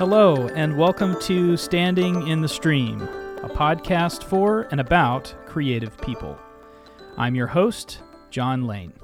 Hello, 0.00 0.48
and 0.54 0.78
welcome 0.78 1.20
to 1.20 1.58
Standing 1.58 2.26
in 2.26 2.40
the 2.40 2.48
Stream, 2.48 3.02
a 3.42 3.50
podcast 3.50 4.24
for 4.24 4.62
and 4.70 4.80
about 4.80 5.34
creative 5.44 5.94
people. 5.98 6.38
I'm 7.18 7.34
your 7.34 7.48
host, 7.48 8.00
John 8.30 8.66
Lane. 8.66 8.94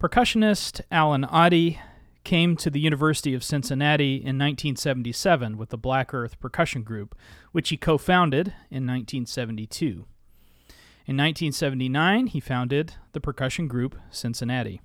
Percussionist 0.00 0.80
Allen 0.90 1.26
Otte 1.30 1.78
came 2.24 2.56
to 2.56 2.70
the 2.70 2.80
University 2.80 3.34
of 3.34 3.44
Cincinnati 3.44 4.14
in 4.14 4.38
1977 4.38 5.58
with 5.58 5.68
the 5.68 5.76
Black 5.76 6.14
Earth 6.14 6.40
Percussion 6.40 6.82
Group, 6.82 7.14
which 7.52 7.68
he 7.68 7.76
co 7.76 7.98
founded 7.98 8.54
in 8.70 8.86
1972. 8.86 10.06
In 11.04 11.18
1979, 11.18 12.28
he 12.28 12.40
founded 12.40 12.94
the 13.12 13.20
percussion 13.20 13.68
group 13.68 13.96
Cincinnati. 14.10 14.80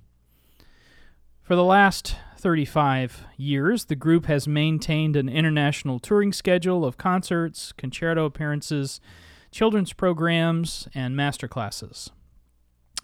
For 1.44 1.56
the 1.56 1.62
last 1.62 2.16
35 2.38 3.26
years, 3.36 3.84
the 3.84 3.94
group 3.94 4.24
has 4.24 4.48
maintained 4.48 5.14
an 5.14 5.28
international 5.28 5.98
touring 5.98 6.32
schedule 6.32 6.86
of 6.86 6.96
concerts, 6.96 7.70
concerto 7.72 8.24
appearances, 8.24 8.98
children's 9.50 9.92
programs, 9.92 10.88
and 10.94 11.14
master 11.14 11.46
classes. 11.46 12.10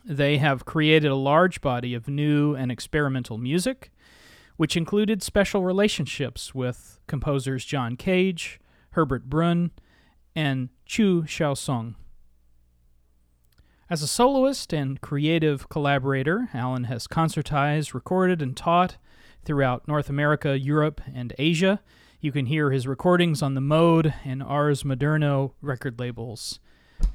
They 0.07 0.39
have 0.39 0.65
created 0.65 1.11
a 1.11 1.17
large 1.17 1.61
body 1.61 1.93
of 1.93 2.09
new 2.09 2.55
and 2.55 2.73
experimental 2.73 3.37
music, 3.37 3.91
which 4.57 4.75
included 4.75 5.23
special 5.23 5.63
relationships 5.63 6.55
with 6.55 6.99
composers 7.07 7.67
John 7.67 7.95
Cage, 7.95 8.59
Herbert 8.93 9.29
Brün, 9.29 9.69
and 10.35 10.71
Qu 10.91 11.25
Xiaosong. 11.25 11.95
As 13.91 14.03
a 14.05 14.07
soloist 14.07 14.73
and 14.73 15.01
creative 15.01 15.69
collaborator, 15.69 16.49
Allen 16.55 16.85
has 16.85 17.09
concertized, 17.09 17.93
recorded, 17.93 18.41
and 18.41 18.57
taught 18.57 18.99
throughout 19.45 19.89
North 19.89 20.09
America, 20.09 20.57
Europe, 20.57 21.01
and 21.13 21.35
Asia. 21.39 21.81
You 22.21 22.31
can 22.31 22.47
hear 22.47 22.71
his 22.71 22.87
recordings 22.87 23.43
on 23.43 23.55
the 23.55 23.61
Mode 23.61 24.15
and 24.25 24.45
Ars 24.45 24.85
Moderno 24.85 25.55
record 25.61 25.99
labels. 25.99 26.61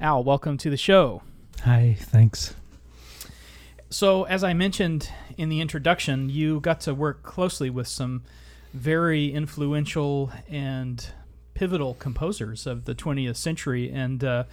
Al, 0.02 0.22
welcome 0.22 0.58
to 0.58 0.68
the 0.68 0.76
show. 0.76 1.22
Hi, 1.64 1.96
thanks. 1.98 2.54
So, 3.88 4.24
as 4.24 4.44
I 4.44 4.52
mentioned 4.52 5.08
in 5.38 5.48
the 5.48 5.62
introduction, 5.62 6.28
you 6.28 6.60
got 6.60 6.82
to 6.82 6.92
work 6.92 7.22
closely 7.22 7.70
with 7.70 7.88
some 7.88 8.22
very 8.74 9.32
influential 9.32 10.30
and 10.46 11.08
pivotal 11.54 11.94
composers 11.94 12.66
of 12.66 12.84
the 12.84 12.94
20th 12.94 13.36
century, 13.36 13.90
and 13.90 14.22
uh, 14.22 14.44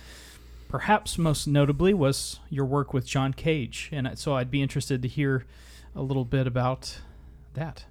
perhaps 0.73 1.19
most 1.19 1.45
notably 1.45 1.93
was 1.93 2.39
your 2.49 2.65
work 2.65 2.95
with 2.95 3.05
John 3.05 3.31
Cage. 3.31 3.91
And 3.91 4.17
so, 4.17 4.35
I'd 4.37 4.49
be 4.49 4.59
interested 4.59 5.03
to 5.03 5.07
hear 5.07 5.45
a 5.95 6.01
little 6.01 6.25
bit 6.25 6.47
about 6.47 6.97
that? 7.53 7.85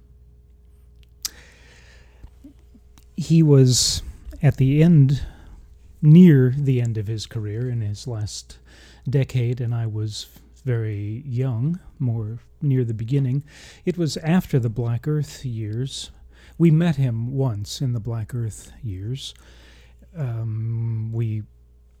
He 3.15 3.41
was 3.41 4.03
at 4.41 4.57
the 4.57 4.83
end, 4.83 5.25
near 6.01 6.53
the 6.57 6.81
end 6.81 6.97
of 6.97 7.07
his 7.07 7.25
career 7.25 7.69
in 7.69 7.79
his 7.79 8.05
last 8.05 8.59
decade, 9.09 9.61
and 9.61 9.73
I 9.73 9.87
was 9.87 10.27
very 10.65 11.23
young, 11.25 11.79
more 11.99 12.39
near 12.61 12.83
the 12.83 12.93
beginning. 12.93 13.43
It 13.85 13.97
was 13.97 14.17
after 14.17 14.59
the 14.59 14.67
Black 14.67 15.07
Earth 15.07 15.45
years. 15.45 16.11
We 16.57 16.69
met 16.69 16.97
him 16.97 17.31
once 17.31 17.79
in 17.79 17.93
the 17.93 18.01
Black 18.01 18.35
Earth 18.35 18.73
years. 18.83 19.33
Um, 20.17 21.13
we 21.13 21.43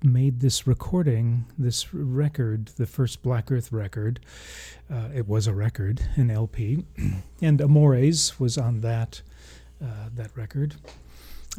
made 0.03 0.39
this 0.39 0.67
recording, 0.67 1.45
this 1.57 1.93
record, 1.93 2.67
the 2.77 2.85
first 2.85 3.23
Black 3.23 3.51
Earth 3.51 3.71
record. 3.71 4.19
Uh, 4.91 5.09
it 5.15 5.27
was 5.27 5.47
a 5.47 5.53
record, 5.53 6.01
an 6.15 6.29
LP, 6.29 6.85
and 7.41 7.61
Amores 7.61 8.39
was 8.39 8.57
on 8.57 8.81
that 8.81 9.21
uh, 9.83 10.09
that 10.13 10.35
record. 10.35 10.75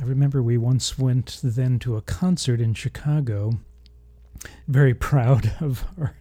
I 0.01 0.05
remember 0.05 0.43
we 0.43 0.59
once 0.59 0.99
went 0.99 1.41
then 1.43 1.79
to 1.81 1.97
a 1.97 2.03
concert 2.03 2.61
in 2.61 2.75
Chicago. 2.75 3.61
Very 4.67 4.95
proud 5.11 5.53
of 5.61 5.85
our 5.99 6.17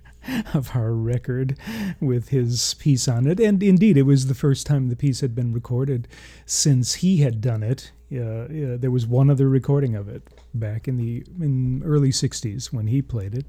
of 0.54 0.76
our 0.76 0.94
record 0.94 1.58
with 2.00 2.30
his 2.30 2.76
piece 2.76 3.08
on 3.08 3.28
it. 3.28 3.40
And 3.40 3.62
indeed, 3.62 3.98
it 3.98 4.04
was 4.04 4.28
the 4.28 4.34
first 4.34 4.66
time 4.66 4.88
the 4.88 4.96
piece 4.96 5.20
had 5.20 5.36
been 5.36 5.54
recorded 5.54 6.08
since 6.46 6.96
he 6.96 7.18
had 7.18 7.42
done 7.42 7.62
it. 7.64 7.92
Uh, 8.14 8.48
yeah, 8.50 8.76
there 8.78 8.92
was 8.92 9.08
one 9.08 9.30
other 9.30 9.50
recording 9.50 9.96
of 9.96 10.08
it 10.08 10.24
back 10.54 10.88
in 10.88 10.98
the 10.98 11.26
in 11.40 11.82
early 11.84 12.10
60s 12.10 12.72
when 12.72 12.88
he 12.88 13.02
played 13.02 13.34
it. 13.34 13.46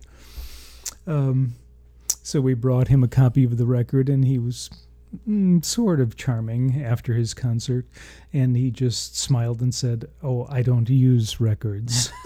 Um, 1.06 1.54
so 2.22 2.40
we 2.40 2.54
brought 2.54 2.88
him 2.88 3.04
a 3.04 3.08
copy 3.08 3.44
of 3.44 3.58
the 3.58 3.66
record, 3.66 4.08
and 4.08 4.24
he 4.24 4.38
was 4.38 4.70
mm, 5.28 5.62
sort 5.64 6.00
of 6.00 6.16
charming 6.16 6.82
after 6.82 7.14
his 7.14 7.34
concert. 7.34 7.86
And 8.32 8.56
he 8.56 8.70
just 8.70 9.18
smiled 9.18 9.60
and 9.60 9.74
said, 9.74 10.06
Oh, 10.22 10.46
I 10.48 10.62
don't 10.62 10.88
use 10.88 11.40
records. 11.40 12.10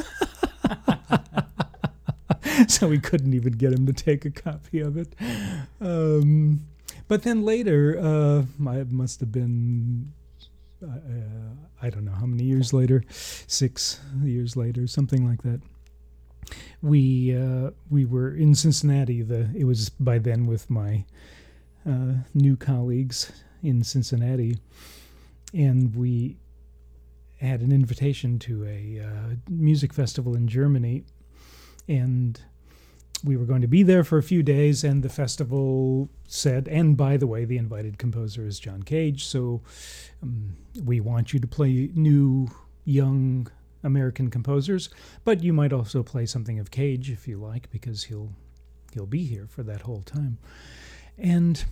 so 2.68 2.88
we 2.88 2.98
couldn't 2.98 3.34
even 3.34 3.54
get 3.54 3.72
him 3.72 3.86
to 3.86 3.92
take 3.92 4.24
a 4.24 4.30
copy 4.30 4.80
of 4.80 4.96
it. 4.96 5.14
Um, 5.80 6.66
but 7.08 7.22
then 7.22 7.42
later, 7.42 7.98
uh, 7.98 8.42
I 8.68 8.84
must 8.84 9.20
have 9.20 9.32
been, 9.32 10.12
uh, 10.84 11.54
I 11.82 11.90
don't 11.90 12.04
know 12.04 12.12
how 12.12 12.26
many 12.26 12.44
years 12.44 12.72
later, 12.72 13.04
six 13.08 14.00
years 14.22 14.56
later, 14.56 14.86
something 14.86 15.26
like 15.26 15.42
that. 15.42 15.60
We 16.82 17.36
uh, 17.36 17.70
we 17.90 18.04
were 18.04 18.34
in 18.34 18.54
Cincinnati. 18.54 19.22
The 19.22 19.50
it 19.56 19.64
was 19.64 19.88
by 19.90 20.18
then 20.18 20.46
with 20.46 20.70
my 20.70 21.04
uh, 21.86 22.14
new 22.34 22.56
colleagues 22.56 23.32
in 23.62 23.82
Cincinnati, 23.82 24.58
and 25.52 25.94
we 25.94 26.36
had 27.40 27.60
an 27.60 27.72
invitation 27.72 28.38
to 28.40 28.64
a 28.64 29.00
uh, 29.04 29.34
music 29.48 29.92
festival 29.92 30.34
in 30.34 30.48
Germany, 30.48 31.04
and 31.88 32.40
we 33.24 33.36
were 33.36 33.44
going 33.44 33.62
to 33.62 33.68
be 33.68 33.82
there 33.82 34.04
for 34.04 34.18
a 34.18 34.22
few 34.22 34.42
days, 34.42 34.84
and 34.84 35.02
the 35.02 35.08
festival 35.08 36.08
said, 36.26 36.68
and 36.68 36.96
by 36.96 37.16
the 37.16 37.26
way, 37.26 37.44
the 37.44 37.58
invited 37.58 37.98
composer 37.98 38.46
is 38.46 38.58
John 38.58 38.82
Cage, 38.82 39.24
so 39.24 39.62
um, 40.22 40.56
we 40.84 41.00
want 41.00 41.32
you 41.32 41.40
to 41.40 41.46
play 41.46 41.90
new, 41.94 42.48
young 42.84 43.48
American 43.82 44.30
composers, 44.30 44.88
but 45.24 45.42
you 45.42 45.52
might 45.52 45.72
also 45.72 46.02
play 46.02 46.26
something 46.26 46.58
of 46.58 46.70
Cage 46.70 47.10
if 47.10 47.28
you 47.28 47.38
like, 47.38 47.70
because 47.70 48.04
he'll 48.04 48.32
he'll 48.92 49.06
be 49.06 49.24
here 49.24 49.46
for 49.46 49.62
that 49.62 49.82
whole 49.82 50.02
time. 50.02 50.38
And 51.18 51.64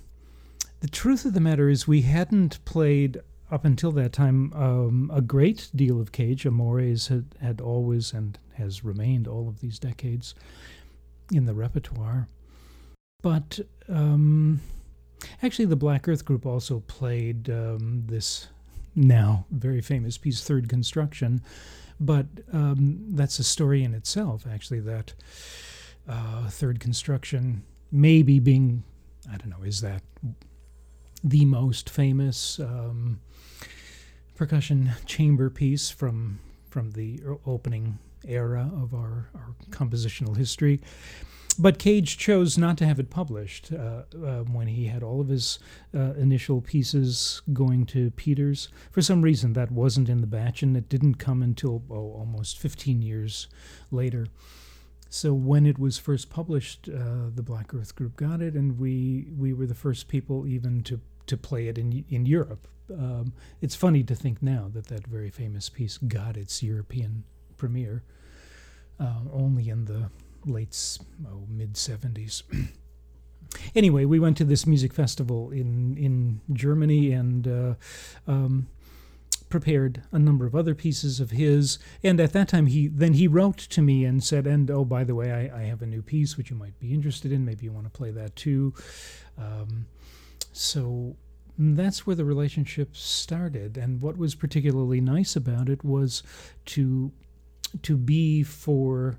the 0.81 0.89
truth 0.89 1.25
of 1.25 1.33
the 1.33 1.41
matter 1.41 1.69
is, 1.69 1.89
we 1.89 2.03
hadn't 2.03 2.65
played 2.65 3.21
up 3.51 3.65
until 3.65 3.93
that 3.93 4.12
time 4.12 4.53
um, 4.53 5.11
a 5.15 5.21
great 5.21 5.71
deal 5.75 6.01
of 6.01 6.12
Cage. 6.12 6.45
Amores 6.45 7.09
had, 7.09 7.27
had 7.41 7.61
always 7.61 8.12
and 8.12 8.39
has 8.55 8.85
remained 8.85 9.29
all 9.29 9.49
of 9.49 9.61
these 9.61 9.79
decades 9.79 10.35
in 11.32 11.47
the 11.47 11.54
repertoire. 11.54 12.28
But 13.22 13.60
um, 13.88 14.60
actually, 15.42 15.64
the 15.66 15.76
Black 15.76 16.09
Earth 16.09 16.25
Group 16.25 16.47
also 16.47 16.81
played 16.87 17.50
um, 17.50 18.04
this 18.06 18.48
now 18.94 19.47
very 19.50 19.81
famous 19.81 20.19
piece, 20.19 20.42
Third 20.42 20.69
Construction. 20.69 21.42
But 21.98 22.26
um, 22.53 23.06
that's 23.10 23.38
a 23.38 23.44
story 23.44 23.82
in 23.82 23.94
itself, 23.94 24.47
actually, 24.50 24.81
that 24.81 25.14
uh, 26.09 26.48
Third 26.48 26.78
Construction 26.78 27.64
maybe 27.91 28.38
being, 28.38 28.82
I 29.32 29.37
don't 29.37 29.50
know, 29.50 29.64
is 29.64 29.81
that 29.81 30.03
the 31.25 31.44
most 31.44 31.88
famous 31.88 32.60
um, 32.60 33.20
percussion 34.37 34.93
chamber 35.06 35.50
piece 35.50 35.91
from 35.91 36.38
from 36.69 36.91
the 36.91 37.20
opening 37.47 37.98
era 38.27 38.71
of 38.75 38.94
our, 38.94 39.28
our 39.34 39.54
compositional 39.71 40.37
history. 40.37 40.81
But 41.59 41.78
Cage 41.78 42.19
chose 42.19 42.59
not 42.59 42.77
to 42.78 42.87
have 42.87 42.99
it 42.99 43.09
published 43.09 43.72
uh, 43.72 44.03
uh, 44.14 44.43
when 44.43 44.67
he 44.67 44.87
had 44.87 45.02
all 45.02 45.20
of 45.20 45.29
his 45.29 45.58
uh, 45.94 46.12
initial 46.14 46.61
pieces 46.61 47.41
going 47.52 47.87
to 47.87 48.11
Peters. 48.11 48.69
For 48.91 49.00
some 49.00 49.23
reason, 49.23 49.55
that 49.55 49.73
wasn't 49.73 50.11
in 50.11 50.20
the 50.20 50.26
batch, 50.26 50.62
and 50.62 50.76
it 50.76 50.88
didn't 50.88 51.14
come 51.14 51.43
until 51.43 51.82
oh, 51.91 52.12
almost 52.12 52.58
15 52.58 53.00
years 53.00 53.49
later. 53.91 54.26
So 55.08 55.32
when 55.32 55.64
it 55.64 55.79
was 55.79 55.99
first 55.99 56.29
published, 56.29 56.88
uh, 56.88 57.31
the 57.35 57.43
Black 57.43 57.73
Earth 57.73 57.94
Group 57.94 58.17
got 58.17 58.43
it, 58.43 58.55
and 58.55 58.79
we 58.79 59.29
we 59.38 59.55
were 59.55 59.67
the 59.67 59.75
first 59.75 60.08
people 60.08 60.46
even 60.46 60.82
to 60.82 61.00
to 61.26 61.37
play 61.38 61.69
it 61.69 61.79
in 61.79 62.05
in 62.11 62.26
Europe. 62.26 62.69
Um, 62.91 63.32
it's 63.62 63.75
funny 63.75 64.02
to 64.05 64.14
think 64.14 64.43
now 64.43 64.70
that 64.75 64.88
that 64.88 65.06
very 65.06 65.31
famous 65.31 65.69
piece 65.69 65.96
got 65.96 66.37
its 66.37 66.62
European 66.62 67.25
premiere 67.56 68.03
uh, 68.99 69.20
only 69.32 69.69
in 69.69 69.85
the 69.85 70.11
late 70.44 70.99
oh, 71.26 71.44
mid 71.49 71.75
70s. 71.75 72.43
anyway, 73.75 74.05
we 74.05 74.19
went 74.19 74.37
to 74.38 74.44
this 74.44 74.67
music 74.67 74.93
festival 74.93 75.50
in 75.50 75.97
in 75.97 76.41
Germany 76.53 77.12
and 77.12 77.49
uh, 77.49 77.75
um, 78.26 78.69
prepared 79.49 80.03
a 80.12 80.19
number 80.19 80.47
of 80.47 80.55
other 80.55 80.75
pieces 80.75 81.20
of 81.20 81.31
his. 81.31 81.79
And 82.03 82.20
at 82.20 82.32
that 82.32 82.49
time, 82.49 82.67
he 82.67 82.88
then 82.88 83.14
he 83.14 83.29
wrote 83.29 83.58
to 83.58 83.82
me 83.82 84.05
and 84.05 84.23
said, 84.23 84.47
"And 84.47 84.70
oh, 84.70 84.85
by 84.85 85.05
the 85.05 85.14
way, 85.14 85.32
I, 85.32 85.61
I 85.61 85.62
have 85.64 85.82
a 85.82 85.87
new 85.87 86.03
piece 86.03 86.37
which 86.37 86.50
you 86.50 86.56
might 86.56 86.79
be 86.79 86.93
interested 86.93 87.32
in. 87.32 87.44
Maybe 87.44 87.64
you 87.64 87.73
want 87.73 87.87
to 87.87 87.91
play 87.99 88.11
that 88.12 88.37
too." 88.37 88.75
Um, 89.38 89.87
so 90.53 91.17
that's 91.58 92.06
where 92.06 92.17
the 92.17 92.25
relationship 92.25 92.97
started. 92.97 93.76
And 93.76 94.03
what 94.03 94.17
was 94.17 94.35
particularly 94.35 95.00
nice 95.00 95.37
about 95.37 95.69
it 95.69 95.85
was 95.85 96.23
to 96.67 97.12
to 97.82 97.96
be 97.96 98.43
for 98.43 99.17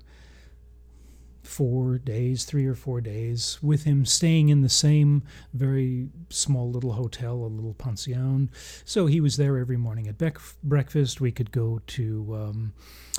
four 1.48 1.96
days, 1.98 2.44
three 2.44 2.66
or 2.66 2.74
four 2.74 3.00
days, 3.00 3.58
with 3.62 3.84
him 3.84 4.04
staying 4.04 4.50
in 4.50 4.60
the 4.60 4.68
same 4.68 5.22
very 5.54 6.08
small 6.28 6.70
little 6.70 6.92
hotel, 6.92 7.34
a 7.36 7.46
little 7.46 7.74
pension. 7.74 8.50
So 8.84 9.06
he 9.06 9.20
was 9.20 9.38
there 9.38 9.56
every 9.56 9.78
morning 9.78 10.06
at 10.08 10.18
bec- 10.18 10.38
breakfast. 10.62 11.20
We 11.20 11.32
could 11.32 11.50
go 11.50 11.80
to 11.86 12.34
um, 12.34 12.72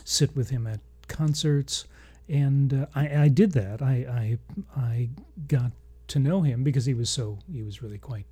sit 0.03 0.35
with 0.35 0.51
him 0.51 0.67
at 0.67 0.79
concerts, 1.07 1.85
and 2.27 2.73
uh, 2.73 2.85
I, 2.93 3.23
I, 3.23 3.27
did 3.29 3.53
that. 3.53 3.81
I, 3.81 4.37
I 4.75 4.79
I 4.79 5.09
got 5.47 5.71
to 6.09 6.19
know 6.19 6.41
him 6.41 6.63
because 6.63 6.85
he 6.85 6.93
was 6.93 7.09
so 7.09 7.39
he 7.51 7.63
was 7.63 7.81
really 7.81 7.97
quite 7.97 8.27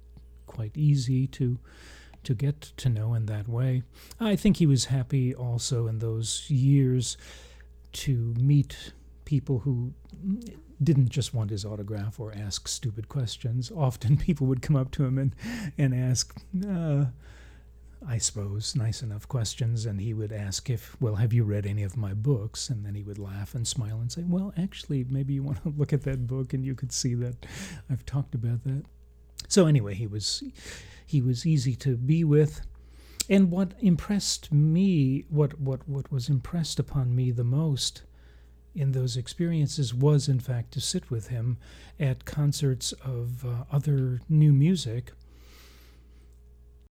quite 0.45 0.77
easy 0.77 1.27
to 1.27 1.57
to 2.27 2.35
get 2.35 2.59
to 2.75 2.89
know 2.89 3.13
in 3.13 3.25
that 3.27 3.47
way. 3.47 3.83
I 4.19 4.35
think 4.35 4.57
he 4.57 4.65
was 4.65 4.85
happy 4.85 5.33
also 5.33 5.87
in 5.87 5.99
those 5.99 6.49
years 6.49 7.15
to 7.93 8.35
meet 8.37 8.91
people 9.23 9.59
who 9.59 9.93
didn't 10.83 11.07
just 11.07 11.33
want 11.33 11.51
his 11.51 11.63
autograph 11.63 12.19
or 12.19 12.33
ask 12.33 12.67
stupid 12.67 13.07
questions. 13.07 13.71
Often 13.73 14.17
people 14.27 14.45
would 14.47 14.61
come 14.61 14.75
up 14.75 14.91
to 14.91 15.05
him 15.05 15.17
and, 15.17 15.33
and 15.77 15.95
ask, 15.95 16.35
uh, 16.67 17.05
I 18.05 18.17
suppose, 18.17 18.75
nice 18.75 19.01
enough 19.01 19.25
questions. 19.29 19.85
And 19.85 20.01
he 20.01 20.13
would 20.13 20.33
ask 20.33 20.69
if, 20.69 20.97
well, 20.99 21.15
have 21.15 21.31
you 21.31 21.45
read 21.45 21.65
any 21.65 21.83
of 21.83 21.95
my 21.95 22.13
books? 22.13 22.69
And 22.69 22.85
then 22.85 22.93
he 22.93 23.03
would 23.03 23.17
laugh 23.17 23.55
and 23.55 23.65
smile 23.65 24.01
and 24.01 24.11
say, 24.11 24.25
well, 24.27 24.53
actually, 24.57 25.05
maybe 25.09 25.33
you 25.33 25.43
want 25.43 25.63
to 25.63 25.69
look 25.77 25.93
at 25.93 26.03
that 26.03 26.27
book 26.27 26.53
and 26.53 26.65
you 26.65 26.75
could 26.75 26.91
see 26.91 27.15
that 27.15 27.45
I've 27.89 28.05
talked 28.05 28.35
about 28.35 28.65
that. 28.65 28.83
So 29.47 29.65
anyway, 29.65 29.93
he 29.93 30.07
was 30.07 30.43
he 31.07 31.21
was 31.21 31.45
easy 31.45 31.75
to 31.77 31.95
be 31.95 32.23
with. 32.23 32.61
And 33.29 33.49
what 33.49 33.73
impressed 33.79 34.51
me, 34.51 35.25
what, 35.29 35.59
what, 35.59 35.87
what 35.87 36.11
was 36.11 36.29
impressed 36.29 36.79
upon 36.79 37.15
me 37.15 37.31
the 37.31 37.43
most 37.43 38.03
in 38.75 38.91
those 38.91 39.17
experiences 39.17 39.93
was, 39.93 40.27
in 40.27 40.39
fact, 40.39 40.71
to 40.73 40.81
sit 40.81 41.09
with 41.09 41.27
him 41.29 41.57
at 41.99 42.25
concerts 42.25 42.91
of 43.03 43.43
uh, 43.43 43.63
other 43.71 44.21
new 44.29 44.53
music. 44.53 45.13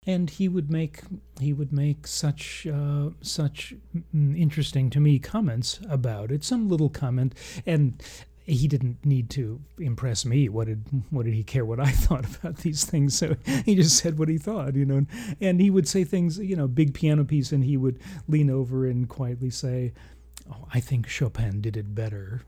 And 0.06 0.29
he 0.29 0.47
would 0.47 0.71
make 0.71 1.01
he 1.39 1.53
would 1.53 1.71
make 1.71 2.07
such 2.07 2.65
uh, 2.65 3.09
such 3.21 3.75
interesting 4.13 4.89
to 4.91 5.00
me 5.00 5.19
comments 5.19 5.79
about 5.89 6.31
it. 6.31 6.44
Some 6.44 6.69
little 6.69 6.89
comment, 6.89 7.35
and 7.65 8.01
he 8.50 8.68
didn't 8.68 9.06
need 9.06 9.30
to 9.31 9.62
impress 9.78 10.25
me. 10.25 10.50
What 10.50 10.68
did 10.68 10.84
what 11.10 11.25
did 11.25 11.34
he 11.34 11.44
care 11.44 11.66
what 11.66 11.80
I 11.80 11.92
thought 12.06 12.25
about 12.36 12.57
these 12.57 12.84
things? 12.84 13.18
So 13.18 13.36
he 13.66 13.75
just 13.75 13.98
said 13.98 14.18
what 14.18 14.30
he 14.30 14.38
thought, 14.38 14.75
you 14.75 14.86
know. 14.86 15.06
And 15.40 15.62
he 15.62 15.69
would 15.69 15.88
say 15.88 16.04
things, 16.04 16.38
you 16.40 16.56
know, 16.56 16.68
big 16.68 16.94
piano 16.94 17.24
piece, 17.24 17.51
and 17.51 17.63
he 17.63 17.78
would 17.78 18.00
lean 18.28 18.50
over 18.50 18.88
and 18.88 19.07
quietly 19.07 19.50
say, 19.50 19.94
oh, 20.51 20.68
I 20.74 20.80
think 20.80 21.07
Chopin 21.07 21.62
did 21.62 21.78
it 21.78 21.94
better. 21.94 22.42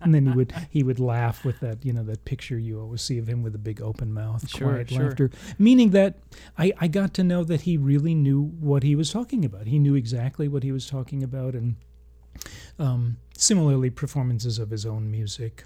and 0.00 0.14
then 0.14 0.26
he 0.26 0.32
would 0.32 0.54
he 0.70 0.82
would 0.82 1.00
laugh 1.00 1.44
with 1.44 1.60
that 1.60 1.84
you 1.84 1.92
know 1.92 2.04
that 2.04 2.24
picture 2.24 2.58
you 2.58 2.80
always 2.80 3.02
see 3.02 3.18
of 3.18 3.28
him 3.28 3.42
with 3.42 3.54
a 3.54 3.58
big 3.58 3.80
open 3.80 4.12
mouth, 4.12 4.48
sure, 4.48 4.68
quiet 4.68 4.90
sure. 4.90 5.04
laughter. 5.04 5.30
Meaning 5.58 5.90
that 5.90 6.18
I, 6.58 6.72
I 6.80 6.88
got 6.88 7.14
to 7.14 7.24
know 7.24 7.44
that 7.44 7.62
he 7.62 7.76
really 7.76 8.14
knew 8.14 8.42
what 8.42 8.82
he 8.82 8.94
was 8.94 9.10
talking 9.10 9.44
about. 9.44 9.66
He 9.66 9.78
knew 9.78 9.94
exactly 9.94 10.48
what 10.48 10.62
he 10.62 10.72
was 10.72 10.86
talking 10.86 11.22
about, 11.22 11.54
and 11.54 11.76
um, 12.78 13.16
similarly, 13.36 13.90
performances 13.90 14.58
of 14.58 14.70
his 14.70 14.86
own 14.86 15.10
music. 15.10 15.64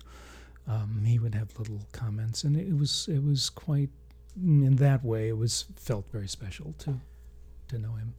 Um, 0.66 1.02
he 1.06 1.18
would 1.18 1.34
have 1.34 1.58
little 1.58 1.80
comments, 1.92 2.44
and 2.44 2.56
it 2.56 2.76
was 2.76 3.08
it 3.08 3.24
was 3.24 3.50
quite 3.50 3.90
in 4.36 4.76
that 4.76 5.04
way. 5.04 5.28
It 5.28 5.38
was 5.38 5.64
felt 5.76 6.10
very 6.12 6.28
special 6.28 6.74
to 6.80 7.00
to 7.68 7.78
know 7.78 7.92
him. 7.92 8.14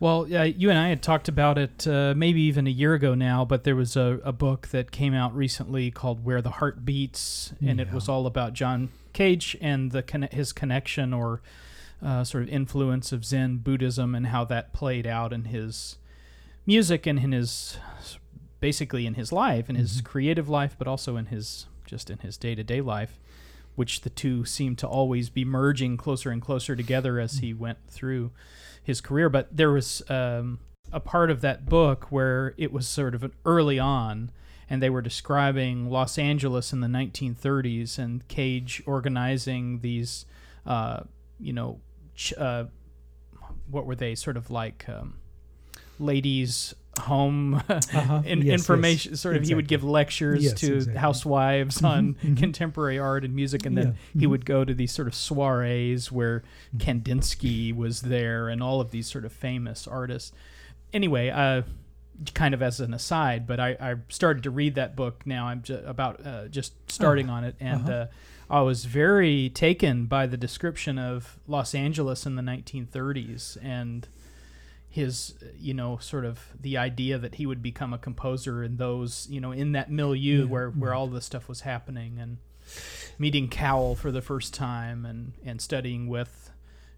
Well, 0.00 0.32
uh, 0.32 0.44
you 0.44 0.70
and 0.70 0.78
I 0.78 0.88
had 0.88 1.02
talked 1.02 1.28
about 1.28 1.58
it 1.58 1.86
uh, 1.86 2.14
maybe 2.16 2.40
even 2.42 2.68
a 2.68 2.70
year 2.70 2.94
ago 2.94 3.14
now, 3.14 3.44
but 3.44 3.64
there 3.64 3.74
was 3.74 3.96
a, 3.96 4.20
a 4.22 4.32
book 4.32 4.68
that 4.68 4.92
came 4.92 5.12
out 5.12 5.34
recently 5.34 5.90
called 5.90 6.24
Where 6.24 6.40
the 6.40 6.50
Heart 6.50 6.84
Beats, 6.84 7.52
and 7.60 7.80
yeah. 7.80 7.86
it 7.86 7.92
was 7.92 8.08
all 8.08 8.26
about 8.26 8.52
John 8.52 8.90
Cage 9.12 9.56
and 9.60 9.90
the 9.90 10.28
his 10.30 10.52
connection 10.52 11.12
or 11.12 11.42
uh, 12.00 12.22
sort 12.22 12.44
of 12.44 12.48
influence 12.48 13.10
of 13.10 13.24
Zen 13.24 13.58
Buddhism 13.58 14.14
and 14.14 14.28
how 14.28 14.44
that 14.44 14.72
played 14.72 15.06
out 15.06 15.32
in 15.32 15.46
his 15.46 15.96
music 16.68 17.06
and 17.06 17.18
in 17.18 17.32
his 17.32 17.78
basically 18.60 19.06
in 19.06 19.14
his 19.14 19.32
life, 19.32 19.70
in 19.70 19.74
his 19.74 19.96
mm-hmm. 19.96 20.06
creative 20.06 20.48
life, 20.48 20.76
but 20.78 20.86
also 20.86 21.16
in 21.16 21.26
his 21.26 21.66
just 21.86 22.10
in 22.10 22.18
his 22.18 22.36
day 22.36 22.54
to 22.54 22.62
day 22.62 22.82
life, 22.82 23.18
which 23.74 24.02
the 24.02 24.10
two 24.10 24.44
seemed 24.44 24.76
to 24.78 24.86
always 24.86 25.30
be 25.30 25.44
merging 25.44 25.96
closer 25.96 26.30
and 26.30 26.42
closer 26.42 26.76
together 26.76 27.18
as 27.18 27.38
he 27.38 27.54
went 27.54 27.78
through 27.88 28.30
his 28.82 29.00
career. 29.00 29.30
But 29.30 29.56
there 29.56 29.70
was 29.70 30.02
um, 30.10 30.58
a 30.92 31.00
part 31.00 31.30
of 31.30 31.40
that 31.40 31.64
book 31.64 32.12
where 32.12 32.54
it 32.58 32.70
was 32.70 32.86
sort 32.86 33.14
of 33.14 33.24
an 33.24 33.32
early 33.46 33.78
on, 33.78 34.30
and 34.68 34.82
they 34.82 34.90
were 34.90 35.00
describing 35.00 35.88
Los 35.88 36.18
Angeles 36.18 36.70
in 36.74 36.80
the 36.80 36.88
1930s 36.88 37.98
and 37.98 38.28
Cage 38.28 38.82
organizing 38.84 39.80
these, 39.80 40.26
uh, 40.66 41.00
you 41.40 41.54
know, 41.54 41.80
ch- 42.14 42.34
uh, 42.36 42.64
what 43.70 43.86
were 43.86 43.96
they 43.96 44.14
sort 44.14 44.36
of 44.36 44.50
like 44.50 44.84
um, 44.88 45.17
ladies 45.98 46.74
home 46.98 47.54
uh-huh. 47.68 48.22
in, 48.24 48.42
yes, 48.42 48.60
information 48.60 49.12
yes. 49.12 49.20
sort 49.20 49.36
of 49.36 49.42
exactly. 49.42 49.50
he 49.50 49.54
would 49.54 49.68
give 49.68 49.84
lectures 49.84 50.44
yes, 50.44 50.54
to 50.54 50.74
exactly. 50.76 51.00
housewives 51.00 51.76
mm-hmm, 51.76 51.86
on 51.86 52.14
mm-hmm. 52.22 52.34
contemporary 52.34 52.98
art 52.98 53.24
and 53.24 53.34
music 53.34 53.64
and 53.66 53.76
then 53.76 53.86
yeah. 53.86 53.92
he 54.12 54.18
mm-hmm. 54.20 54.30
would 54.30 54.44
go 54.44 54.64
to 54.64 54.74
these 54.74 54.92
sort 54.92 55.08
of 55.08 55.14
soirees 55.14 56.10
where 56.10 56.42
mm-hmm. 56.74 56.78
kandinsky 56.78 57.74
was 57.74 58.02
there 58.02 58.48
and 58.48 58.62
all 58.62 58.80
of 58.80 58.90
these 58.90 59.06
sort 59.06 59.24
of 59.24 59.32
famous 59.32 59.86
artists 59.86 60.32
anyway 60.92 61.28
uh, 61.28 61.62
kind 62.34 62.52
of 62.52 62.62
as 62.62 62.80
an 62.80 62.92
aside 62.92 63.46
but 63.46 63.60
I, 63.60 63.76
I, 63.80 63.94
started 64.08 64.42
to 64.42 64.50
read 64.50 64.74
that 64.74 64.96
book 64.96 65.22
now 65.24 65.46
i'm 65.46 65.62
ju- 65.62 65.82
about 65.86 66.26
uh, 66.26 66.48
just 66.48 66.72
starting 66.90 67.30
oh. 67.30 67.34
on 67.34 67.44
it 67.44 67.54
and 67.60 67.82
uh-huh. 67.82 67.92
uh, 67.92 68.06
I 68.50 68.62
was 68.62 68.86
very 68.86 69.50
taken 69.50 70.06
by 70.06 70.26
the 70.26 70.38
description 70.38 70.98
of 70.98 71.38
Los 71.46 71.74
Angeles 71.74 72.24
in 72.24 72.36
the 72.36 72.42
1930s 72.42 73.58
and 73.62 74.08
his 74.98 75.34
you 75.56 75.72
know 75.72 75.96
sort 75.98 76.24
of 76.24 76.40
the 76.60 76.76
idea 76.76 77.16
that 77.18 77.36
he 77.36 77.46
would 77.46 77.62
become 77.62 77.94
a 77.94 77.98
composer 77.98 78.64
in 78.64 78.76
those 78.78 79.28
you 79.30 79.40
know 79.40 79.52
in 79.52 79.70
that 79.72 79.90
milieu 79.90 80.40
yeah, 80.40 80.44
where 80.44 80.70
where 80.70 80.92
all 80.92 81.06
this 81.06 81.24
stuff 81.24 81.48
was 81.48 81.60
happening 81.60 82.18
and 82.18 82.38
meeting 83.16 83.48
Cowell 83.48 83.94
for 83.94 84.10
the 84.10 84.20
first 84.20 84.52
time 84.52 85.06
and 85.06 85.34
and 85.44 85.60
studying 85.60 86.08
with 86.08 86.50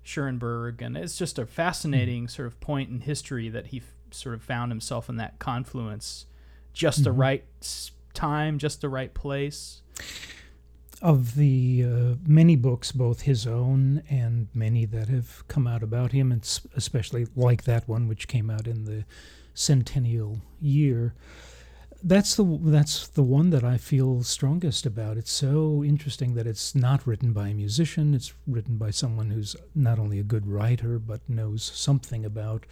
Schoenberg 0.02 0.80
and 0.80 0.96
it's 0.96 1.18
just 1.18 1.38
a 1.38 1.44
fascinating 1.44 2.22
mm-hmm. 2.22 2.28
sort 2.28 2.46
of 2.46 2.58
point 2.58 2.88
in 2.88 3.00
history 3.00 3.50
that 3.50 3.66
he 3.66 3.78
f- 3.78 3.94
sort 4.10 4.34
of 4.34 4.42
found 4.42 4.72
himself 4.72 5.10
in 5.10 5.16
that 5.16 5.38
confluence 5.38 6.24
just 6.72 7.00
mm-hmm. 7.00 7.04
the 7.04 7.12
right 7.12 7.44
time 8.14 8.58
just 8.58 8.80
the 8.80 8.88
right 8.88 9.12
place 9.12 9.82
of 11.02 11.34
the 11.34 11.84
uh, 11.84 12.14
many 12.26 12.56
books, 12.56 12.92
both 12.92 13.22
his 13.22 13.46
own 13.46 14.02
and 14.10 14.48
many 14.54 14.84
that 14.86 15.08
have 15.08 15.46
come 15.48 15.66
out 15.66 15.82
about 15.82 16.12
him, 16.12 16.30
and 16.30 16.42
especially 16.76 17.26
like 17.34 17.64
that 17.64 17.88
one 17.88 18.06
which 18.06 18.28
came 18.28 18.50
out 18.50 18.66
in 18.66 18.84
the 18.84 19.04
centennial 19.54 20.40
year, 20.60 21.14
that's 22.02 22.34
the 22.34 22.58
that's 22.62 23.08
the 23.08 23.22
one 23.22 23.50
that 23.50 23.64
I 23.64 23.76
feel 23.76 24.22
strongest 24.22 24.86
about. 24.86 25.16
It's 25.16 25.32
so 25.32 25.84
interesting 25.84 26.34
that 26.34 26.46
it's 26.46 26.74
not 26.74 27.06
written 27.06 27.32
by 27.32 27.48
a 27.48 27.54
musician. 27.54 28.14
It's 28.14 28.32
written 28.46 28.78
by 28.78 28.90
someone 28.90 29.30
who's 29.30 29.54
not 29.74 29.98
only 29.98 30.18
a 30.18 30.24
good 30.24 30.46
writer 30.46 30.98
but 30.98 31.20
knows 31.28 31.62
something 31.62 32.24
about 32.24 32.64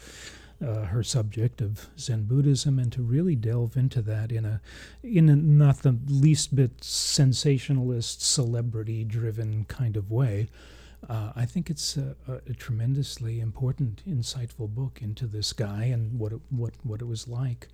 uh, 0.65 0.87
her 0.87 1.03
subject 1.03 1.61
of 1.61 1.88
Zen 1.99 2.25
Buddhism 2.25 2.79
and 2.79 2.93
to 2.93 3.03
really 3.03 3.37
delve 3.37 3.77
into 3.77 4.03
that 4.03 4.33
in 4.33 4.45
a 4.45 4.61
in 5.03 5.29
a 5.29 5.37
not 5.37 5.83
the 5.83 5.97
least 6.09 6.55
bit 6.57 6.83
sensationalist, 6.83 8.23
celebrity-driven 8.23 9.67
kind 9.67 9.97
of 9.97 10.11
way. 10.11 10.49
Uh, 11.09 11.31
I 11.37 11.47
think 11.47 11.71
it's 11.71 11.97
a, 11.97 12.17
a, 12.27 12.55
tremendously 12.55 13.38
important, 13.38 14.03
insightful 14.05 14.69
book 14.69 14.99
into 15.00 15.29
this 15.29 15.53
guy 15.53 15.85
and 15.85 16.19
what 16.19 16.33
it, 16.33 16.41
what 16.50 16.75
what 16.83 17.00
it 17.00 17.07
was 17.07 17.29
like 17.29 17.69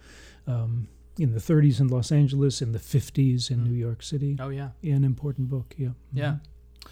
um, 0.47 0.89
in 1.19 1.33
the 1.33 1.41
30s 1.41 1.81
in 1.81 1.89
Los 1.89 2.13
Angeles, 2.13 2.61
in 2.61 2.73
the 2.73 2.79
50s 2.79 3.51
in 3.51 3.61
mm. 3.61 3.69
New 3.69 3.75
York 3.75 4.03
City. 4.03 4.37
Oh 4.39 4.51
yeah, 4.51 4.71
an 4.83 5.05
important 5.05 5.49
book. 5.49 5.75
Yeah. 5.79 5.91
Yeah. 6.13 6.25
Mm-hmm. 6.25 6.89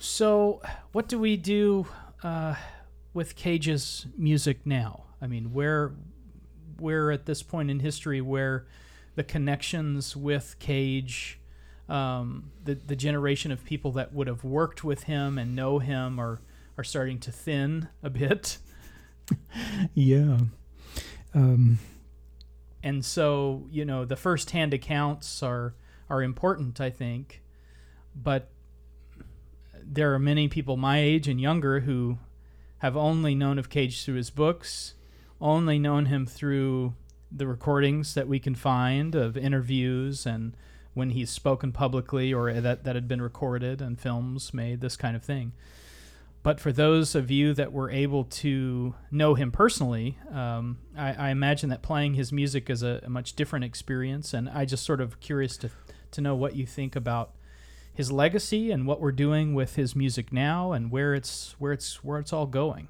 So, 0.00 0.60
what 0.92 1.08
do 1.08 1.18
we 1.18 1.36
do 1.36 1.86
uh, 2.22 2.56
with 3.14 3.36
Cage's 3.36 4.06
music 4.18 4.66
now? 4.66 5.03
I 5.24 5.26
mean, 5.26 5.54
where 5.54 5.94
we're 6.78 7.10
at 7.10 7.24
this 7.24 7.42
point 7.42 7.70
in 7.70 7.80
history 7.80 8.20
where 8.20 8.66
the 9.14 9.24
connections 9.24 10.14
with 10.14 10.56
Cage, 10.58 11.40
um, 11.88 12.50
the 12.62 12.74
the 12.74 12.94
generation 12.94 13.50
of 13.50 13.64
people 13.64 13.90
that 13.92 14.12
would 14.12 14.26
have 14.26 14.44
worked 14.44 14.84
with 14.84 15.04
him 15.04 15.38
and 15.38 15.56
know 15.56 15.78
him 15.78 16.20
are 16.20 16.42
are 16.76 16.84
starting 16.84 17.18
to 17.20 17.32
thin 17.32 17.88
a 18.02 18.10
bit. 18.10 18.58
yeah. 19.94 20.40
Um. 21.32 21.78
And 22.82 23.02
so 23.02 23.66
you 23.70 23.86
know 23.86 24.04
the 24.04 24.16
first 24.16 24.50
hand 24.50 24.74
accounts 24.74 25.42
are 25.42 25.74
are 26.10 26.22
important, 26.22 26.82
I 26.82 26.90
think, 26.90 27.42
but 28.14 28.50
there 29.82 30.12
are 30.12 30.18
many 30.18 30.48
people 30.48 30.76
my 30.76 30.98
age 30.98 31.28
and 31.28 31.40
younger 31.40 31.80
who 31.80 32.18
have 32.78 32.94
only 32.94 33.34
known 33.34 33.58
of 33.58 33.70
Cage 33.70 34.04
through 34.04 34.16
his 34.16 34.28
books, 34.28 34.92
only 35.44 35.78
known 35.78 36.06
him 36.06 36.26
through 36.26 36.94
the 37.30 37.46
recordings 37.46 38.14
that 38.14 38.26
we 38.26 38.40
can 38.40 38.54
find 38.54 39.14
of 39.14 39.36
interviews 39.36 40.24
and 40.24 40.56
when 40.94 41.10
he's 41.10 41.28
spoken 41.28 41.70
publicly 41.70 42.32
or 42.32 42.52
that, 42.60 42.84
that 42.84 42.94
had 42.94 43.06
been 43.06 43.20
recorded 43.20 43.82
and 43.82 44.00
films 44.00 44.54
made, 44.54 44.80
this 44.80 44.96
kind 44.96 45.14
of 45.14 45.22
thing. 45.22 45.52
But 46.42 46.60
for 46.60 46.72
those 46.72 47.14
of 47.14 47.30
you 47.30 47.52
that 47.54 47.72
were 47.72 47.90
able 47.90 48.24
to 48.24 48.94
know 49.10 49.34
him 49.34 49.50
personally, 49.50 50.18
um, 50.30 50.78
I, 50.96 51.12
I, 51.14 51.30
imagine 51.30 51.70
that 51.70 51.82
playing 51.82 52.14
his 52.14 52.32
music 52.32 52.68
is 52.68 52.82
a, 52.82 53.00
a, 53.02 53.08
much 53.08 53.34
different 53.34 53.64
experience. 53.64 54.34
And 54.34 54.48
I 54.50 54.66
just 54.66 54.84
sort 54.84 55.00
of 55.00 55.20
curious 55.20 55.56
to, 55.58 55.70
to 56.12 56.20
know 56.20 56.34
what 56.34 56.54
you 56.54 56.66
think 56.66 56.96
about 56.96 57.32
his 57.94 58.12
legacy 58.12 58.70
and 58.70 58.86
what 58.86 59.00
we're 59.00 59.10
doing 59.10 59.54
with 59.54 59.76
his 59.76 59.96
music 59.96 60.32
now 60.32 60.72
and 60.72 60.90
where 60.90 61.14
it's 61.14 61.54
where 61.58 61.72
it's 61.72 62.04
where 62.04 62.18
it's 62.18 62.32
all 62.32 62.46
going. 62.46 62.88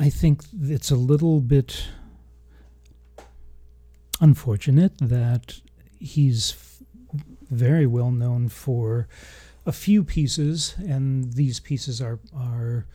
I 0.00 0.10
think 0.10 0.42
it's 0.62 0.92
a 0.92 0.96
little 0.96 1.40
bit 1.40 1.88
unfortunate 4.20 4.96
that 4.98 5.60
he's 5.98 6.54
very 7.50 7.84
well 7.84 8.12
known 8.12 8.48
for 8.48 9.08
a 9.66 9.72
few 9.72 10.04
pieces, 10.04 10.76
and 10.78 11.32
these 11.32 11.58
pieces 11.58 12.00
are 12.00 12.20
are 12.32 12.86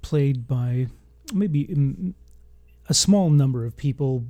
played 0.00 0.46
by 0.48 0.86
maybe 1.34 2.14
a 2.88 2.94
small 2.94 3.28
number 3.28 3.66
of 3.66 3.76
people 3.76 4.24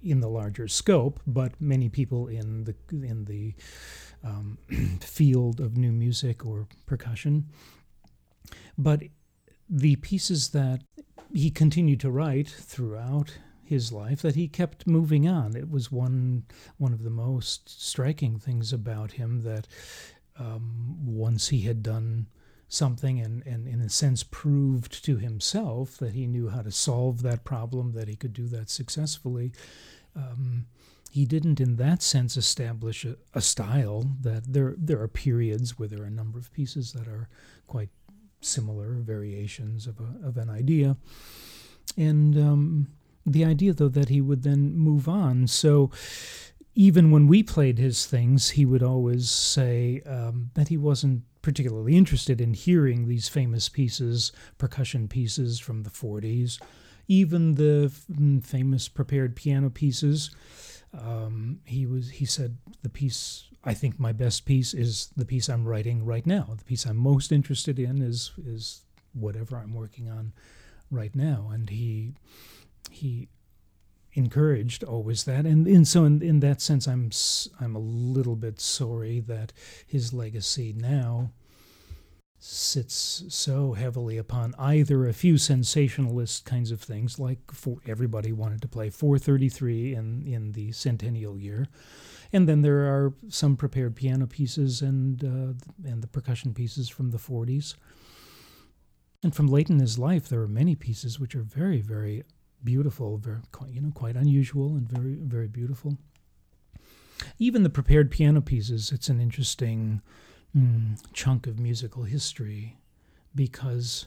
in 0.00 0.20
the 0.20 0.28
larger 0.28 0.68
scope, 0.68 1.18
but 1.26 1.60
many 1.60 1.88
people 1.88 2.28
in 2.28 2.62
the 2.62 2.74
in 2.92 3.24
the 3.24 3.54
um, 4.22 4.58
field 5.00 5.58
of 5.58 5.76
new 5.76 5.90
music 5.90 6.46
or 6.46 6.68
percussion. 6.86 7.46
But 8.76 9.02
the 9.68 9.96
pieces 9.96 10.50
that 10.50 10.80
he 11.32 11.50
continued 11.50 12.00
to 12.00 12.10
write 12.10 12.48
throughout 12.48 13.38
his 13.64 13.92
life 13.92 14.22
that 14.22 14.34
he 14.34 14.48
kept 14.48 14.86
moving 14.86 15.28
on. 15.28 15.54
It 15.54 15.70
was 15.70 15.92
one 15.92 16.44
one 16.78 16.92
of 16.92 17.02
the 17.02 17.10
most 17.10 17.82
striking 17.82 18.38
things 18.38 18.72
about 18.72 19.12
him 19.12 19.42
that 19.42 19.68
um, 20.38 20.96
once 21.04 21.48
he 21.48 21.62
had 21.62 21.82
done 21.82 22.26
something 22.68 23.18
and, 23.20 23.44
and 23.46 23.66
in 23.66 23.80
a 23.80 23.88
sense 23.88 24.22
proved 24.22 25.04
to 25.04 25.16
himself 25.16 25.96
that 25.98 26.12
he 26.12 26.26
knew 26.26 26.48
how 26.48 26.62
to 26.62 26.70
solve 26.70 27.22
that 27.22 27.44
problem, 27.44 27.92
that 27.92 28.08
he 28.08 28.16
could 28.16 28.32
do 28.32 28.46
that 28.46 28.68
successfully. 28.68 29.52
Um, 30.14 30.66
he 31.10 31.24
didn't, 31.24 31.60
in 31.60 31.76
that 31.76 32.02
sense, 32.02 32.36
establish 32.36 33.04
a, 33.04 33.16
a, 33.32 33.40
style. 33.40 34.04
That 34.20 34.52
there 34.52 34.74
there 34.76 35.00
are 35.00 35.08
periods 35.08 35.78
where 35.78 35.88
there 35.88 36.02
are 36.02 36.06
a 36.06 36.10
number 36.10 36.38
of 36.38 36.52
pieces 36.52 36.92
that 36.92 37.08
are 37.08 37.28
quite 37.66 37.88
similar 38.40 38.94
variations 38.94 39.86
of 39.86 40.00
a, 40.00 40.26
of 40.26 40.36
an 40.36 40.48
idea, 40.48 40.96
and 41.96 42.36
um, 42.36 42.88
the 43.26 43.44
idea, 43.44 43.72
though, 43.72 43.88
that 43.88 44.08
he 44.08 44.20
would 44.20 44.42
then 44.42 44.76
move 44.76 45.08
on. 45.08 45.46
So 45.46 45.90
even 46.74 47.10
when 47.10 47.26
we 47.26 47.42
played 47.42 47.78
his 47.78 48.06
things, 48.06 48.50
he 48.50 48.64
would 48.64 48.82
always 48.82 49.28
say 49.30 50.00
um, 50.06 50.50
that 50.54 50.68
he 50.68 50.76
wasn't 50.76 51.22
particularly 51.42 51.96
interested 51.96 52.40
in 52.40 52.54
hearing 52.54 53.08
these 53.08 53.28
famous 53.28 53.68
pieces, 53.68 54.32
percussion 54.58 55.08
pieces 55.08 55.58
from 55.58 55.82
the 55.82 55.90
40s, 55.90 56.60
even 57.06 57.54
the 57.54 57.90
f- 57.92 58.44
famous 58.44 58.88
prepared 58.88 59.34
piano 59.34 59.70
pieces. 59.70 60.30
Um, 60.94 61.60
he 61.64 61.86
was 61.86 62.10
he 62.10 62.24
said 62.24 62.58
the 62.82 62.88
piece 62.88 63.44
I 63.64 63.74
think 63.74 63.98
my 63.98 64.12
best 64.12 64.44
piece 64.44 64.72
is 64.72 65.10
the 65.16 65.24
piece 65.24 65.48
I'm 65.48 65.66
writing 65.66 66.04
right 66.04 66.26
now. 66.26 66.54
The 66.56 66.64
piece 66.64 66.86
I'm 66.86 66.96
most 66.96 67.32
interested 67.32 67.78
in 67.78 68.00
is 68.02 68.32
is 68.44 68.82
whatever 69.12 69.56
I'm 69.56 69.74
working 69.74 70.08
on 70.08 70.32
right 70.90 71.14
now, 71.14 71.50
and 71.52 71.68
he 71.68 72.14
he 72.90 73.28
encouraged 74.14 74.82
always 74.82 75.24
that 75.24 75.44
and, 75.44 75.66
and 75.68 75.86
so 75.86 76.04
in, 76.04 76.22
in 76.22 76.40
that 76.40 76.60
sense 76.60 76.88
I'm 76.88 77.10
I'm 77.60 77.76
a 77.76 77.78
little 77.78 78.34
bit 78.34 78.58
sorry 78.58 79.20
that 79.20 79.52
his 79.86 80.12
legacy 80.12 80.74
now 80.76 81.30
sits 82.38 83.24
so 83.28 83.72
heavily 83.72 84.16
upon 84.16 84.54
either 84.58 85.06
a 85.06 85.12
few 85.12 85.36
sensationalist 85.36 86.44
kinds 86.44 86.70
of 86.70 86.80
things 86.80 87.18
like 87.18 87.52
for 87.52 87.78
everybody 87.86 88.32
wanted 88.32 88.62
to 88.62 88.68
play 88.68 88.90
433 88.90 89.94
in 89.94 90.22
in 90.22 90.52
the 90.52 90.70
centennial 90.70 91.38
year 91.38 91.66
and 92.32 92.48
then 92.48 92.62
there 92.62 92.80
are 92.80 93.12
some 93.28 93.56
prepared 93.56 93.96
piano 93.96 94.26
pieces 94.26 94.82
and 94.82 95.24
uh, 95.24 95.88
and 95.88 96.02
the 96.02 96.06
percussion 96.06 96.54
pieces 96.54 96.88
from 96.88 97.10
the 97.10 97.18
40s 97.18 97.74
and 99.24 99.34
from 99.34 99.48
late 99.48 99.68
in 99.68 99.80
his 99.80 99.98
life 99.98 100.28
there 100.28 100.40
are 100.40 100.48
many 100.48 100.76
pieces 100.76 101.18
which 101.18 101.34
are 101.34 101.42
very 101.42 101.80
very 101.80 102.22
beautiful, 102.62 103.18
very 103.18 103.38
you 103.68 103.80
know 103.80 103.90
quite 103.92 104.16
unusual 104.16 104.76
and 104.76 104.88
very 104.88 105.14
very 105.14 105.48
beautiful. 105.48 105.96
Even 107.38 107.62
the 107.62 107.70
prepared 107.70 108.10
piano 108.10 108.40
pieces, 108.40 108.92
it's 108.92 109.08
an 109.08 109.20
interesting 109.20 110.00
mm, 110.56 110.96
chunk 111.12 111.46
of 111.46 111.58
musical 111.58 112.04
history 112.04 112.78
because 113.34 114.06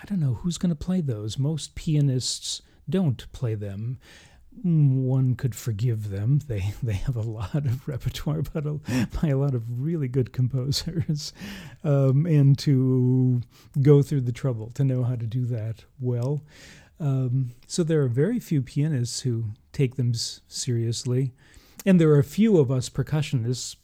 I 0.00 0.04
don't 0.06 0.20
know 0.20 0.34
who's 0.34 0.58
going 0.58 0.70
to 0.70 0.76
play 0.76 1.00
those. 1.00 1.38
Most 1.38 1.74
pianists 1.74 2.62
don't 2.88 3.30
play 3.32 3.54
them. 3.54 3.98
One 4.62 5.34
could 5.34 5.54
forgive 5.54 6.10
them. 6.10 6.40
They 6.48 6.72
they 6.82 6.94
have 6.94 7.16
a 7.16 7.22
lot 7.22 7.66
of 7.66 7.86
repertoire, 7.86 8.42
but 8.42 8.66
a, 8.66 8.80
by 9.20 9.28
a 9.28 9.36
lot 9.38 9.54
of 9.54 9.82
really 9.82 10.08
good 10.08 10.32
composers, 10.32 11.32
um, 11.84 12.26
and 12.26 12.58
to 12.60 13.42
go 13.82 14.02
through 14.02 14.22
the 14.22 14.32
trouble 14.32 14.70
to 14.70 14.84
know 14.84 15.04
how 15.04 15.16
to 15.16 15.26
do 15.26 15.44
that 15.46 15.84
well. 16.00 16.42
Um, 17.00 17.52
so 17.68 17.84
there 17.84 18.02
are 18.02 18.08
very 18.08 18.40
few 18.40 18.62
pianists 18.62 19.20
who 19.20 19.44
take 19.72 19.94
them 19.94 20.12
seriously, 20.14 21.32
and 21.86 22.00
there 22.00 22.10
are 22.10 22.18
a 22.18 22.24
few 22.24 22.58
of 22.58 22.70
us 22.70 22.88
percussionists 22.88 23.76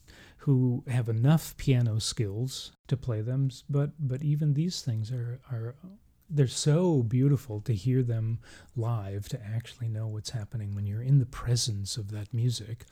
who 0.45 0.83
have 0.87 1.09
enough 1.09 1.57
piano 1.57 1.99
skills 1.99 2.71
to 2.87 2.95
play 2.95 3.19
them. 3.21 3.49
But 3.67 3.91
but 3.99 4.21
even 4.21 4.53
these 4.53 4.81
things 4.81 5.11
are 5.11 5.39
are 5.51 5.75
they're 6.29 6.47
so 6.47 7.01
beautiful 7.01 7.61
to 7.61 7.73
hear 7.73 8.03
them 8.03 8.39
live 8.75 9.27
to 9.29 9.41
actually 9.43 9.87
know 9.87 10.07
what's 10.07 10.29
happening 10.29 10.75
when 10.75 10.85
you're 10.85 11.01
in 11.01 11.17
the 11.17 11.25
presence 11.25 11.97
of 11.97 12.11
that 12.11 12.31
music. 12.31 12.85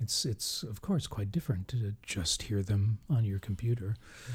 It's 0.00 0.24
it's 0.24 0.64
of 0.64 0.82
course 0.82 1.06
quite 1.06 1.30
different 1.30 1.68
to 1.68 1.94
just 2.02 2.42
hear 2.42 2.64
them 2.64 2.98
on 3.08 3.24
your 3.24 3.38
computer. 3.38 3.94
Yeah. 4.28 4.34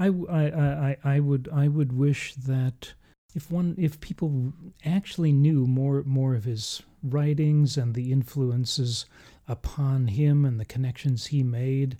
I, 0.00 0.06
I, 0.28 0.44
I, 0.44 0.96
I 1.04 1.20
would 1.20 1.48
I 1.52 1.68
would 1.68 1.92
wish 1.92 2.34
that 2.34 2.94
if 3.36 3.48
one 3.48 3.76
if 3.78 4.00
people 4.00 4.52
actually 4.84 5.32
knew 5.32 5.68
more 5.68 6.02
more 6.04 6.34
of 6.34 6.44
his 6.44 6.82
writings 7.00 7.76
and 7.76 7.94
the 7.94 8.10
influences 8.10 9.06
upon 9.48 10.08
him 10.08 10.44
and 10.44 10.60
the 10.60 10.64
connections 10.64 11.26
he 11.26 11.42
made 11.42 11.96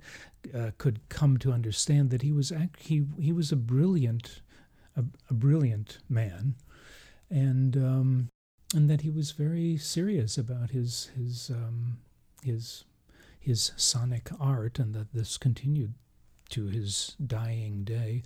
uh, 0.54 0.70
could 0.78 1.00
come 1.08 1.38
to 1.38 1.50
understand 1.50 2.10
that 2.10 2.22
he 2.22 2.30
was 2.30 2.52
he 2.78 3.06
he 3.18 3.32
was 3.32 3.50
a 3.50 3.56
brilliant 3.56 4.42
a, 4.96 5.04
a 5.30 5.34
brilliant 5.34 5.98
man. 6.08 6.54
And 7.30 7.76
um, 7.76 8.28
and 8.74 8.88
that 8.90 9.00
he 9.00 9.10
was 9.10 9.32
very 9.32 9.76
serious 9.76 10.36
about 10.36 10.70
his 10.70 11.10
his 11.16 11.50
um, 11.50 11.98
his 12.42 12.84
his 13.38 13.72
sonic 13.76 14.28
art 14.38 14.78
and 14.78 14.94
that 14.94 15.12
this 15.14 15.38
continued 15.38 15.94
to 16.50 16.66
his 16.66 17.16
dying 17.24 17.84
day. 17.84 18.22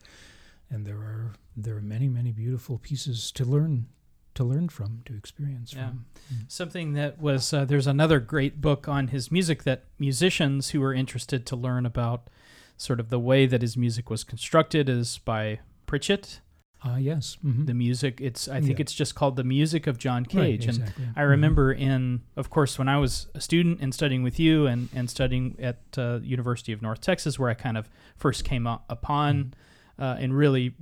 And 0.71 0.87
there 0.87 0.97
are 0.97 1.33
there 1.57 1.77
are 1.77 1.83
many 1.83 2.09
many 2.09 2.33
beautiful 2.33 2.79
pieces 2.79 3.31
to 3.33 3.45
learn 3.45 3.87
to 4.35 4.45
learn 4.45 4.69
from 4.69 5.03
to 5.05 5.15
experience 5.15 5.73
yeah. 5.73 5.89
from 5.89 6.07
mm. 6.33 6.51
something 6.51 6.93
that 6.95 7.21
was 7.21 7.53
uh, 7.53 7.65
there's 7.65 7.87
another 7.87 8.21
great 8.21 8.61
book 8.61 8.89
on 8.89 9.09
his 9.09 9.31
music 9.31 9.65
that 9.65 9.85
musicians 9.99 10.71
who 10.71 10.83
are 10.83 10.95
interested 10.95 11.47
to 11.47 11.57
learn 11.57 11.87
about 11.87 12.29
sort 12.77 13.01
of 13.01 13.11
the 13.11 13.19
way 13.19 13.47
that 13.47 13.63
his 13.63 13.77
music 13.77 14.11
was 14.11 14.25
constructed 14.25 14.89
is 14.89 15.19
by 15.19 15.61
pritchett 15.87 16.41
Ah, 16.85 16.95
uh, 16.95 16.97
yes. 16.97 17.37
Mm-hmm. 17.45 17.67
The 17.67 17.75
music. 17.75 18.21
It's. 18.21 18.49
I 18.49 18.61
think 18.61 18.79
yeah. 18.79 18.83
it's 18.83 18.93
just 18.93 19.15
called 19.15 19.37
the 19.37 19.45
music 19.45 19.87
of 19.87 19.99
John 19.99 20.25
Cage. 20.25 20.67
Right, 20.67 20.69
exactly. 20.69 21.05
And 21.05 21.15
I 21.17 21.23
remember 21.23 21.73
mm-hmm. 21.73 21.83
in, 21.83 22.21
of 22.37 22.51
course, 22.51 22.79
when 22.79 22.89
I 22.89 22.99
was 22.99 23.29
a 23.35 23.41
student 23.41 23.81
and 23.81 23.95
studying 23.95 24.23
with 24.23 24.41
you, 24.41 24.67
and 24.67 24.89
and 24.95 25.09
studying 25.09 25.57
at 25.61 25.79
uh, 25.97 26.19
University 26.23 26.73
of 26.73 26.83
North 26.83 27.01
Texas, 27.01 27.39
where 27.39 27.51
I 27.51 27.55
kind 27.55 27.77
of 27.77 27.89
first 28.17 28.45
came 28.45 28.67
upon. 28.67 29.55
Uh, 29.99 30.17
and 30.19 30.37
really, 30.37 30.75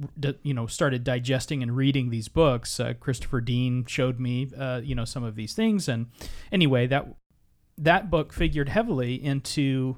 you 0.42 0.54
know, 0.54 0.66
started 0.66 1.02
digesting 1.04 1.62
and 1.62 1.76
reading 1.76 2.10
these 2.10 2.28
books. 2.28 2.78
Uh, 2.78 2.94
Christopher 2.98 3.40
Deane 3.40 3.84
showed 3.84 4.20
me, 4.20 4.48
uh, 4.56 4.80
you 4.82 4.94
know, 4.94 5.04
some 5.04 5.24
of 5.24 5.34
these 5.34 5.52
things, 5.52 5.88
and 5.88 6.06
anyway, 6.52 6.86
that 6.86 7.06
that 7.76 8.10
book 8.10 8.32
figured 8.32 8.68
heavily 8.68 9.14
into 9.14 9.96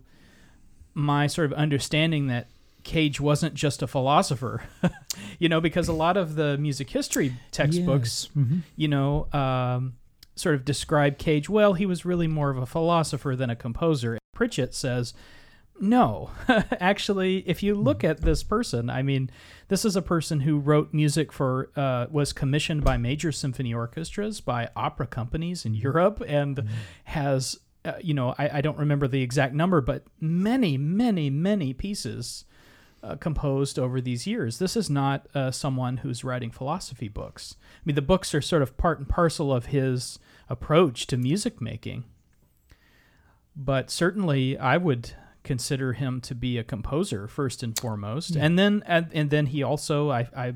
my 0.95 1.27
sort 1.27 1.51
of 1.51 1.59
understanding 1.59 2.29
that 2.29 2.49
Cage 2.85 3.21
wasn't 3.21 3.55
just 3.55 3.83
a 3.83 3.87
philosopher, 3.87 4.63
you 5.39 5.49
know, 5.49 5.61
because 5.61 5.89
a 5.89 5.93
lot 5.93 6.17
of 6.17 6.35
the 6.35 6.57
music 6.59 6.91
history 6.91 7.35
textbooks, 7.51 8.29
yes. 8.35 8.45
mm-hmm. 8.45 8.59
you 8.77 8.89
know, 8.89 9.29
um, 9.33 9.95
sort 10.35 10.55
of 10.55 10.65
describe 10.65 11.19
Cage. 11.19 11.49
Well, 11.49 11.75
he 11.75 11.87
was 11.87 12.05
really 12.05 12.27
more 12.27 12.51
of 12.51 12.59
a 12.59 12.67
philosopher 12.67 13.37
than 13.37 13.51
a 13.51 13.57
composer. 13.57 14.19
Pritchett 14.35 14.75
says 14.75 15.15
No, 15.83 16.31
actually, 16.79 17.39
if 17.39 17.61
you 17.61 17.75
look 17.75 18.05
at 18.05 18.21
this 18.21 18.45
person, 18.45 18.89
I 18.89 19.03
mean, 19.03 19.31
this 19.67 19.85
is 19.85 19.97
a 19.97 20.01
person 20.01 20.39
who 20.39 20.61
wrote 20.61 20.95
music 20.95 21.33
for, 21.33 21.73
uh, 21.75 22.07
was 22.09 22.33
commissioned 22.33 22.85
by 22.85 22.97
major 22.97 23.33
symphony 23.33 23.75
orchestras, 23.75 24.41
by 24.41 24.69
opera 24.77 25.09
companies 25.09 25.67
in 25.67 25.75
Europe, 25.75 26.23
and 26.25 26.59
mm-hmm. 26.59 26.69
has, 27.07 27.59
uh, 27.85 27.95
you 28.01 28.15
know, 28.15 28.33
I, 28.39 28.59
I, 28.59 28.61
don't 28.61 28.79
remember 28.79 29.09
the 29.09 29.23
exact 29.23 29.55
number, 29.55 29.81
but 29.81 30.05
many, 30.21 30.79
many, 30.79 31.31
many 31.31 31.73
pieces 31.73 32.45
uh, 33.03 33.17
composed 33.17 33.77
over 33.77 34.01
these 34.01 34.25
years. 34.25 34.61
This 34.61 34.77
is 34.77 34.89
not 34.89 35.27
uh, 35.35 35.51
someone 35.51 35.97
who's 35.97 36.23
writing 36.23 36.53
philosophy 36.53 37.09
books. 37.09 37.57
I 37.61 37.81
mean, 37.85 37.97
the 37.97 38.03
books 38.03 38.37
are 38.37 38.41
sort 38.41 38.63
of 38.63 38.77
part 38.77 39.01
and 39.01 39.09
parcel 39.09 39.53
of 39.53 39.67
his 39.67 40.21
approach 40.49 41.09
to 41.09 41.17
music 41.17 41.61
making. 41.61 42.05
But 43.57 43.91
certainly, 43.91 44.57
I 44.57 44.77
would 44.77 45.15
consider 45.45 45.93
him 45.93 46.21
to 46.21 46.35
be 46.35 46.59
a 46.59 46.65
composer 46.65 47.27
first 47.27 47.63
and 47.63 47.79
foremost, 47.79 48.35
yeah. 48.35 48.45
and 48.45 48.59
then 48.59 48.83
and, 48.87 49.09
and, 49.13 49.31
then 49.31 49.47
he 49.47 49.63
also 49.63 50.11
I, 50.11 50.29
I 50.37 50.55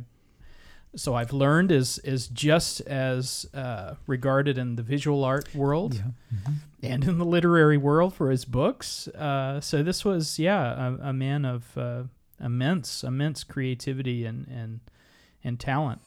so 0.94 1.14
I've 1.14 1.32
learned 1.32 1.70
is 1.70 1.98
is 2.00 2.28
just 2.28 2.80
as 2.82 3.46
uh, 3.54 3.94
regarded 4.06 4.58
in 4.58 4.76
the 4.76 4.82
visual 4.82 5.24
art 5.24 5.54
world 5.54 5.94
yeah. 5.94 6.02
mm-hmm. 6.34 6.52
and 6.82 7.04
in 7.04 7.18
the 7.18 7.24
literary 7.24 7.76
world 7.76 8.14
for 8.14 8.30
his 8.30 8.44
books. 8.44 9.08
Uh, 9.08 9.60
so 9.60 9.82
this 9.82 10.04
was 10.04 10.38
yeah 10.38 10.88
a, 10.88 11.08
a 11.08 11.12
man 11.12 11.44
of 11.44 11.76
uh, 11.76 12.04
immense 12.40 13.04
immense 13.04 13.44
creativity 13.44 14.24
and 14.24 14.46
and 14.48 14.80
and 15.44 15.60
talent. 15.60 16.00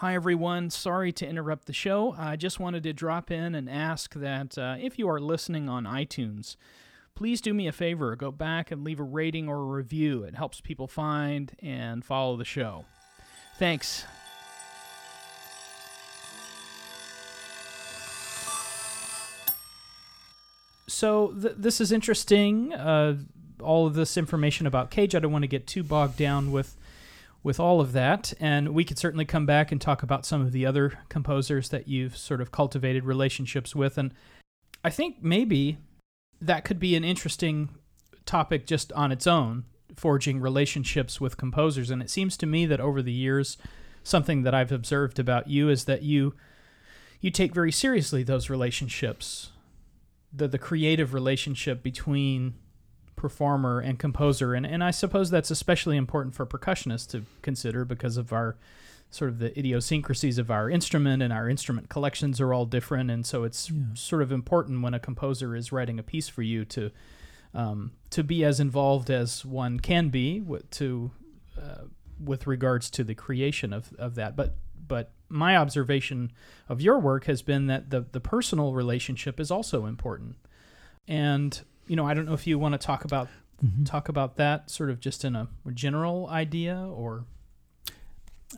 Hi, 0.00 0.14
everyone. 0.14 0.70
Sorry 0.70 1.12
to 1.12 1.28
interrupt 1.28 1.66
the 1.66 1.74
show. 1.74 2.14
I 2.16 2.36
just 2.36 2.58
wanted 2.58 2.84
to 2.84 2.94
drop 2.94 3.30
in 3.30 3.54
and 3.54 3.68
ask 3.68 4.14
that 4.14 4.56
uh, 4.56 4.76
if 4.80 4.98
you 4.98 5.06
are 5.10 5.20
listening 5.20 5.68
on 5.68 5.84
iTunes, 5.84 6.56
please 7.14 7.42
do 7.42 7.52
me 7.52 7.66
a 7.68 7.72
favor 7.72 8.16
go 8.16 8.30
back 8.30 8.70
and 8.70 8.82
leave 8.82 8.98
a 8.98 9.02
rating 9.02 9.46
or 9.46 9.56
a 9.56 9.64
review. 9.64 10.22
It 10.22 10.34
helps 10.34 10.62
people 10.62 10.88
find 10.88 11.54
and 11.60 12.02
follow 12.02 12.38
the 12.38 12.46
show. 12.46 12.86
Thanks. 13.58 14.06
So, 20.88 21.34
th- 21.38 21.56
this 21.58 21.78
is 21.78 21.92
interesting. 21.92 22.72
Uh, 22.72 23.18
all 23.60 23.86
of 23.86 23.92
this 23.92 24.16
information 24.16 24.66
about 24.66 24.90
Cage. 24.90 25.14
I 25.14 25.18
don't 25.18 25.30
want 25.30 25.42
to 25.42 25.46
get 25.46 25.66
too 25.66 25.82
bogged 25.82 26.16
down 26.16 26.52
with 26.52 26.74
with 27.42 27.58
all 27.58 27.80
of 27.80 27.92
that. 27.92 28.32
And 28.40 28.70
we 28.70 28.84
could 28.84 28.98
certainly 28.98 29.24
come 29.24 29.46
back 29.46 29.72
and 29.72 29.80
talk 29.80 30.02
about 30.02 30.26
some 30.26 30.40
of 30.40 30.52
the 30.52 30.66
other 30.66 30.98
composers 31.08 31.70
that 31.70 31.88
you've 31.88 32.16
sort 32.16 32.40
of 32.40 32.52
cultivated 32.52 33.04
relationships 33.04 33.74
with. 33.74 33.96
And 33.98 34.12
I 34.84 34.90
think 34.90 35.22
maybe 35.22 35.78
that 36.40 36.64
could 36.64 36.78
be 36.78 36.96
an 36.96 37.04
interesting 37.04 37.70
topic 38.26 38.66
just 38.66 38.92
on 38.92 39.12
its 39.12 39.26
own, 39.26 39.64
forging 39.96 40.40
relationships 40.40 41.20
with 41.20 41.36
composers. 41.36 41.90
And 41.90 42.02
it 42.02 42.10
seems 42.10 42.36
to 42.38 42.46
me 42.46 42.66
that 42.66 42.80
over 42.80 43.02
the 43.02 43.12
years, 43.12 43.56
something 44.02 44.42
that 44.42 44.54
I've 44.54 44.72
observed 44.72 45.18
about 45.18 45.48
you 45.48 45.68
is 45.68 45.84
that 45.84 46.02
you 46.02 46.34
you 47.22 47.30
take 47.30 47.52
very 47.52 47.70
seriously 47.70 48.22
those 48.22 48.48
relationships, 48.48 49.50
the 50.32 50.48
the 50.48 50.58
creative 50.58 51.12
relationship 51.12 51.82
between 51.82 52.54
performer 53.20 53.80
and 53.80 53.98
composer. 53.98 54.54
And, 54.54 54.64
and 54.64 54.82
I 54.82 54.90
suppose 54.90 55.28
that's 55.28 55.50
especially 55.50 55.98
important 55.98 56.34
for 56.34 56.46
percussionists 56.46 57.06
to 57.10 57.24
consider 57.42 57.84
because 57.84 58.16
of 58.16 58.32
our 58.32 58.56
sort 59.10 59.28
of 59.28 59.40
the 59.40 59.56
idiosyncrasies 59.58 60.38
of 60.38 60.50
our 60.50 60.70
instrument 60.70 61.22
and 61.22 61.30
our 61.30 61.46
instrument 61.46 61.90
collections 61.90 62.40
are 62.40 62.54
all 62.54 62.64
different. 62.64 63.10
And 63.10 63.26
so 63.26 63.44
it's 63.44 63.70
yeah. 63.70 63.82
sort 63.92 64.22
of 64.22 64.32
important 64.32 64.80
when 64.80 64.94
a 64.94 64.98
composer 64.98 65.54
is 65.54 65.70
writing 65.70 65.98
a 65.98 66.02
piece 66.02 66.28
for 66.30 66.40
you 66.40 66.64
to 66.64 66.90
um, 67.52 67.92
to 68.10 68.24
be 68.24 68.42
as 68.44 68.58
involved 68.58 69.10
as 69.10 69.44
one 69.44 69.80
can 69.80 70.08
be 70.08 70.40
with, 70.40 70.70
to 70.70 71.10
uh, 71.60 71.82
with 72.24 72.46
regards 72.46 72.88
to 72.90 73.04
the 73.04 73.14
creation 73.14 73.72
of, 73.72 73.92
of 73.98 74.14
that. 74.14 74.34
But 74.34 74.54
but 74.88 75.12
my 75.28 75.56
observation 75.56 76.32
of 76.68 76.80
your 76.80 76.98
work 76.98 77.24
has 77.24 77.42
been 77.42 77.66
that 77.66 77.90
the 77.90 78.06
the 78.12 78.20
personal 78.20 78.72
relationship 78.72 79.38
is 79.38 79.50
also 79.50 79.84
important. 79.84 80.36
And 81.08 81.60
you 81.90 81.96
know, 81.96 82.06
I 82.06 82.14
don't 82.14 82.24
know 82.24 82.34
if 82.34 82.46
you 82.46 82.56
want 82.56 82.74
to 82.74 82.78
talk 82.78 83.04
about 83.04 83.26
mm-hmm. 83.62 83.82
talk 83.82 84.08
about 84.08 84.36
that 84.36 84.70
sort 84.70 84.90
of 84.90 85.00
just 85.00 85.24
in 85.24 85.34
a 85.34 85.48
general 85.74 86.28
idea 86.28 86.76
or 86.76 87.24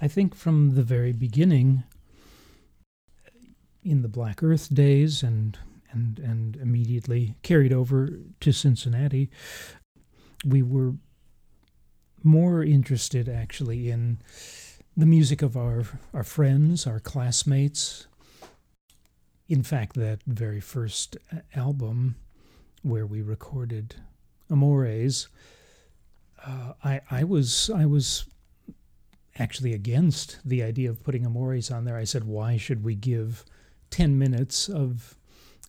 I 0.03 0.07
think 0.07 0.35
from 0.35 0.75
the 0.75 0.83
very 0.83 1.13
beginning 1.13 1.83
in 3.83 4.03
the 4.03 4.09
Black 4.09 4.43
Earth 4.43 4.73
days 4.75 5.23
and 5.23 5.59
and 5.91 6.19
and 6.19 6.57
immediately 6.57 7.35
carried 7.43 7.73
over 7.73 8.11
to 8.41 8.53
Cincinnati, 8.53 9.31
we 10.45 10.61
were 10.61 10.93
more 12.23 12.63
interested 12.63 13.31
actually 13.31 13.89
in 13.89 14.19
the 14.95 15.07
music 15.07 15.41
of 15.41 15.57
our 15.57 15.85
our 16.13 16.25
friends, 16.25 16.87
our 16.87 17.01
classmates. 17.01 18.07
In 19.49 19.63
fact, 19.63 19.97
that 19.97 20.21
very 20.27 20.61
first 20.61 21.17
album 21.57 22.17
where 22.83 23.07
we 23.07 23.23
recorded 23.23 23.97
Amores, 24.51 25.29
uh, 26.45 26.73
I 26.85 27.01
I 27.11 27.25
was 27.25 27.71
I 27.75 27.87
was 27.87 28.27
actually 29.39 29.73
against 29.73 30.39
the 30.45 30.63
idea 30.63 30.91
of 30.91 31.03
putting 31.03 31.25
Amores 31.25 31.71
on 31.71 31.85
there. 31.85 31.97
I 31.97 32.05
said, 32.05 32.25
why 32.25 32.57
should 32.57 32.85
we 32.85 32.95
give 32.95 33.45
ten 33.91 34.19
minutes 34.19 34.69
of 34.69 35.17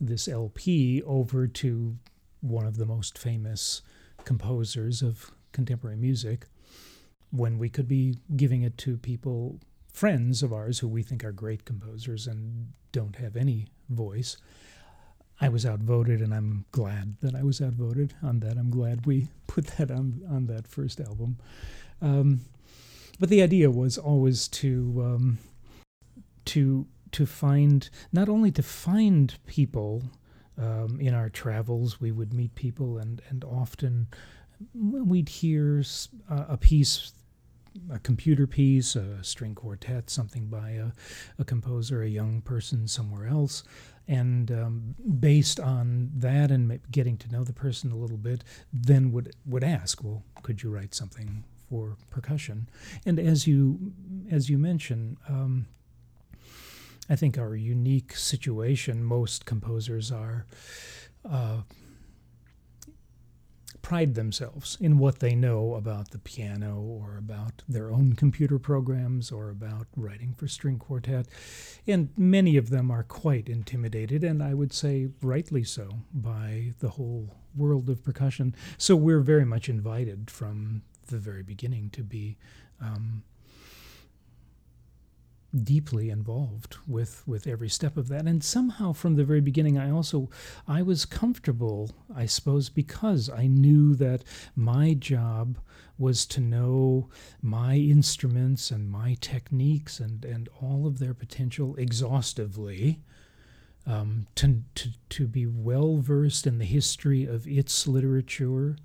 this 0.01 0.27
LP 0.27 1.01
over 1.03 1.47
to 1.47 1.97
one 2.41 2.65
of 2.65 2.77
the 2.77 2.85
most 2.85 3.17
famous 3.17 3.81
composers 4.25 5.01
of 5.01 5.31
contemporary 5.51 5.95
music 5.95 6.47
when 7.31 7.57
we 7.57 7.69
could 7.69 7.87
be 7.87 8.17
giving 8.35 8.61
it 8.63 8.77
to 8.77 8.97
people 8.97 9.59
friends 9.91 10.43
of 10.43 10.51
ours 10.51 10.79
who 10.79 10.87
we 10.87 11.03
think 11.03 11.23
are 11.23 11.31
great 11.31 11.65
composers 11.65 12.27
and 12.27 12.67
don't 12.91 13.15
have 13.15 13.35
any 13.35 13.67
voice. 13.89 14.37
I 15.43 15.49
was 15.49 15.65
outvoted, 15.65 16.21
and 16.21 16.33
I'm 16.33 16.63
glad 16.71 17.17
that 17.21 17.35
I 17.35 17.43
was 17.43 17.61
outvoted 17.61 18.13
on 18.23 18.39
that. 18.39 18.57
I'm 18.57 18.69
glad 18.69 19.05
we 19.05 19.27
put 19.47 19.67
that 19.77 19.91
on 19.91 20.21
on 20.29 20.45
that 20.47 20.67
first 20.67 21.01
album. 21.01 21.37
Um, 22.01 22.41
but 23.19 23.27
the 23.27 23.41
idea 23.41 23.69
was 23.69 23.97
always 23.97 24.47
to 24.49 25.03
um, 25.05 25.37
to 26.45 26.87
to 27.11 27.25
find 27.25 27.89
not 28.13 28.29
only 28.29 28.51
to 28.51 28.63
find 28.63 29.37
people 29.45 30.03
um, 30.57 30.97
in 31.01 31.13
our 31.13 31.29
travels. 31.29 31.99
We 31.99 32.11
would 32.11 32.33
meet 32.33 32.55
people, 32.55 32.97
and 32.97 33.21
and 33.29 33.43
often 33.43 34.07
we'd 34.73 35.27
hear 35.27 35.83
a 36.29 36.55
piece 36.55 37.11
a 37.91 37.99
computer 37.99 38.47
piece, 38.47 38.95
a 38.95 39.23
string 39.23 39.55
quartet, 39.55 40.09
something 40.09 40.47
by 40.47 40.71
a, 40.71 40.91
a 41.39 41.43
composer, 41.43 42.01
a 42.01 42.07
young 42.07 42.41
person 42.41 42.87
somewhere 42.87 43.27
else, 43.27 43.63
and 44.07 44.51
um, 44.51 44.95
based 45.19 45.59
on 45.59 46.11
that 46.15 46.51
and 46.51 46.79
getting 46.91 47.17
to 47.17 47.31
know 47.31 47.43
the 47.43 47.53
person 47.53 47.91
a 47.91 47.95
little 47.95 48.17
bit, 48.17 48.43
then 48.71 49.11
would 49.11 49.33
would 49.45 49.63
ask, 49.63 50.03
well, 50.03 50.23
could 50.41 50.61
you 50.61 50.69
write 50.69 50.93
something 50.93 51.43
for 51.69 51.97
percussion? 52.09 52.69
And 53.05 53.19
as 53.19 53.47
you 53.47 53.93
as 54.29 54.49
you 54.49 54.57
mentioned. 54.57 55.17
Um, 55.27 55.67
I 57.09 57.17
think 57.17 57.37
our 57.37 57.53
unique 57.53 58.15
situation, 58.15 59.03
most 59.03 59.45
composers 59.45 60.09
are 60.09 60.45
uh, 61.29 61.61
pride 63.83 64.15
themselves 64.15 64.77
in 64.79 64.97
what 64.97 65.19
they 65.19 65.35
know 65.35 65.75
about 65.75 66.09
the 66.09 66.17
piano 66.17 66.79
or 66.79 67.17
about 67.17 67.61
their 67.67 67.91
own 67.91 68.13
computer 68.13 68.57
programs 68.57 69.29
or 69.29 69.49
about 69.49 69.85
writing 69.95 70.33
for 70.33 70.47
string 70.47 70.79
quartet. 70.79 71.27
And 71.85 72.09
many 72.17 72.57
of 72.57 72.71
them 72.71 72.89
are 72.89 73.03
quite 73.03 73.49
intimidated, 73.49 74.23
and 74.23 74.41
I 74.41 74.55
would 74.55 74.73
say 74.73 75.09
rightly 75.21 75.63
so, 75.65 75.99
by 76.11 76.73
the 76.79 76.89
whole 76.91 77.35
world 77.55 77.89
of 77.89 78.03
percussion. 78.03 78.55
So 78.77 78.95
we're 78.95 79.19
very 79.19 79.45
much 79.45 79.69
invited 79.69 80.31
from 80.31 80.81
the 81.07 81.19
very 81.19 81.43
beginning 81.43 81.89
to 81.91 82.03
be 82.03 82.37
um, 82.81 83.23
deeply 85.55 86.09
involved 86.09 86.77
with 86.87 87.27
with 87.27 87.47
every 87.47 87.69
step 87.69 87.97
of 87.97 88.07
that. 88.09 88.25
And 88.25 88.43
somehow 88.43 88.93
from 88.93 89.15
the 89.15 89.23
very 89.23 89.41
beginning 89.41 89.77
i 89.77 89.89
also 89.89 90.29
i 90.67 90.81
was 90.81 91.05
comfortable 91.05 91.91
i 92.15 92.25
suppose 92.25 92.69
because 92.69 93.29
i 93.29 93.47
knew 93.47 93.95
that 93.95 94.23
my 94.55 94.93
job 94.93 95.57
was 95.97 96.25
to 96.25 96.41
know 96.41 97.09
my 97.41 97.75
instruments 97.75 98.71
and 98.71 98.89
my 98.89 99.15
techniques 99.21 99.99
and 99.99 100.25
and 100.25 100.49
all 100.61 100.87
of 100.87 100.99
their 100.99 101.13
potential 101.13 101.75
exhaustively 101.75 102.99
um, 103.85 104.27
to, 104.35 104.63
to, 104.75 104.89
to 105.09 105.27
be 105.27 105.45
well 105.45 105.97
versed 105.97 106.47
in 106.47 106.57
the 106.57 106.65
history 106.65 107.25
of 107.25 107.47
its 107.47 107.87
literature, 107.87 108.77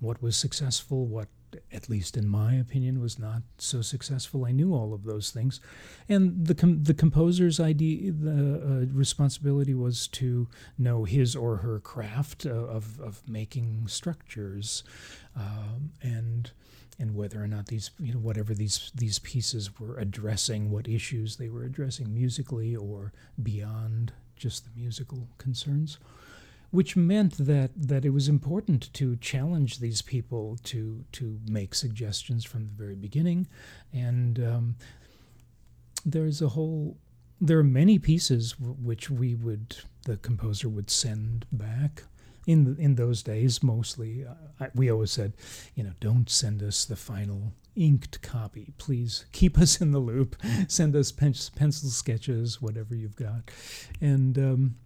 what 0.00 0.20
was 0.20 0.36
successful, 0.36 1.06
what 1.06 1.28
at 1.72 1.88
least 1.88 2.16
in 2.16 2.28
my 2.28 2.54
opinion, 2.54 3.00
was 3.00 3.18
not 3.18 3.42
so 3.58 3.82
successful. 3.82 4.44
I 4.44 4.52
knew 4.52 4.74
all 4.74 4.92
of 4.92 5.04
those 5.04 5.30
things, 5.30 5.60
and 6.08 6.46
the 6.46 6.54
com- 6.54 6.82
the 6.82 6.94
composer's 6.94 7.60
idea, 7.60 8.12
the 8.12 8.86
uh, 8.90 8.94
responsibility 8.94 9.74
was 9.74 10.08
to 10.08 10.48
know 10.78 11.04
his 11.04 11.36
or 11.36 11.58
her 11.58 11.80
craft 11.80 12.46
uh, 12.46 12.50
of 12.50 13.00
of 13.00 13.22
making 13.28 13.88
structures, 13.88 14.84
um, 15.34 15.92
and 16.02 16.50
and 16.98 17.14
whether 17.14 17.42
or 17.42 17.46
not 17.46 17.66
these 17.66 17.90
you 17.98 18.12
know 18.12 18.20
whatever 18.20 18.54
these 18.54 18.90
these 18.94 19.18
pieces 19.18 19.78
were 19.78 19.96
addressing, 19.98 20.70
what 20.70 20.88
issues 20.88 21.36
they 21.36 21.48
were 21.48 21.64
addressing 21.64 22.12
musically 22.12 22.74
or 22.74 23.12
beyond 23.42 24.12
just 24.36 24.64
the 24.64 24.70
musical 24.78 25.28
concerns 25.38 25.98
which 26.76 26.94
meant 26.94 27.38
that 27.38 27.70
that 27.74 28.04
it 28.04 28.10
was 28.10 28.28
important 28.28 28.92
to 28.92 29.16
challenge 29.16 29.78
these 29.78 30.02
people 30.02 30.58
to 30.62 31.06
to 31.10 31.40
make 31.48 31.74
suggestions 31.74 32.44
from 32.44 32.66
the 32.66 32.74
very 32.74 32.94
beginning, 32.94 33.46
and 33.94 34.38
um, 34.38 34.76
there's 36.04 36.42
a 36.42 36.48
whole 36.48 36.98
there 37.40 37.58
are 37.58 37.64
many 37.82 37.98
pieces 37.98 38.60
which 38.60 39.08
we 39.08 39.34
would 39.34 39.78
the 40.04 40.18
composer 40.18 40.68
would 40.68 40.90
send 40.90 41.46
back. 41.50 42.02
In 42.46 42.76
in 42.78 42.96
those 42.96 43.22
days, 43.22 43.62
mostly, 43.62 44.26
uh, 44.26 44.66
we 44.74 44.90
always 44.90 45.10
said, 45.10 45.32
you 45.74 45.82
know, 45.82 45.94
don't 45.98 46.28
send 46.28 46.62
us 46.62 46.84
the 46.84 46.94
final 46.94 47.54
inked 47.74 48.20
copy. 48.20 48.74
Please 48.76 49.24
keep 49.32 49.58
us 49.58 49.80
in 49.80 49.92
the 49.92 49.98
loop. 49.98 50.36
Send 50.68 50.94
us 50.96 51.12
pen- 51.12 51.34
pencil 51.56 51.90
sketches, 51.90 52.62
whatever 52.62 52.94
you've 52.94 53.16
got, 53.16 53.50
and 54.00 54.38
um, 54.38 54.76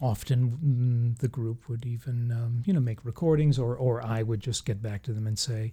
often 0.00 1.14
mm, 1.14 1.18
the 1.20 1.28
group 1.28 1.68
would 1.68 1.86
even 1.86 2.30
um, 2.32 2.62
you 2.66 2.72
know 2.72 2.80
make 2.80 3.04
recordings 3.04 3.58
or 3.58 3.76
or 3.76 4.04
I 4.04 4.22
would 4.22 4.40
just 4.40 4.64
get 4.64 4.82
back 4.82 5.02
to 5.04 5.12
them 5.12 5.26
and 5.26 5.38
say 5.38 5.72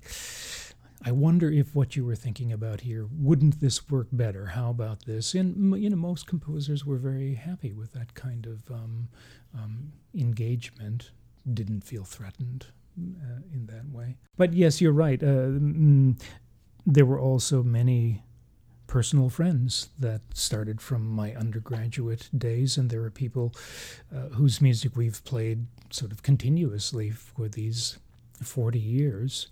I 1.05 1.11
wonder 1.11 1.51
if 1.51 1.75
what 1.75 1.95
you 1.95 2.05
were 2.05 2.15
thinking 2.15 2.53
about 2.53 2.81
here 2.81 3.07
wouldn't 3.11 3.59
this 3.59 3.89
work 3.89 4.07
better? 4.11 4.45
How 4.47 4.69
about 4.69 5.05
this? 5.05 5.33
And 5.33 5.81
you 5.81 5.89
know 5.89 5.97
most 5.97 6.27
composers 6.27 6.85
were 6.85 6.97
very 6.97 7.35
happy 7.35 7.73
with 7.73 7.93
that 7.93 8.13
kind 8.13 8.45
of 8.45 8.69
um, 8.71 9.09
um, 9.53 9.91
engagement. 10.15 11.11
Didn't 11.51 11.81
feel 11.81 12.05
threatened 12.05 12.67
uh, 12.97 13.41
in 13.53 13.65
that 13.65 13.89
way. 13.91 14.17
But 14.37 14.53
yes 14.53 14.79
you're 14.79 14.93
right 14.93 15.21
uh, 15.21 15.51
mm, 15.59 16.21
there 16.85 17.05
were 17.05 17.19
also 17.19 17.63
many 17.63 18.23
personal 18.93 19.27
friends 19.27 19.89
that 19.97 20.21
started 20.35 20.79
from 20.79 21.03
my 21.03 21.33
undergraduate 21.33 22.29
days, 22.37 22.77
and 22.77 22.91
there 22.91 23.01
are 23.01 23.09
people 23.09 23.51
uh, 24.15 24.27
whose 24.35 24.61
music 24.61 24.95
we've 24.95 25.23
played 25.23 25.65
sort 25.89 26.11
of 26.11 26.21
continuously 26.21 27.09
for 27.09 27.47
these 27.47 27.97
40 28.43 28.77
years. 28.77 29.47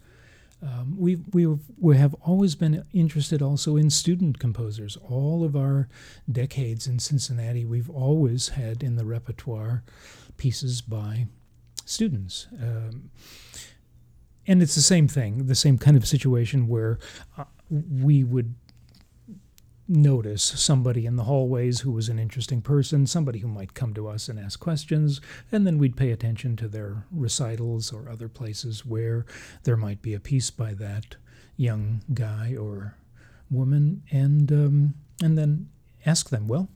Um, 0.61 0.95
we 0.95 1.15
we 1.33 1.47
we 1.79 1.97
have 1.97 2.13
always 2.21 2.53
been 2.53 2.85
interested 2.93 3.41
also 3.41 3.77
in 3.77 3.89
student 3.89 4.37
composers. 4.37 4.95
All 4.97 5.43
of 5.43 5.55
our 5.55 5.87
decades 6.31 6.85
in 6.85 6.99
Cincinnati, 6.99 7.65
we've 7.65 7.89
always 7.89 8.49
had 8.49 8.83
in 8.83 8.95
the 8.95 9.05
repertoire 9.05 9.81
pieces 10.37 10.81
by 10.81 11.25
students. 11.83 12.47
Um, 12.61 13.09
and 14.45 14.61
it's 14.61 14.75
the 14.75 14.81
same 14.81 15.07
thing, 15.07 15.47
the 15.47 15.55
same 15.55 15.79
kind 15.79 15.97
of 15.97 16.07
situation 16.07 16.67
where 16.67 16.99
uh, 17.39 17.45
we 17.71 18.23
would 18.23 18.53
notice 19.91 20.41
somebody 20.43 21.05
in 21.05 21.17
the 21.17 21.25
hallways 21.25 21.81
who 21.81 21.91
was 21.91 22.09
an 22.09 22.17
interesting 22.17 22.61
person, 22.61 23.05
somebody 23.05 23.39
who 23.39 23.47
might 23.47 23.73
come 23.73 23.93
to 23.93 24.07
us 24.07 24.29
and 24.29 24.39
ask 24.39 24.59
questions, 24.59 25.19
and 25.51 25.67
then 25.67 25.77
we'd 25.77 25.97
pay 25.97 26.11
attention 26.11 26.55
to 26.55 26.67
their 26.67 27.05
recitals 27.11 27.91
or 27.91 28.09
other 28.09 28.29
places 28.29 28.85
where 28.85 29.25
there 29.63 29.77
might 29.77 30.01
be 30.01 30.13
a 30.13 30.19
piece 30.19 30.49
by 30.49 30.73
that 30.73 31.17
young 31.57 32.01
guy 32.13 32.55
or 32.55 32.95
woman, 33.49 34.01
and 34.11 34.51
um, 34.51 34.93
and 35.21 35.37
then 35.37 35.69
ask 36.05 36.29
them, 36.29 36.47
well, 36.47 36.69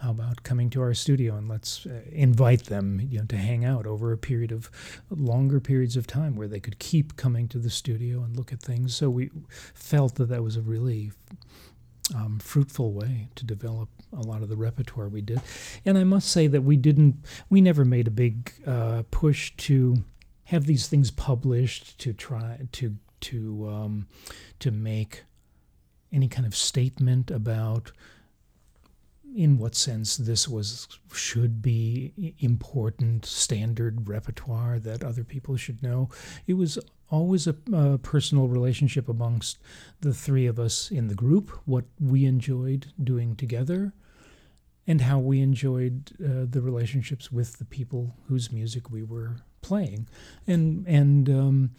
how 0.00 0.10
about 0.10 0.42
coming 0.42 0.70
to 0.70 0.80
our 0.80 0.94
studio 0.94 1.36
and 1.36 1.48
let's 1.48 1.84
uh, 1.86 2.00
invite 2.12 2.64
them 2.64 3.00
you 3.10 3.18
know 3.18 3.24
to 3.26 3.36
hang 3.36 3.64
out 3.64 3.86
over 3.86 4.12
a 4.12 4.18
period 4.18 4.52
of 4.52 4.70
longer 5.10 5.58
periods 5.58 5.96
of 5.96 6.06
time 6.06 6.36
where 6.36 6.46
they 6.46 6.60
could 6.60 6.78
keep 6.78 7.16
coming 7.16 7.48
to 7.48 7.58
the 7.58 7.70
studio 7.70 8.22
and 8.22 8.36
look 8.36 8.52
at 8.52 8.60
things. 8.60 8.94
So 8.94 9.10
we 9.10 9.30
felt 9.74 10.16
that 10.16 10.28
that 10.28 10.42
was 10.42 10.56
a 10.56 10.62
really 10.62 11.12
um, 12.14 12.38
fruitful 12.38 12.92
way 12.92 13.28
to 13.34 13.44
develop 13.44 13.88
a 14.12 14.22
lot 14.22 14.42
of 14.42 14.48
the 14.48 14.56
repertoire 14.56 15.08
we 15.08 15.20
did. 15.20 15.40
And 15.84 15.98
I 15.98 16.04
must 16.04 16.30
say 16.30 16.46
that 16.46 16.62
we 16.62 16.76
didn't, 16.76 17.16
we 17.50 17.60
never 17.60 17.84
made 17.84 18.06
a 18.06 18.10
big 18.10 18.52
uh, 18.66 19.02
push 19.10 19.52
to 19.58 20.04
have 20.44 20.64
these 20.64 20.88
things 20.88 21.10
published 21.10 21.98
to 21.98 22.12
try 22.12 22.58
to 22.72 22.96
to 23.20 23.68
um, 23.68 24.06
to 24.60 24.70
make 24.70 25.24
any 26.12 26.28
kind 26.28 26.46
of 26.46 26.56
statement 26.56 27.30
about 27.30 27.92
in 29.36 29.58
what 29.58 29.74
sense 29.74 30.16
this 30.16 30.48
was 30.48 30.88
should 31.12 31.60
be 31.60 32.34
important 32.38 33.26
standard 33.26 34.08
repertoire 34.08 34.78
that 34.78 35.04
other 35.04 35.22
people 35.24 35.56
should 35.56 35.82
know. 35.82 36.08
It 36.46 36.54
was 36.54 36.78
always 37.10 37.46
a, 37.46 37.56
a, 37.72 37.98
personal 37.98 38.48
relationship 38.48 39.08
amongst 39.08 39.58
the 40.00 40.12
three 40.12 40.46
of 40.46 40.58
us 40.58 40.90
in 40.90 41.08
the 41.08 41.14
group, 41.14 41.50
what 41.64 41.84
we 42.00 42.24
enjoyed 42.24 42.92
doing 43.02 43.34
together, 43.34 43.92
and 44.86 45.02
how 45.02 45.18
we 45.18 45.40
enjoyed 45.40 46.10
uh, 46.22 46.46
the 46.48 46.60
relationships 46.60 47.30
with 47.30 47.58
the 47.58 47.64
people 47.64 48.14
whose 48.28 48.52
music 48.52 48.90
we 48.90 49.02
were 49.02 49.36
playing, 49.60 50.08
and 50.46 50.86
and 50.86 51.28
um, 51.28 51.70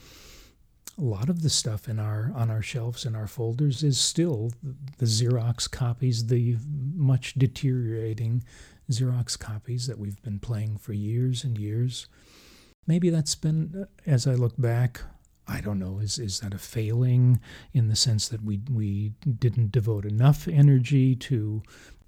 a 0.97 1.03
lot 1.03 1.29
of 1.29 1.41
the 1.41 1.49
stuff 1.49 1.87
in 1.87 1.99
our 1.99 2.31
on 2.35 2.49
our 2.49 2.61
shelves 2.61 3.05
and 3.05 3.15
our 3.15 3.27
folders 3.27 3.83
is 3.83 3.99
still 3.99 4.51
the 4.97 5.05
Xerox 5.05 5.69
copies, 5.69 6.27
the 6.27 6.57
much 6.95 7.35
deteriorating 7.35 8.43
Xerox 8.91 9.37
copies 9.37 9.87
that 9.87 9.99
we've 9.99 10.21
been 10.21 10.39
playing 10.39 10.77
for 10.77 10.93
years 10.93 11.43
and 11.43 11.57
years. 11.57 12.07
Maybe 12.87 13.09
that's 13.09 13.35
been, 13.35 13.85
as 14.05 14.25
I 14.25 14.33
look 14.33 14.55
back, 14.57 15.01
I 15.49 15.61
don't 15.61 15.79
know, 15.79 15.99
is, 15.99 16.19
is 16.19 16.39
that 16.41 16.53
a 16.53 16.59
failing 16.59 17.39
in 17.73 17.87
the 17.87 17.95
sense 17.95 18.27
that 18.27 18.43
we, 18.43 18.61
we 18.71 19.13
didn't 19.39 19.71
devote 19.71 20.05
enough 20.05 20.47
energy 20.47 21.15
to 21.15 21.63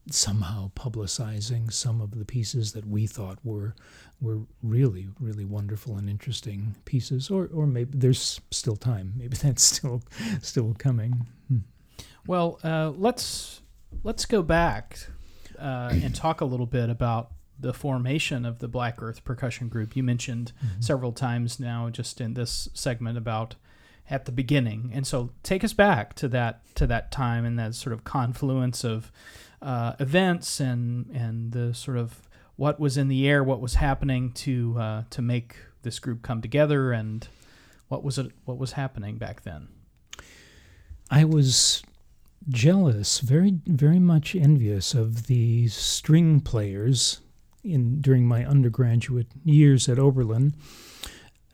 somehow 0.10 0.72
publicizing 0.76 1.72
some 1.72 2.02
of 2.02 2.18
the 2.18 2.26
pieces 2.26 2.74
that 2.74 2.88
we 2.88 3.08
thought 3.08 3.38
were 3.44 3.76
were 4.20 4.42
really 4.62 5.08
really 5.20 5.46
wonderful 5.46 5.98
and 5.98 6.10
interesting 6.10 6.76
pieces? 6.86 7.30
Or 7.30 7.50
or 7.54 7.68
maybe 7.68 7.98
there's 7.98 8.42
still 8.52 8.76
time. 8.76 9.14
Maybe 9.16 9.38
that's 9.42 9.64
still 9.64 10.02
still 10.42 10.74
coming. 10.78 11.28
Hmm. 11.48 11.60
well 12.26 12.60
uh, 12.64 12.92
let's 12.96 13.62
let's 14.04 14.26
go 14.26 14.42
back 14.42 15.00
uh, 15.60 15.92
and 15.92 16.16
talk 16.16 16.42
a 16.42 16.46
little 16.46 16.66
bit 16.66 16.90
about 16.90 17.32
the 17.62 17.74
formation 17.74 18.46
of 18.46 18.60
the 18.60 18.68
Black 18.68 19.02
Earth 19.02 19.24
Percussion 19.24 19.70
Group. 19.70 19.96
You 19.96 20.04
mentioned 20.04 20.52
mm-hmm. 20.58 20.82
several 20.82 21.12
times 21.12 21.60
now, 21.60 21.90
just 21.90 22.20
in 22.20 22.34
this 22.34 22.70
segment, 22.74 23.18
about 23.18 23.56
at 24.10 24.26
the 24.26 24.32
beginning, 24.32 24.92
and 24.94 25.08
so 25.08 25.30
take 25.44 25.64
us 25.64 25.74
back 25.74 26.14
to 26.16 26.28
that 26.28 26.62
to 26.76 26.86
that 26.88 27.12
time 27.12 27.46
and 27.46 27.58
that 27.58 27.76
sort 27.76 27.94
of 27.94 28.04
confluence 28.04 28.84
of 28.84 29.12
uh, 29.62 29.94
events 30.00 30.60
and 30.60 31.08
and 31.12 31.52
the 31.52 31.74
sort 31.74 31.98
of 31.98 32.28
what 32.56 32.80
was 32.80 32.98
in 32.98 33.08
the 33.08 33.28
air, 33.28 33.44
what 33.44 33.62
was 33.62 33.76
happening 33.76 34.32
to 34.32 34.76
uh, 34.78 35.04
to 35.12 35.22
make 35.22 35.56
this 35.84 36.00
group 36.00 36.22
come 36.22 36.42
together, 36.42 36.92
and 36.92 37.28
what 37.88 38.04
was 38.04 38.18
it 38.18 38.32
what 38.46 38.58
was 38.58 38.74
happening 38.74 39.18
back 39.18 39.44
then. 39.44 39.68
I 41.10 41.24
was 41.24 41.84
jealous, 42.50 43.20
very 43.20 43.60
very 43.66 44.00
much 44.00 44.36
envious 44.36 44.94
of 44.94 45.28
the 45.28 45.68
string 45.70 46.42
players 46.42 47.22
in 47.64 48.02
during 48.02 48.26
my 48.26 48.46
undergraduate 48.46 49.28
years 49.44 49.88
at 49.90 50.00
Oberlin, 50.00 50.56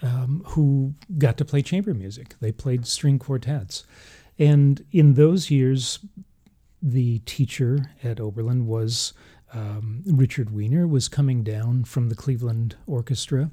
um, 0.01 0.43
who 0.47 0.93
got 1.17 1.37
to 1.37 1.45
play 1.45 1.61
chamber 1.61 1.93
music. 1.93 2.35
They 2.39 2.51
played 2.51 2.85
string 2.85 3.19
quartets, 3.19 3.83
and 4.37 4.83
in 4.91 5.15
those 5.15 5.49
years, 5.49 5.99
the 6.81 7.19
teacher 7.19 7.91
at 8.03 8.19
Oberlin 8.19 8.67
was 8.67 9.13
um, 9.53 10.03
Richard 10.05 10.51
Weiner. 10.51 10.87
Was 10.87 11.07
coming 11.07 11.43
down 11.43 11.83
from 11.83 12.09
the 12.09 12.15
Cleveland 12.15 12.75
Orchestra. 12.85 13.51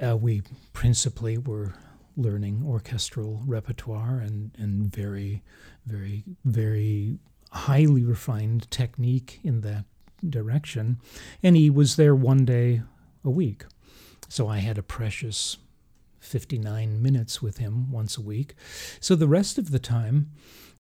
Uh, 0.00 0.16
we 0.16 0.42
principally 0.72 1.38
were 1.38 1.74
learning 2.16 2.64
orchestral 2.66 3.42
repertoire 3.46 4.18
and, 4.18 4.50
and 4.58 4.92
very, 4.94 5.42
very, 5.86 6.24
very 6.44 7.18
highly 7.50 8.02
refined 8.02 8.70
technique 8.70 9.40
in 9.42 9.60
that 9.62 9.84
direction. 10.26 11.00
And 11.42 11.56
he 11.56 11.70
was 11.70 11.96
there 11.96 12.14
one 12.14 12.44
day 12.44 12.82
a 13.24 13.30
week. 13.30 13.64
So 14.28 14.48
I 14.48 14.58
had 14.58 14.78
a 14.78 14.82
precious 14.82 15.56
59 16.20 17.00
minutes 17.00 17.40
with 17.40 17.58
him 17.58 17.90
once 17.90 18.16
a 18.16 18.22
week. 18.22 18.54
So 19.00 19.14
the 19.14 19.28
rest 19.28 19.58
of 19.58 19.70
the 19.70 19.78
time, 19.78 20.30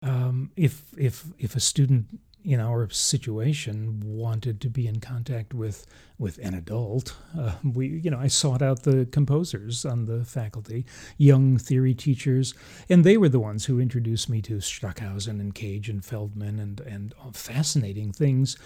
um, 0.03 0.51
if 0.57 0.85
if 0.97 1.27
if 1.39 1.57
a 1.57 1.61
student 1.61 2.07
in 2.47 2.61
our 2.61 2.89
situation 2.91 4.01
wanted 4.05 4.61
to 4.61 4.71
be 4.71 4.87
in 4.87 5.01
contact 5.01 5.53
with 5.53 5.85
with 6.19 6.39
an 6.39 6.55
adult. 6.55 7.15
Uh, 7.39 7.53
we, 7.63 7.89
you 7.89 8.11
know, 8.11 8.19
I 8.19 8.29
sought 8.29 8.63
out 8.63 8.85
the 8.85 9.05
composers 9.05 9.85
on 9.85 10.07
the 10.07 10.25
faculty, 10.25 10.87
young 11.19 11.59
theory 11.59 11.93
teachers, 11.93 12.55
and 12.89 13.05
they 13.05 13.19
were 13.19 13.29
the 13.29 13.41
ones 13.41 13.67
who 13.67 13.81
introduced 13.81 14.31
me 14.31 14.41
to 14.43 14.61
Stockhausen 14.61 15.41
and 15.41 15.55
Cage 15.55 15.91
and 15.91 16.05
Feldman 16.05 16.59
and 16.59 16.81
and 16.81 17.13
fascinating 17.33 18.13
things, 18.13 18.57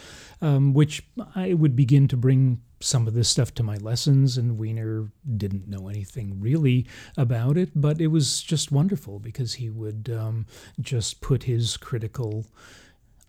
um, 0.42 0.74
which 0.74 1.02
I 1.34 1.54
would 1.54 1.74
begin 1.74 2.06
to 2.08 2.16
bring 2.16 2.60
some 2.80 3.06
of 3.06 3.14
this 3.14 3.28
stuff 3.28 3.54
to 3.54 3.62
my 3.62 3.76
lessons, 3.78 4.36
and 4.36 4.58
Weiner 4.58 5.10
didn't 5.36 5.68
know 5.68 5.88
anything 5.88 6.40
really 6.40 6.86
about 7.16 7.56
it, 7.56 7.70
but 7.74 8.00
it 8.00 8.08
was 8.08 8.42
just 8.42 8.72
wonderful 8.72 9.18
because 9.18 9.54
he 9.54 9.68
would 9.68 10.14
um, 10.14 10.46
just 10.80 11.20
put 11.20 11.44
his 11.44 11.76
critical 11.76 12.46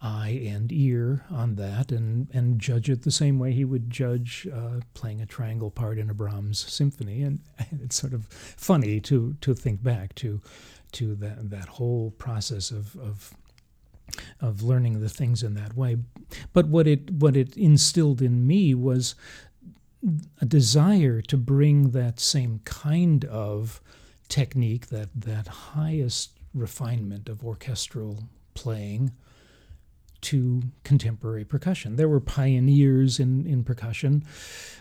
eye 0.02 0.42
and 0.48 0.72
ear 0.72 1.26
on 1.30 1.56
that 1.56 1.92
and, 1.92 2.28
and 2.34 2.60
judge 2.60 2.90
it 2.90 3.04
the 3.04 3.12
same 3.12 3.38
way 3.38 3.52
he 3.52 3.64
would 3.64 3.90
judge 3.90 4.48
uh, 4.52 4.80
playing 4.94 5.22
a 5.22 5.26
triangle 5.26 5.70
part 5.70 6.00
in 6.00 6.10
a 6.10 6.14
Brahms 6.14 6.60
symphony. 6.60 7.22
And, 7.22 7.40
it's 7.84 7.96
sort 7.96 8.14
of 8.14 8.28
funny 8.28 9.00
to, 9.02 9.36
to 9.42 9.54
think 9.54 9.84
back 9.84 10.16
to, 10.16 10.42
to 10.94 11.16
that, 11.16 11.50
that 11.50 11.68
whole 11.68 12.12
process 12.12 12.72
of, 12.72 12.96
of 12.98 13.34
of 14.42 14.62
learning 14.62 15.00
the 15.00 15.08
things 15.08 15.42
in 15.42 15.54
that 15.54 15.76
way. 15.76 15.96
But 16.52 16.68
what 16.68 16.86
it 16.86 17.12
what 17.12 17.38
it 17.38 17.56
instilled 17.56 18.22
in 18.22 18.46
me 18.46 18.74
was 18.74 19.16
a 20.42 20.46
desire 20.46 21.22
to 21.22 21.38
bring 21.38 21.92
that 21.92 22.20
same 22.20 22.60
kind 22.66 23.24
of 23.26 23.80
technique, 24.28 24.88
that 24.88 25.10
that 25.16 25.48
highest 25.48 26.32
refinement 26.54 27.30
of 27.30 27.46
orchestral 27.46 28.24
playing 28.54 29.12
to 30.22 30.62
contemporary 30.84 31.44
percussion. 31.46 31.96
There 31.96 32.10
were 32.10 32.20
pioneers 32.20 33.20
in, 33.20 33.46
in 33.46 33.64
percussion 33.64 34.24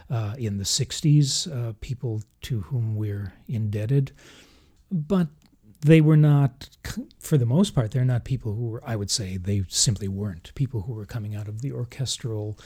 uh, 0.08 0.34
in 0.38 0.58
the 0.58 0.64
60s, 0.64 1.50
uh, 1.50 1.72
people 1.80 2.22
to 2.42 2.60
whom 2.62 2.96
we're 2.96 3.32
indebted, 3.48 4.12
but 4.90 5.28
they 5.82 6.00
were 6.00 6.16
not, 6.16 6.68
for 7.18 7.38
the 7.38 7.46
most 7.46 7.74
part, 7.74 7.90
they're 7.90 8.04
not 8.04 8.24
people 8.24 8.54
who 8.54 8.68
were, 8.68 8.82
I 8.84 8.96
would 8.96 9.10
say, 9.10 9.36
they 9.36 9.64
simply 9.68 10.08
weren't 10.08 10.54
people 10.54 10.82
who 10.82 10.92
were 10.92 11.06
coming 11.06 11.34
out 11.34 11.48
of 11.48 11.62
the 11.62 11.72
orchestral 11.72 12.58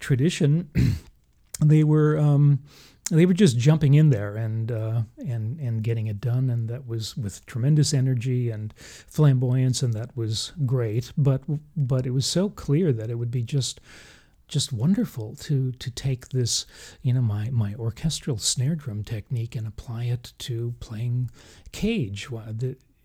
tradition. 0.00 0.68
they 1.64 1.84
were 1.84 2.18
um, 2.18 2.60
they 3.10 3.26
were 3.26 3.34
just 3.34 3.58
jumping 3.58 3.94
in 3.94 4.10
there 4.10 4.36
and 4.36 4.70
uh, 4.70 5.02
and 5.18 5.58
and 5.60 5.82
getting 5.82 6.06
it 6.06 6.20
done, 6.20 6.50
and 6.50 6.68
that 6.68 6.86
was 6.86 7.16
with 7.16 7.44
tremendous 7.46 7.94
energy 7.94 8.50
and 8.50 8.74
flamboyance, 8.76 9.82
and 9.82 9.94
that 9.94 10.16
was 10.16 10.52
great. 10.66 11.12
But 11.16 11.42
but 11.76 12.06
it 12.06 12.10
was 12.10 12.26
so 12.26 12.48
clear 12.48 12.92
that 12.92 13.10
it 13.10 13.16
would 13.16 13.30
be 13.30 13.42
just 13.42 13.80
just 14.46 14.72
wonderful 14.72 15.36
to 15.36 15.72
to 15.72 15.90
take 15.90 16.28
this 16.30 16.66
you 17.02 17.12
know 17.12 17.20
my 17.20 17.50
my 17.50 17.74
orchestral 17.74 18.38
snare 18.38 18.74
drum 18.74 19.04
technique 19.04 19.54
and 19.54 19.66
apply 19.66 20.04
it 20.04 20.32
to 20.38 20.74
playing 20.80 21.30
cage. 21.72 22.28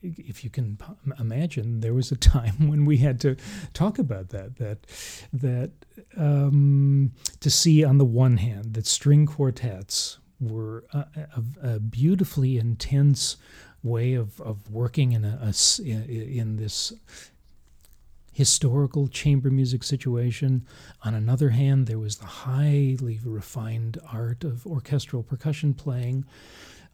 If 0.05 0.43
you 0.43 0.49
can 0.49 0.77
imagine, 1.17 1.79
there 1.79 1.93
was 1.93 2.11
a 2.11 2.15
time 2.33 2.67
when 2.67 2.83
we 2.83 2.97
had 2.97 3.21
to 3.21 3.37
talk 3.73 3.99
about 3.99 4.29
that. 4.29 4.57
That 4.57 4.85
that 5.31 5.71
um, 6.17 7.11
to 7.39 7.49
see 7.49 7.83
on 7.83 7.97
the 7.97 8.05
one 8.05 8.37
hand 8.37 8.73
that 8.73 8.85
string 8.85 9.25
quartets 9.25 10.19
were 10.39 10.83
a, 10.93 11.05
a, 11.15 11.75
a 11.75 11.79
beautifully 11.79 12.57
intense 12.57 13.37
way 13.81 14.13
of, 14.13 14.39
of 14.41 14.69
working 14.71 15.11
in 15.11 15.25
a, 15.25 15.39
a 15.41 15.53
in 15.83 16.55
this 16.57 16.93
historical 18.33 19.07
chamber 19.07 19.51
music 19.51 19.83
situation. 19.83 20.65
On 21.03 21.13
another 21.13 21.49
hand, 21.49 21.85
there 21.85 21.99
was 21.99 22.17
the 22.17 22.25
highly 22.25 23.19
refined 23.23 23.99
art 24.11 24.43
of 24.43 24.65
orchestral 24.65 25.23
percussion 25.23 25.73
playing. 25.73 26.25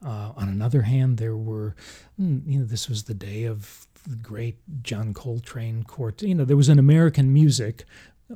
Uh, 0.06 0.32
on 0.36 0.50
another 0.50 0.84
hand, 0.84 1.18
there 1.18 1.36
were, 1.36 1.76
hmm, 2.18 2.40
you 2.46 2.60
know, 2.60 2.66
this 2.66 2.88
was 2.88 3.04
the 3.04 3.14
day 3.14 3.46
of 3.46 3.88
the 4.08 4.16
great 4.16 4.58
John 4.82 5.14
Coltrane 5.14 5.84
court. 5.84 6.22
You 6.22 6.36
know, 6.36 6.46
there 6.46 6.58
was 6.58 6.70
an 6.70 6.80
American 6.80 7.34
music, 7.34 7.86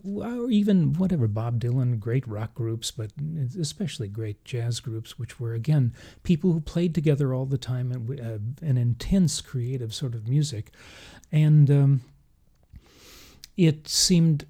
or 0.04 0.50
even 0.50 0.94
whatever 0.94 1.28
Bob 1.28 1.60
Dylan, 1.60 2.00
great 2.00 2.28
rock 2.28 2.56
groups, 2.56 2.90
but 2.92 3.12
especially 3.60 4.08
great 4.08 4.44
jazz 4.44 4.80
groups, 4.80 5.20
which 5.20 5.40
were 5.40 5.54
again 5.54 5.94
people 6.24 6.52
who 6.52 6.60
played 6.60 6.96
together 6.96 7.34
all 7.34 7.46
the 7.46 7.58
time 7.58 7.92
and 7.92 8.20
uh, 8.20 8.66
an 8.66 8.78
intense 8.78 9.42
creative 9.42 9.94
sort 9.94 10.16
of 10.16 10.28
music, 10.28 10.72
and 11.32 11.70
um, 11.70 12.02
it 13.56 13.88
seemed 13.88 14.46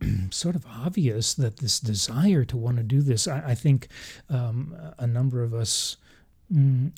sort 0.30 0.56
of 0.56 0.64
obvious 0.66 1.34
that 1.34 1.58
this 1.58 1.78
desire 1.80 2.44
to 2.44 2.56
want 2.56 2.78
to 2.78 2.82
do 2.82 3.02
this. 3.02 3.28
I, 3.28 3.50
I 3.50 3.54
think 3.54 3.88
um, 4.30 4.74
a 4.98 5.06
number 5.06 5.42
of 5.42 5.52
us 5.52 5.96
mm, 6.52 6.92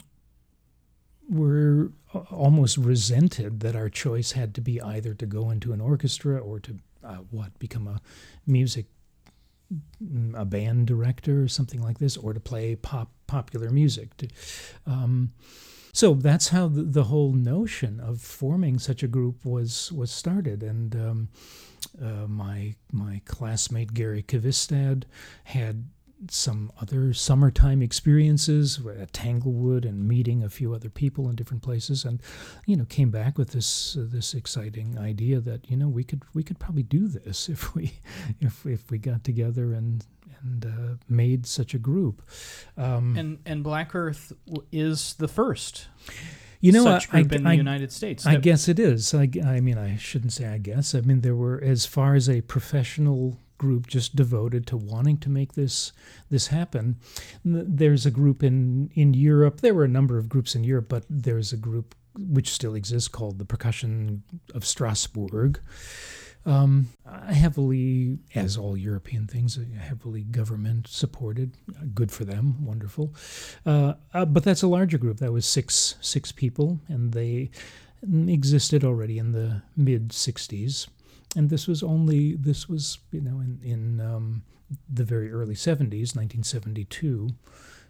were 1.28 1.90
almost 2.30 2.78
resented 2.78 3.60
that 3.60 3.76
our 3.76 3.88
choice 3.88 4.32
had 4.32 4.54
to 4.54 4.60
be 4.60 4.80
either 4.80 5.14
to 5.14 5.26
go 5.26 5.50
into 5.50 5.72
an 5.72 5.80
orchestra 5.80 6.38
or 6.38 6.58
to 6.60 6.78
uh, 7.08 7.16
what 7.30 7.58
become 7.58 7.88
a 7.88 8.00
music 8.46 8.86
a 10.34 10.46
band 10.46 10.86
director 10.86 11.42
or 11.42 11.48
something 11.48 11.82
like 11.82 11.98
this 11.98 12.16
or 12.16 12.32
to 12.32 12.40
play 12.40 12.74
pop 12.76 13.10
popular 13.26 13.70
music? 13.70 14.10
Um, 14.86 15.32
so 15.92 16.14
that's 16.14 16.48
how 16.48 16.68
the, 16.68 16.82
the, 16.82 17.04
whole 17.04 17.32
notion 17.32 17.98
of 17.98 18.20
forming 18.20 18.78
such 18.78 19.02
a 19.02 19.08
group 19.08 19.44
was 19.44 19.90
was 19.90 20.10
started. 20.10 20.62
And 20.62 20.94
um, 20.94 21.28
uh, 22.00 22.26
my 22.26 22.74
my 22.92 23.20
classmate 23.24 23.94
Gary 23.94 24.22
Kvistad 24.22 25.04
had 25.44 25.88
some 26.30 26.72
other 26.80 27.12
summertime 27.12 27.80
experiences 27.82 28.80
at 28.98 29.12
Tanglewood 29.12 29.84
and 29.84 30.06
meeting 30.06 30.42
a 30.42 30.48
few 30.48 30.74
other 30.74 30.90
people 30.90 31.28
in 31.28 31.36
different 31.36 31.62
places, 31.62 32.04
and 32.04 32.20
you 32.66 32.76
know 32.76 32.84
came 32.84 33.10
back 33.10 33.38
with 33.38 33.50
this 33.50 33.96
uh, 33.96 34.04
this 34.06 34.34
exciting 34.34 34.98
idea 34.98 35.40
that 35.40 35.70
you 35.70 35.76
know 35.76 35.88
we 35.88 36.04
could 36.04 36.22
we 36.34 36.42
could 36.42 36.58
probably 36.58 36.82
do 36.82 37.08
this 37.08 37.48
if 37.48 37.74
we 37.74 37.92
if 38.40 38.66
if 38.66 38.90
we 38.90 38.98
got 38.98 39.24
together 39.24 39.72
and 39.72 40.04
and 40.42 40.66
uh, 40.66 40.94
made 41.08 41.46
such 41.46 41.74
a 41.74 41.78
group. 41.78 42.22
Um, 42.76 43.16
and 43.16 43.38
and 43.46 43.62
Black 43.62 43.94
Earth 43.94 44.32
is 44.72 45.14
the 45.14 45.28
first. 45.28 45.88
You 46.60 46.72
know, 46.72 46.82
such 46.82 47.08
group 47.10 47.32
I, 47.32 47.36
in 47.36 47.46
I, 47.46 47.50
the 47.50 47.56
United 47.56 47.92
States. 47.92 48.26
I 48.26 48.36
guess 48.36 48.66
it 48.66 48.80
is. 48.80 49.14
I, 49.14 49.28
I 49.44 49.60
mean, 49.60 49.78
I 49.78 49.96
shouldn't 49.96 50.32
say 50.32 50.46
I 50.46 50.58
guess. 50.58 50.94
I 50.94 51.02
mean, 51.02 51.20
there 51.20 51.36
were, 51.36 51.62
as 51.62 51.86
far 51.86 52.16
as 52.16 52.28
a 52.28 52.40
professional 52.40 53.38
group 53.58 53.86
just 53.86 54.16
devoted 54.16 54.66
to 54.66 54.76
wanting 54.76 55.18
to 55.18 55.30
make 55.30 55.52
this 55.52 55.92
this 56.30 56.46
happen. 56.48 56.96
There's 57.44 58.06
a 58.06 58.10
group 58.10 58.42
in 58.42 58.90
in 58.94 59.14
Europe. 59.14 59.60
There 59.60 59.74
were 59.74 59.84
a 59.84 59.88
number 59.88 60.18
of 60.18 60.28
groups 60.28 60.54
in 60.54 60.64
Europe, 60.64 60.88
but 60.88 61.04
there's 61.10 61.52
a 61.52 61.56
group 61.56 61.94
which 62.18 62.50
still 62.50 62.74
exists 62.74 63.08
called 63.08 63.38
the 63.38 63.44
Percussion 63.44 64.22
of 64.54 64.64
Strasbourg. 64.64 65.60
Um, 66.46 66.88
heavily, 67.30 68.18
as 68.34 68.56
all 68.56 68.76
European 68.76 69.26
things, 69.26 69.58
heavily 69.78 70.22
government 70.22 70.86
supported. 70.88 71.56
Good 71.94 72.10
for 72.10 72.24
them, 72.24 72.64
wonderful. 72.64 73.14
Uh, 73.66 73.94
uh, 74.14 74.24
but 74.24 74.44
that's 74.44 74.62
a 74.62 74.68
larger 74.68 74.96
group. 74.98 75.18
That 75.18 75.32
was 75.32 75.44
six 75.44 75.96
six 76.00 76.32
people, 76.32 76.80
and 76.88 77.12
they 77.12 77.50
existed 78.02 78.84
already 78.84 79.18
in 79.18 79.32
the 79.32 79.62
mid 79.76 80.10
'60s 80.10 80.86
and 81.36 81.50
this 81.50 81.66
was 81.66 81.82
only 81.82 82.34
this 82.36 82.68
was 82.68 82.98
you 83.10 83.20
know 83.20 83.40
in 83.40 83.60
in 83.62 84.00
um, 84.00 84.42
the 84.88 85.04
very 85.04 85.30
early 85.30 85.54
70s 85.54 86.14
1972 86.14 87.28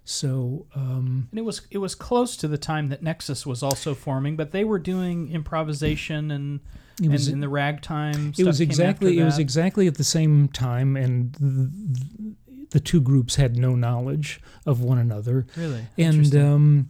so 0.09 0.67
um, 0.75 1.29
and 1.31 1.39
it 1.39 1.43
was 1.43 1.61
it 1.71 1.79
was 1.79 1.95
close 1.95 2.35
to 2.39 2.49
the 2.49 2.57
time 2.57 2.89
that 2.89 3.03
Nexus 3.03 3.45
was 3.45 3.63
also 3.63 3.95
forming, 3.95 4.37
but 4.37 4.53
they 4.53 4.65
were 4.65 4.79
doing 4.79 5.31
improvisation 5.31 6.31
and 6.31 6.61
it 7.03 7.11
was, 7.11 7.27
and 7.27 7.35
in 7.35 7.41
the 7.41 7.49
ragtime. 7.51 8.33
It 8.39 8.45
was 8.45 8.63
exactly 8.63 9.19
it 9.19 9.25
was 9.25 9.39
exactly 9.39 9.87
at 9.87 9.97
the 9.97 10.05
same 10.05 10.49
time, 10.49 10.97
and 10.97 11.35
the, 11.35 12.35
the, 12.71 12.81
two 12.81 13.03
groups 13.03 13.37
had 13.37 13.59
no 13.59 13.75
knowledge 13.75 14.41
of 14.65 14.81
one 14.81 14.97
another. 14.97 15.47
Really, 15.55 15.85
and 15.99 16.35
um, 16.35 16.89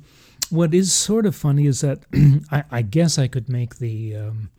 what 0.50 0.72
is 0.72 0.92
sort 0.92 1.26
of 1.26 1.34
funny 1.34 1.66
is 1.66 1.80
that 1.80 2.04
I, 2.52 2.62
I, 2.70 2.82
guess 2.82 3.18
I 3.18 3.26
could 3.26 3.48
make 3.48 3.78
the 3.78 4.14
um, 4.14 4.50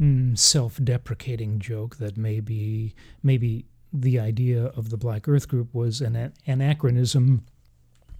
mm, 0.00 0.38
self-deprecating 0.38 1.58
joke 1.58 1.96
that 1.96 2.16
maybe 2.16 2.94
maybe 3.22 3.66
the 3.92 4.18
idea 4.18 4.66
of 4.66 4.90
the 4.90 4.96
Black 4.96 5.28
Earth 5.28 5.48
Group 5.48 5.74
was 5.74 6.00
an 6.00 6.32
anachronism 6.46 7.44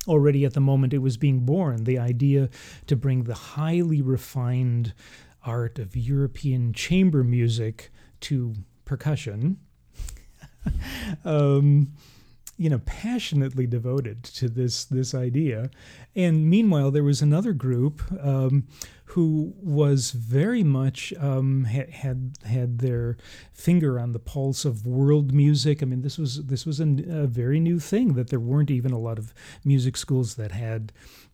already 0.08 0.44
at 0.44 0.54
the 0.54 0.60
moment 0.60 0.92
it 0.92 0.98
was 0.98 1.16
being 1.16 1.40
born. 1.40 1.84
The 1.84 1.98
idea 1.98 2.48
to 2.86 2.96
bring 2.96 3.24
the 3.24 3.34
highly 3.34 4.02
refined 4.02 4.94
art 5.44 5.78
of 5.78 5.96
European 5.96 6.72
chamber 6.72 7.22
music 7.22 7.90
to 8.20 8.54
percussion. 8.84 9.58
um, 11.24 11.92
you 12.60 12.68
know, 12.68 12.80
passionately 12.84 13.66
devoted 13.66 14.22
to 14.22 14.46
this 14.46 14.84
this 14.84 15.14
idea. 15.14 15.70
And 16.14 16.44
meanwhile, 16.44 16.90
there 16.90 17.02
was 17.02 17.22
another 17.22 17.54
group 17.54 18.02
um, 18.20 18.68
who 19.06 19.54
was 19.62 20.10
very 20.10 20.62
much 20.62 21.14
um, 21.18 21.64
had, 21.64 21.88
had 21.88 22.32
had 22.44 22.78
their 22.80 23.16
finger 23.50 23.98
on 23.98 24.12
the 24.12 24.18
pulse 24.18 24.66
of 24.66 24.84
world 24.84 25.32
music. 25.32 25.82
I 25.82 25.86
mean, 25.86 26.02
this 26.02 26.18
was 26.18 26.44
this 26.44 26.66
was 26.66 26.80
a, 26.80 26.88
a 27.08 27.26
very 27.26 27.60
new 27.60 27.80
thing 27.80 28.12
that 28.12 28.28
there 28.28 28.38
weren't 28.38 28.70
even 28.70 28.92
a 28.92 28.98
lot 28.98 29.18
of 29.18 29.32
music 29.64 29.96
schools 29.96 30.34
that 30.34 30.52
had 30.52 30.92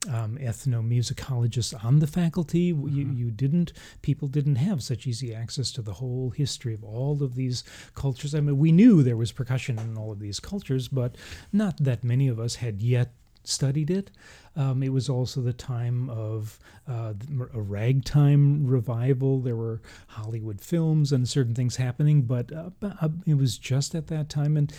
um, 0.09 0.39
ethnomusicologists 0.39 1.85
on 1.85 1.99
the 1.99 2.07
faculty. 2.07 2.73
Mm-hmm. 2.73 2.89
You, 2.89 3.11
you 3.13 3.31
didn't, 3.31 3.73
people 4.03 4.29
didn't 4.29 4.57
have 4.57 4.83
such 4.83 5.07
easy 5.07 5.35
access 5.35 5.71
to 5.73 5.83
the 5.83 5.95
whole 5.95 6.31
history 6.31 6.75
of 6.75 6.85
all 6.85 7.23
of 7.23 7.35
these 7.35 7.65
cultures. 7.95 8.35
I 8.35 8.41
mean, 8.41 8.59
we 8.59 8.73
knew 8.73 9.03
there 9.03 9.17
was 9.17 9.33
percussion 9.33 9.79
in 9.79 9.97
all 9.97 10.13
of 10.13 10.21
these 10.21 10.41
cultures, 10.41 10.89
but 10.89 11.17
not 11.53 11.77
that 11.79 12.05
many 12.05 12.29
of 12.29 12.39
us 12.39 12.57
had 12.57 12.83
yet 12.83 13.13
studied 13.49 13.91
it. 13.91 14.11
Um, 14.55 14.83
it 14.83 14.93
was 14.93 15.09
also 15.09 15.41
the 15.43 15.53
time 15.53 16.09
of 16.09 16.59
uh, 16.89 17.13
a 17.53 17.61
ragtime 17.61 18.67
revival. 18.67 19.41
There 19.41 19.57
were 19.57 19.83
Hollywood 20.09 20.61
films 20.61 21.13
and 21.13 21.29
certain 21.29 21.55
things 21.55 21.77
happening, 21.77 22.23
but 22.23 22.51
uh, 22.53 22.71
uh, 22.83 23.09
it 23.27 23.35
was 23.35 23.59
just 23.59 23.95
at 23.95 24.07
that 24.07 24.29
time, 24.29 24.57
and 24.57 24.73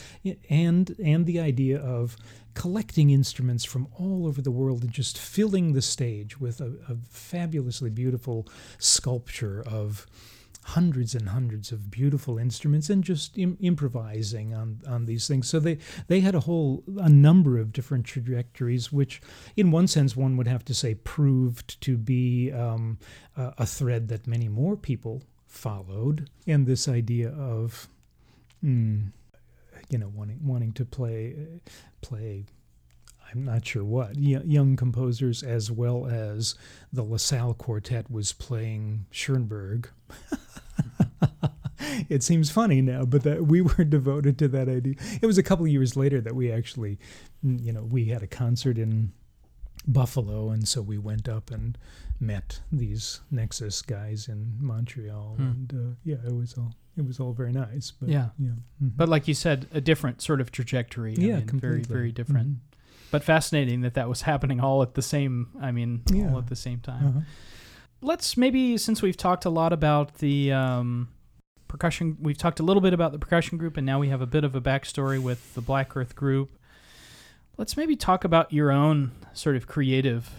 and 0.50 0.96
and 1.04 1.26
the 1.26 1.40
idea 1.40 1.80
of 1.80 2.18
collecting 2.56 3.12
instruments 3.12 3.64
from 3.64 3.88
all 4.00 4.26
over 4.26 4.42
the 4.42 4.50
world 4.50 4.82
and 4.82 4.92
just 4.92 5.16
filling 5.16 5.74
the 5.74 5.82
stage 5.82 6.40
with 6.40 6.60
a, 6.60 6.74
a 6.90 6.96
fabulously 7.08 7.92
beautiful 7.92 8.48
sculpture 8.80 9.64
of 9.68 10.08
hundreds 10.68 11.16
and 11.16 11.30
hundreds 11.30 11.72
of 11.72 11.90
beautiful 11.90 12.38
instruments 12.38 12.90
and 12.90 13.02
just 13.02 13.38
Im- 13.38 13.58
improvising 13.62 14.54
on, 14.54 14.82
on 14.86 15.06
these 15.06 15.26
things. 15.26 15.48
So 15.48 15.62
they, 15.62 15.78
they 16.08 16.20
had 16.20 16.36
a 16.36 16.42
whole 16.42 16.84
a 16.98 17.08
number 17.08 17.58
of 17.58 17.72
different 17.72 18.06
trajectories, 18.06 18.92
which, 18.92 19.22
in 19.56 19.72
one 19.72 19.88
sense, 19.88 20.18
one 20.18 20.36
would 20.36 20.48
have 20.48 20.66
to 20.66 20.74
say 20.74 20.96
proved 20.96 21.80
to 21.82 21.96
be 21.96 22.52
um, 22.52 23.00
a, 23.38 23.54
a, 23.60 23.66
thread 23.66 24.10
that 24.10 24.28
many 24.28 24.50
more 24.50 24.76
people 24.76 25.24
followed. 25.46 26.30
And 26.46 26.68
this 26.68 26.90
idea 26.90 27.30
of, 27.30 27.88
mm, 28.62 29.14
you 29.90 29.98
know, 29.98 30.12
wanting 30.14 30.46
wanting 30.46 30.74
to 30.74 30.86
play 30.86 31.36
play 32.02 32.46
I'm 33.34 33.44
not 33.44 33.66
sure 33.66 33.84
what, 33.84 34.18
young 34.18 34.78
composers, 34.78 35.44
as 35.44 35.70
well 35.70 36.08
as 36.08 36.56
the 36.94 37.04
LaSalle 37.04 37.56
Quartet 37.56 38.10
was 38.10 38.32
playing 38.32 39.06
Schoenberg. 39.12 39.90
it 42.10 42.24
seems 42.24 42.50
funny 42.50 42.82
now, 42.82 43.06
but 43.06 43.24
that 43.24 43.48
we 43.48 43.62
were 43.78 43.84
devoted 43.84 44.38
to 44.40 44.48
that 44.50 44.70
idea. 44.70 44.96
It 45.22 45.26
was 45.26 45.38
a 45.38 45.44
couple 45.44 45.68
years 45.68 45.96
later 45.96 46.22
that 46.22 46.36
we 46.36 46.52
actually, 46.52 47.00
you 47.44 47.72
know, 47.72 47.84
we 47.84 48.06
had 48.06 48.24
a 48.24 48.28
concert 48.28 48.78
in 48.78 49.12
Buffalo, 49.88 50.50
and 50.50 50.68
so 50.68 50.82
we 50.82 50.98
went 50.98 51.30
up 51.30 51.52
and 51.52 51.78
met 52.20 52.62
these 52.72 53.22
Nexus 53.32 53.82
guys 53.82 54.28
in 54.28 54.56
Montreal, 54.60 55.36
hmm. 55.38 55.44
and 55.44 55.74
uh, 55.74 55.96
yeah, 56.04 56.18
it 56.26 56.36
was 56.36 56.56
all 56.58 56.74
it 56.98 57.06
was 57.06 57.20
all 57.20 57.32
very 57.32 57.52
nice. 57.52 57.92
But, 57.92 58.10
yeah, 58.10 58.30
yeah. 58.40 58.50
Mm-hmm. 58.50 58.88
But 58.96 59.08
like 59.08 59.28
you 59.28 59.36
said, 59.36 59.68
a 59.72 59.80
different 59.80 60.22
sort 60.22 60.42
of 60.42 60.52
trajectory. 60.52 61.16
I 61.18 61.22
yeah, 61.22 61.36
mean, 61.36 61.46
completely. 61.48 61.82
very 61.84 62.00
very 62.00 62.12
different. 62.12 62.48
Mm-hmm 62.48 62.68
but 63.12 63.24
fascinating 63.24 63.82
that 63.82 63.94
that 63.94 64.10
was 64.10 64.24
happening 64.24 64.60
all 64.60 64.82
at 64.82 64.94
the 64.94 65.02
same. 65.02 65.50
I 65.62 65.72
mean, 65.72 66.04
yeah. 66.12 66.32
all 66.32 66.38
at 66.38 66.48
the 66.48 66.56
same 66.56 66.80
time. 66.80 67.08
Uh-huh. 67.08 67.20
Let's 68.02 68.38
maybe 68.38 68.78
since 68.78 69.02
we've 69.02 69.18
talked 69.18 69.46
a 69.46 69.50
lot 69.50 69.74
about 69.74 70.16
the 70.16 70.52
um, 70.52 71.10
percussion, 71.68 72.18
we've 72.20 72.38
talked 72.38 72.60
a 72.60 72.64
little 72.64 72.82
bit 72.82 72.94
about 72.94 73.12
the 73.12 73.20
percussion 73.20 73.58
group, 73.58 73.78
and 73.78 73.86
now 73.86 74.00
we 74.00 74.10
have 74.10 74.22
a 74.22 74.26
bit 74.26 74.44
of 74.44 74.56
a 74.56 74.62
backstory 74.62 75.22
with 75.22 75.54
the 75.54 75.62
Black 75.62 75.96
Earth 75.96 76.16
group. 76.16 76.50
Let's 77.58 77.76
maybe 77.76 77.96
talk 77.96 78.24
about 78.24 78.54
your 78.54 78.72
own 78.72 79.12
sort 79.34 79.56
of 79.56 79.68
creative 79.68 80.30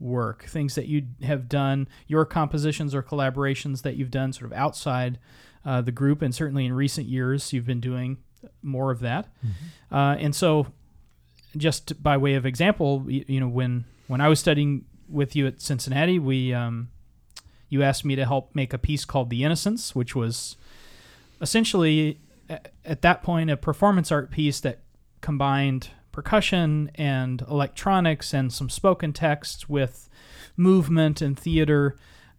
work, 0.00 0.44
things 0.44 0.74
that 0.74 0.86
you 0.86 1.06
have 1.22 1.48
done, 1.48 1.88
your 2.06 2.24
compositions 2.24 2.94
or 2.94 3.02
collaborations 3.02 3.82
that 3.82 3.96
you've 3.96 4.10
done 4.10 4.32
sort 4.32 4.50
of 4.50 4.56
outside 4.56 5.18
uh, 5.64 5.80
the 5.80 5.92
group, 5.92 6.22
and 6.22 6.34
certainly 6.34 6.64
in 6.64 6.72
recent 6.72 7.06
years 7.06 7.52
you've 7.52 7.66
been 7.66 7.80
doing 7.80 8.18
more 8.62 8.90
of 8.90 9.00
that. 9.00 9.26
Mm-hmm. 9.44 9.94
Uh, 9.94 10.14
and 10.14 10.34
so 10.34 10.68
just 11.56 12.02
by 12.02 12.16
way 12.16 12.34
of 12.34 12.46
example, 12.46 13.04
you, 13.08 13.24
you, 13.26 13.40
know, 13.40 13.48
when 13.48 13.84
when 14.06 14.20
I 14.20 14.28
was 14.28 14.40
studying 14.40 14.84
with 15.08 15.34
you 15.34 15.46
at 15.46 15.60
Cincinnati, 15.60 16.18
we 16.18 16.54
um, 16.54 16.88
you 17.68 17.82
asked 17.82 18.04
me 18.04 18.16
to 18.16 18.24
help 18.24 18.54
make 18.54 18.72
a 18.72 18.78
piece 18.78 19.04
called 19.04 19.30
"The 19.30 19.44
Innocents," 19.44 19.94
which 19.94 20.14
was 20.14 20.56
essentially 21.40 22.18
at 22.84 23.02
that 23.02 23.22
point 23.22 23.50
a 23.50 23.56
performance 23.56 24.10
art 24.10 24.30
piece 24.30 24.60
that 24.60 24.80
combined 25.20 25.90
percussion 26.12 26.90
and 26.94 27.42
electronics 27.42 28.32
and 28.32 28.52
some 28.52 28.70
spoken 28.70 29.12
text 29.12 29.68
with 29.68 30.08
movement 30.56 31.20
and 31.20 31.38
theater 31.38 31.96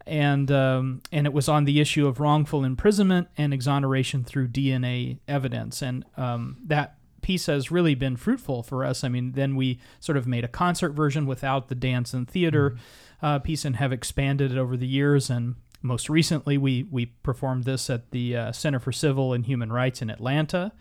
and 0.10 0.52
um, 0.52 1.02
and 1.12 1.28
it 1.28 1.34
was 1.34 1.48
on 1.48 1.66
the 1.66 1.80
issue 1.80 2.08
of 2.08 2.20
wrongful 2.20 2.64
imprisonment 2.64 3.28
and 3.38 3.54
exoneration 3.54 4.24
through 4.24 4.48
DNA 4.48 5.20
evidence, 5.28 5.84
and 5.84 6.04
um, 6.18 6.58
that 6.66 6.96
piece 7.22 7.46
has 7.46 7.70
really 7.70 7.96
been 7.96 8.18
fruitful 8.18 8.64
for 8.64 8.84
us. 8.84 9.04
I 9.04 9.10
mean, 9.10 9.34
then 9.34 9.56
we 9.56 9.80
sort 10.00 10.18
of 10.18 10.26
made 10.26 10.44
a 10.44 10.48
concert 10.48 10.92
version 10.92 11.28
without 11.28 11.68
the 11.68 11.76
dance 11.76 12.14
and 12.14 12.28
theater 12.28 12.72
mm-hmm. 12.72 12.80
Uh, 13.22 13.40
piece 13.40 13.66
and 13.66 13.76
have 13.78 13.92
expanded 13.92 14.52
it 14.52 14.58
over 14.58 14.78
the 14.78 14.88
years. 14.88 15.30
And 15.30 15.56
most 15.82 16.10
recently, 16.10 16.58
we 16.58 16.84
we 16.84 17.08
performed 17.08 17.64
this 17.64 17.90
at 17.90 18.12
the 18.12 18.36
uh, 18.36 18.52
Center 18.52 18.80
for 18.80 18.92
Civil 18.92 19.34
and 19.34 19.46
Human 19.46 19.72
Rights 19.72 20.02
in 20.02 20.10
Atlanta, 20.10 20.72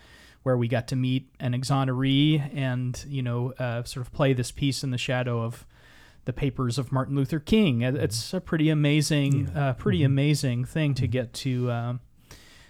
where 0.43 0.57
we 0.57 0.69
got 0.69 0.89
to 0.89 0.97
meet 0.97 1.31
an 1.41 1.53
exoneree 1.53 2.51
and 2.55 3.05
you 3.09 3.23
know 3.23 3.53
uh, 3.59 3.83
sort 3.85 4.07
of 4.07 4.13
play 4.13 4.33
this 4.33 4.51
piece 4.51 4.83
in 4.83 4.91
the 4.91 4.99
shadow 4.99 5.43
of 5.43 5.67
the 6.25 6.33
papers 6.33 6.77
of 6.77 6.93
Martin 6.93 7.17
Luther 7.17 7.39
King. 7.39 7.81
Mm-hmm. 7.81 7.97
It's 7.97 8.35
a 8.35 8.41
pretty 8.41 8.69
amazing, 8.69 9.49
yeah. 9.55 9.71
uh, 9.71 9.73
pretty 9.73 10.01
mm-hmm. 10.01 10.13
amazing 10.13 10.65
thing 10.65 10.95
to 10.95 11.05
mm-hmm. 11.05 11.13
get 11.13 11.33
to 11.35 11.71
um, 11.71 12.01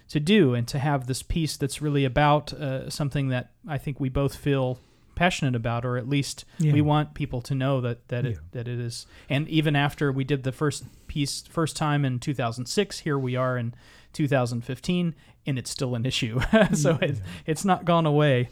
to 0.09 0.19
do 0.19 0.53
and 0.53 0.67
to 0.67 0.79
have 0.79 1.07
this 1.07 1.21
piece 1.21 1.57
that's 1.57 1.81
really 1.81 2.05
about 2.05 2.53
uh, 2.53 2.89
something 2.89 3.29
that 3.29 3.51
I 3.67 3.77
think 3.77 3.99
we 3.99 4.09
both 4.09 4.35
feel 4.35 4.79
passionate 5.19 5.53
about, 5.53 5.85
or 5.85 5.97
at 5.97 6.07
least 6.07 6.45
yeah. 6.59 6.71
we 6.71 6.79
want 6.79 7.13
people 7.13 7.41
to 7.41 7.53
know 7.53 7.81
that 7.81 8.07
that 8.07 8.23
yeah. 8.23 8.31
it 8.31 8.37
that 8.53 8.67
it 8.69 8.79
is. 8.79 9.05
And 9.29 9.49
even 9.49 9.75
after 9.75 10.13
we 10.13 10.23
did 10.23 10.43
the 10.43 10.53
first 10.53 10.85
piece 11.07 11.41
first 11.41 11.75
time 11.75 12.05
in 12.05 12.19
2006, 12.19 12.99
here 12.99 13.19
we 13.19 13.35
are 13.35 13.57
in 13.57 13.75
2015, 14.13 15.13
and 15.45 15.59
it's 15.59 15.69
still 15.69 15.93
an 15.95 16.05
issue. 16.05 16.39
so 16.73 16.97
yeah. 17.01 17.09
it, 17.09 17.21
it's 17.45 17.65
not 17.65 17.83
gone 17.83 18.05
away. 18.05 18.47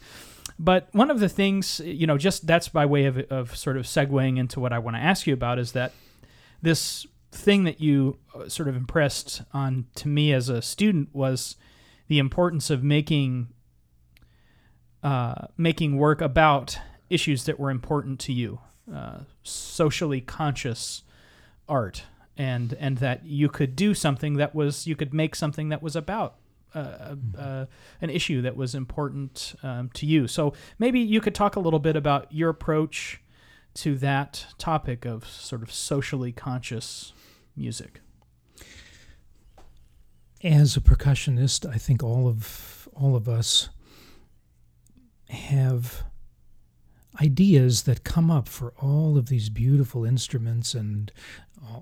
But 0.58 0.88
one 0.92 1.10
of 1.10 1.20
the 1.20 1.28
things, 1.28 1.80
you 1.80 2.06
know, 2.06 2.18
just 2.18 2.46
that's 2.46 2.68
by 2.68 2.84
way 2.84 3.06
of, 3.06 3.18
of 3.30 3.56
sort 3.56 3.78
of 3.78 3.86
segueing 3.86 4.38
into 4.38 4.60
what 4.60 4.74
I 4.74 4.78
want 4.78 4.96
to 4.96 5.02
ask 5.02 5.26
you 5.26 5.32
about 5.32 5.58
is 5.58 5.72
that 5.72 5.92
this 6.60 7.06
thing 7.32 7.64
that 7.64 7.80
you 7.80 8.18
uh, 8.34 8.48
sort 8.48 8.68
of 8.68 8.76
impressed 8.76 9.42
on 9.54 9.86
to 9.94 10.08
me 10.08 10.34
as 10.34 10.50
a 10.50 10.60
student 10.60 11.14
was 11.14 11.56
the 12.08 12.18
importance 12.18 12.68
of 12.68 12.82
making 12.82 13.48
uh, 15.02 15.46
making 15.56 15.96
work 15.96 16.20
about 16.20 16.78
issues 17.10 17.44
that 17.44 17.58
were 17.58 17.70
important 17.70 18.20
to 18.20 18.32
you, 18.32 18.60
uh, 18.92 19.20
socially 19.42 20.20
conscious 20.20 21.02
art, 21.68 22.04
and 22.36 22.74
and 22.74 22.98
that 22.98 23.24
you 23.24 23.48
could 23.48 23.76
do 23.76 23.94
something 23.94 24.34
that 24.34 24.54
was 24.54 24.86
you 24.86 24.96
could 24.96 25.14
make 25.14 25.34
something 25.34 25.68
that 25.68 25.82
was 25.82 25.96
about 25.96 26.36
uh, 26.74 26.78
uh, 26.78 27.14
mm-hmm. 27.14 27.40
uh, 27.40 27.66
an 28.00 28.10
issue 28.10 28.42
that 28.42 28.56
was 28.56 28.74
important 28.74 29.54
um, 29.62 29.90
to 29.94 30.06
you. 30.06 30.28
So 30.28 30.52
maybe 30.78 31.00
you 31.00 31.20
could 31.20 31.34
talk 31.34 31.56
a 31.56 31.60
little 31.60 31.78
bit 31.78 31.96
about 31.96 32.32
your 32.32 32.50
approach 32.50 33.20
to 33.74 33.96
that 33.98 34.46
topic 34.58 35.04
of 35.04 35.28
sort 35.28 35.62
of 35.62 35.72
socially 35.72 36.32
conscious 36.32 37.12
music? 37.56 38.00
As 40.42 40.76
a 40.76 40.80
percussionist, 40.80 41.64
I 41.68 41.78
think 41.78 42.02
all 42.02 42.28
of 42.28 42.88
all 42.92 43.14
of 43.14 43.28
us 43.28 43.68
have 45.30 46.04
ideas 47.20 47.82
that 47.82 48.04
come 48.04 48.30
up 48.30 48.48
for 48.48 48.72
all 48.80 49.18
of 49.18 49.28
these 49.28 49.48
beautiful 49.48 50.04
instruments 50.04 50.74
and 50.74 51.10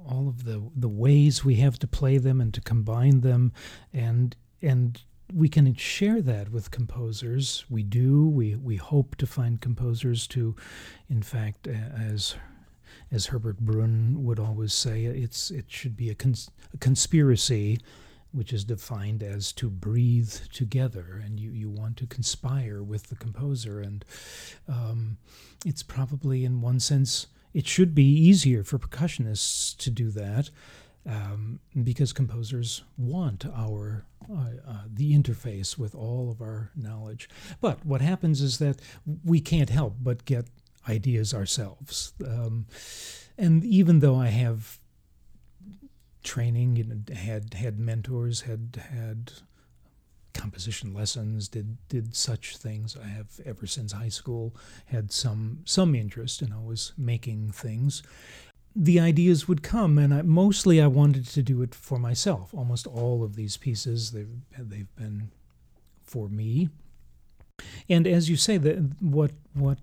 all 0.09 0.27
of 0.29 0.45
the 0.45 0.71
the 0.75 0.89
ways 0.89 1.45
we 1.45 1.57
have 1.57 1.79
to 1.79 1.87
play 1.87 2.17
them 2.19 2.41
and 2.41 2.55
to 2.55 2.61
combine 2.61 3.21
them 3.21 3.53
and 3.93 4.35
and 4.63 5.03
we 5.33 5.49
can 5.49 5.75
share 5.75 6.23
that 6.23 6.51
with 6.51 6.71
composers. 6.71 7.65
We 7.69 7.83
do. 7.83 8.29
We 8.29 8.55
we 8.55 8.77
hope 8.77 9.17
to 9.17 9.27
find 9.27 9.61
composers 9.61 10.27
to, 10.29 10.55
in 11.09 11.23
fact, 11.23 11.67
as 11.67 12.37
as 13.11 13.27
Herbert 13.27 13.65
Brün 13.65 14.17
would 14.19 14.39
always 14.39 14.73
say, 14.73 15.05
it's 15.05 15.51
it 15.51 15.67
should 15.69 15.97
be 15.97 16.11
a, 16.11 16.15
cons- 16.15 16.51
a 16.73 16.79
conspiracy, 16.79 17.79
which 18.33 18.53
is 18.53 18.65
defined 18.65 19.23
as 19.23 19.53
to 19.53 19.71
breathe 19.71 20.33
together, 20.53 21.23
and 21.25 21.41
you, 21.41 21.51
you 21.51 21.69
want 21.69 21.97
to 21.99 22.07
conspire 22.07 22.83
with 22.83 23.09
the 23.09 23.17
composer, 23.17 23.81
and 23.81 24.05
um, 24.69 25.17
it's 25.65 25.83
probably 25.83 26.45
in 26.45 26.61
one 26.61 26.81
sense 26.81 27.27
it 27.55 27.67
should 27.67 27.95
be 27.95 28.05
easier 28.05 28.63
for 28.63 28.79
percussionists 28.79 29.77
to 29.79 29.91
do 29.91 30.11
that. 30.11 30.51
Um, 31.09 31.61
because 31.85 32.13
composers 32.13 32.83
want 32.99 33.47
our 33.55 34.05
uh, 34.29 34.35
uh, 34.67 34.83
the 34.93 35.17
interface 35.17 35.79
with 35.79 35.95
all 35.95 36.33
of 36.33 36.41
our 36.41 36.73
knowledge. 36.75 37.29
But 37.61 37.87
what 37.87 38.01
happens 38.01 38.43
is 38.43 38.59
that 38.59 38.81
we 39.25 39.41
can't 39.41 39.71
help 39.71 39.95
but 40.03 40.25
get 40.25 40.47
ideas 40.89 41.33
ourselves. 41.33 42.13
Um, 42.27 42.67
and 43.39 43.65
even 43.65 44.01
though 44.01 44.17
I 44.17 44.29
have 44.29 44.81
training, 46.27 46.77
you 46.77 46.85
know, 46.85 47.15
had 47.15 47.55
had 47.55 47.79
mentors, 47.79 48.43
had 48.43 48.83
had 48.91 49.33
composition 50.35 50.93
lessons, 50.93 51.49
did 51.49 51.79
did 51.89 52.15
such 52.15 52.57
things. 52.59 52.97
I 53.03 53.07
have 53.09 53.41
ever 53.45 53.67
since 53.67 53.93
high 53.93 54.11
school 54.11 54.55
had 54.87 55.11
some 55.13 55.61
some 55.65 55.95
interest 55.95 56.43
and 56.43 56.51
in 56.51 56.57
always 56.57 56.93
making 56.99 57.53
things. 57.53 58.03
The 58.75 59.01
ideas 59.01 59.49
would 59.49 59.63
come, 59.63 59.97
and 59.97 60.13
I, 60.13 60.21
mostly 60.21 60.83
I 60.83 60.87
wanted 60.87 61.27
to 61.29 61.43
do 61.43 61.63
it 61.63 61.75
for 61.75 61.99
myself. 61.99 62.53
Almost 62.53 62.87
all 62.87 63.23
of 63.25 63.35
these 63.37 63.57
pieces 63.57 64.11
they've 64.11 64.37
they've 64.59 64.95
been 64.97 65.31
for 66.05 66.29
me. 66.29 66.69
And 67.89 68.07
as 68.07 68.29
you 68.29 68.37
say, 68.37 68.59
that 68.59 68.77
what 69.01 69.33
what 69.55 69.79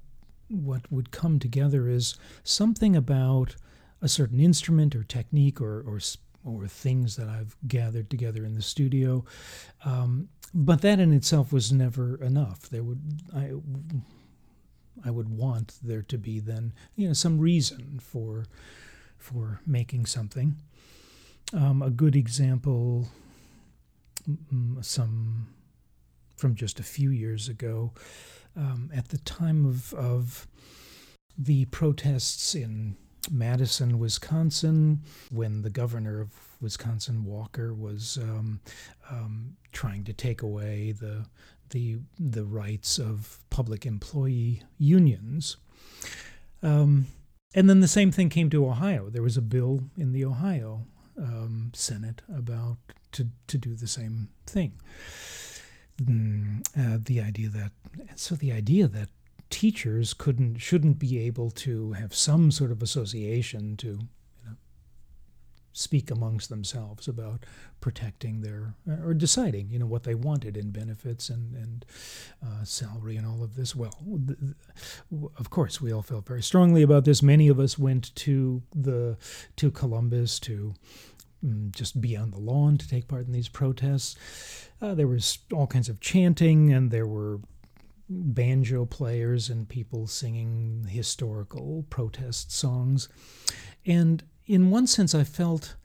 what 0.50 0.92
would 0.92 1.10
come 1.10 1.40
together 1.40 1.88
is 1.88 2.16
something 2.44 2.96
about 2.96 3.56
a 4.02 4.08
certain 4.08 4.40
instrument 4.40 4.96
or 4.96 5.04
technique 5.04 5.60
or 5.60 5.82
or 5.82 6.00
or 6.46 6.68
things 6.68 7.16
that 7.16 7.28
I've 7.28 7.56
gathered 7.68 8.10
together 8.10 8.46
in 8.46 8.56
the 8.56 8.62
studio. 8.62 9.26
Um, 9.86 10.30
but 10.54 10.82
that 10.82 11.00
in 11.00 11.14
itself 11.14 11.52
was 11.52 11.72
never 11.72 12.22
enough. 12.22 12.70
There 12.70 12.84
would 12.84 13.02
I 13.36 13.52
I 15.06 15.10
would 15.10 15.30
want 15.30 15.76
there 15.82 16.04
to 16.04 16.18
be 16.18 16.40
then 16.40 16.74
you 16.96 17.08
know 17.08 17.14
some 17.14 17.40
reason 17.40 18.00
for 18.00 18.46
for 19.18 19.62
making 19.66 20.06
something. 20.06 20.56
Um, 21.54 21.82
a 21.82 21.90
good 21.90 22.16
example, 22.16 23.08
some 24.82 25.48
from 26.36 26.56
just 26.56 26.80
a 26.80 26.84
few 26.84 27.10
years 27.10 27.48
ago, 27.48 27.94
um, 28.56 28.92
at 28.94 29.10
the 29.10 29.20
time 29.20 29.66
of 29.66 29.94
of 29.94 30.48
the 31.38 31.66
protests 31.66 32.54
in 32.54 32.96
Madison, 33.32 34.00
Wisconsin, 34.00 35.02
when 35.32 35.62
the 35.62 35.70
governor 35.70 36.20
of 36.22 36.32
Wisconsin, 36.62 37.26
Walker, 37.26 37.74
was 37.74 38.18
um, 38.18 38.60
um, 39.10 39.56
trying 39.72 40.04
to 40.06 40.14
take 40.14 40.42
away 40.42 40.92
the 40.92 41.26
the 41.70 41.98
the 42.20 42.46
rights 42.46 43.00
of 43.00 43.40
public 43.50 43.86
employee 43.86 44.62
unions. 44.78 45.58
Um, 46.62 47.08
and 47.56 47.70
then 47.70 47.82
the 47.82 47.88
same 47.88 48.12
thing 48.12 48.30
came 48.30 48.50
to 48.50 48.68
Ohio. 48.68 49.10
There 49.10 49.22
was 49.22 49.38
a 49.38 49.42
bill 49.42 49.82
in 49.98 50.12
the 50.12 50.26
Ohio 50.26 50.86
um, 51.18 51.72
Senate 51.74 52.22
about 52.36 52.78
to 53.14 53.30
to 53.48 53.58
do 53.58 53.76
the 53.76 53.88
same 53.88 54.30
thing. 54.46 54.74
Mm, 56.02 56.66
uh, 56.78 56.98
the 57.04 57.22
idea 57.22 57.50
that 57.50 57.72
so 58.16 58.36
the 58.36 58.52
idea 58.52 58.88
that 58.88 59.10
teachers 59.54 60.16
couldn't 60.16 60.58
shouldn't 60.58 60.98
be 60.98 61.20
able 61.20 61.52
to 61.52 61.92
have 61.92 62.16
some 62.16 62.50
sort 62.50 62.72
of 62.72 62.82
association 62.82 63.78
to 63.78 63.88
you 63.88 64.00
know, 64.48 64.56
speak 65.74 66.10
amongst 66.10 66.50
themselves 66.50 67.08
about 67.08 67.46
protecting 67.80 68.42
their 68.42 68.74
or 69.04 69.14
deciding 69.14 69.70
you 69.70 69.78
know 69.78 69.86
what 69.86 70.06
they 70.06 70.16
wanted 70.16 70.58
in 70.58 70.72
benefits 70.72 71.30
and 71.30 71.56
and 71.56 71.86
uh, 72.44 72.64
salary 72.64 73.16
and 73.16 73.28
all 73.28 73.44
of 73.44 73.56
this. 73.56 73.76
Well 73.76 73.94
of 75.38 75.52
course 75.52 75.80
we 75.80 75.94
all 75.94 76.02
felt 76.02 76.26
very 76.26 76.42
strongly 76.42 76.82
about 76.82 77.06
this. 77.06 77.22
Many 77.22 77.48
of 77.48 77.60
us 77.60 77.78
went 77.78 78.16
to 78.16 78.64
the 78.76 79.18
to 79.58 79.70
Columbus 79.70 80.40
to 80.40 80.74
mm, 81.46 81.72
just 81.76 82.02
be 82.02 82.18
on 82.18 82.32
the 82.32 82.40
lawn 82.40 82.80
to 82.80 82.90
take 82.90 83.08
part 83.08 83.28
in 83.28 83.34
these 83.34 83.50
protests. 83.50 84.16
Uh, 84.82 84.96
there 84.96 85.08
was 85.08 85.38
all 85.54 85.68
kinds 85.68 85.90
of 85.90 86.00
chanting 86.00 86.74
and 86.74 86.90
there 86.90 87.06
were 87.06 87.40
banjo 88.22 88.86
players 88.86 89.50
and 89.50 89.68
people 89.68 90.08
singing 90.08 90.86
historical 90.90 91.86
protest 91.90 92.52
songs. 92.52 93.10
And 93.86 94.24
in 94.46 94.72
one 94.72 94.88
sense, 94.88 95.16
I 95.16 95.24
felt 95.24 95.76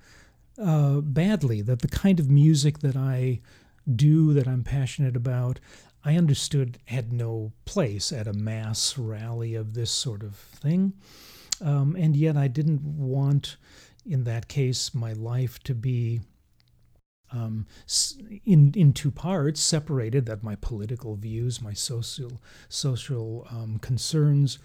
uh, 0.60 1.00
badly 1.00 1.62
that 1.62 1.82
the 1.82 1.88
kind 1.88 2.20
of 2.20 2.28
music 2.30 2.80
that 2.80 2.96
I 2.96 3.40
do, 3.94 4.32
that 4.34 4.48
I'm 4.48 4.64
passionate 4.64 5.16
about, 5.16 5.60
I 6.04 6.16
understood 6.16 6.78
had 6.86 7.12
no 7.12 7.52
place 7.64 8.12
at 8.12 8.26
a 8.26 8.32
mass 8.32 8.96
rally 8.96 9.54
of 9.54 9.74
this 9.74 9.90
sort 9.90 10.22
of 10.22 10.36
thing. 10.36 10.92
Um, 11.60 11.96
and 11.96 12.14
yet, 12.14 12.36
I 12.36 12.48
didn't 12.48 12.82
want, 12.82 13.56
in 14.06 14.24
that 14.24 14.48
case, 14.48 14.94
my 14.94 15.12
life 15.12 15.58
to 15.64 15.74
be 15.74 16.20
um, 17.32 17.66
in 18.44 18.72
in 18.74 18.92
two 18.92 19.10
parts, 19.10 19.60
separated. 19.60 20.26
That 20.26 20.42
my 20.42 20.56
political 20.56 21.16
views, 21.16 21.60
my 21.60 21.72
social 21.72 22.40
social 22.68 23.46
um, 23.50 23.78
concerns, 23.78 24.58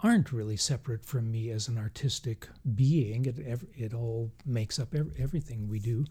aren't 0.00 0.32
really 0.32 0.56
separate 0.56 1.04
from 1.04 1.30
me 1.30 1.50
as 1.50 1.68
an 1.68 1.78
artistic 1.78 2.48
being. 2.74 3.26
It 3.26 3.60
it 3.74 3.94
all 3.94 4.30
makes 4.44 4.78
up 4.78 4.94
everything 5.18 5.68
we 5.68 5.78
do, 5.78 6.04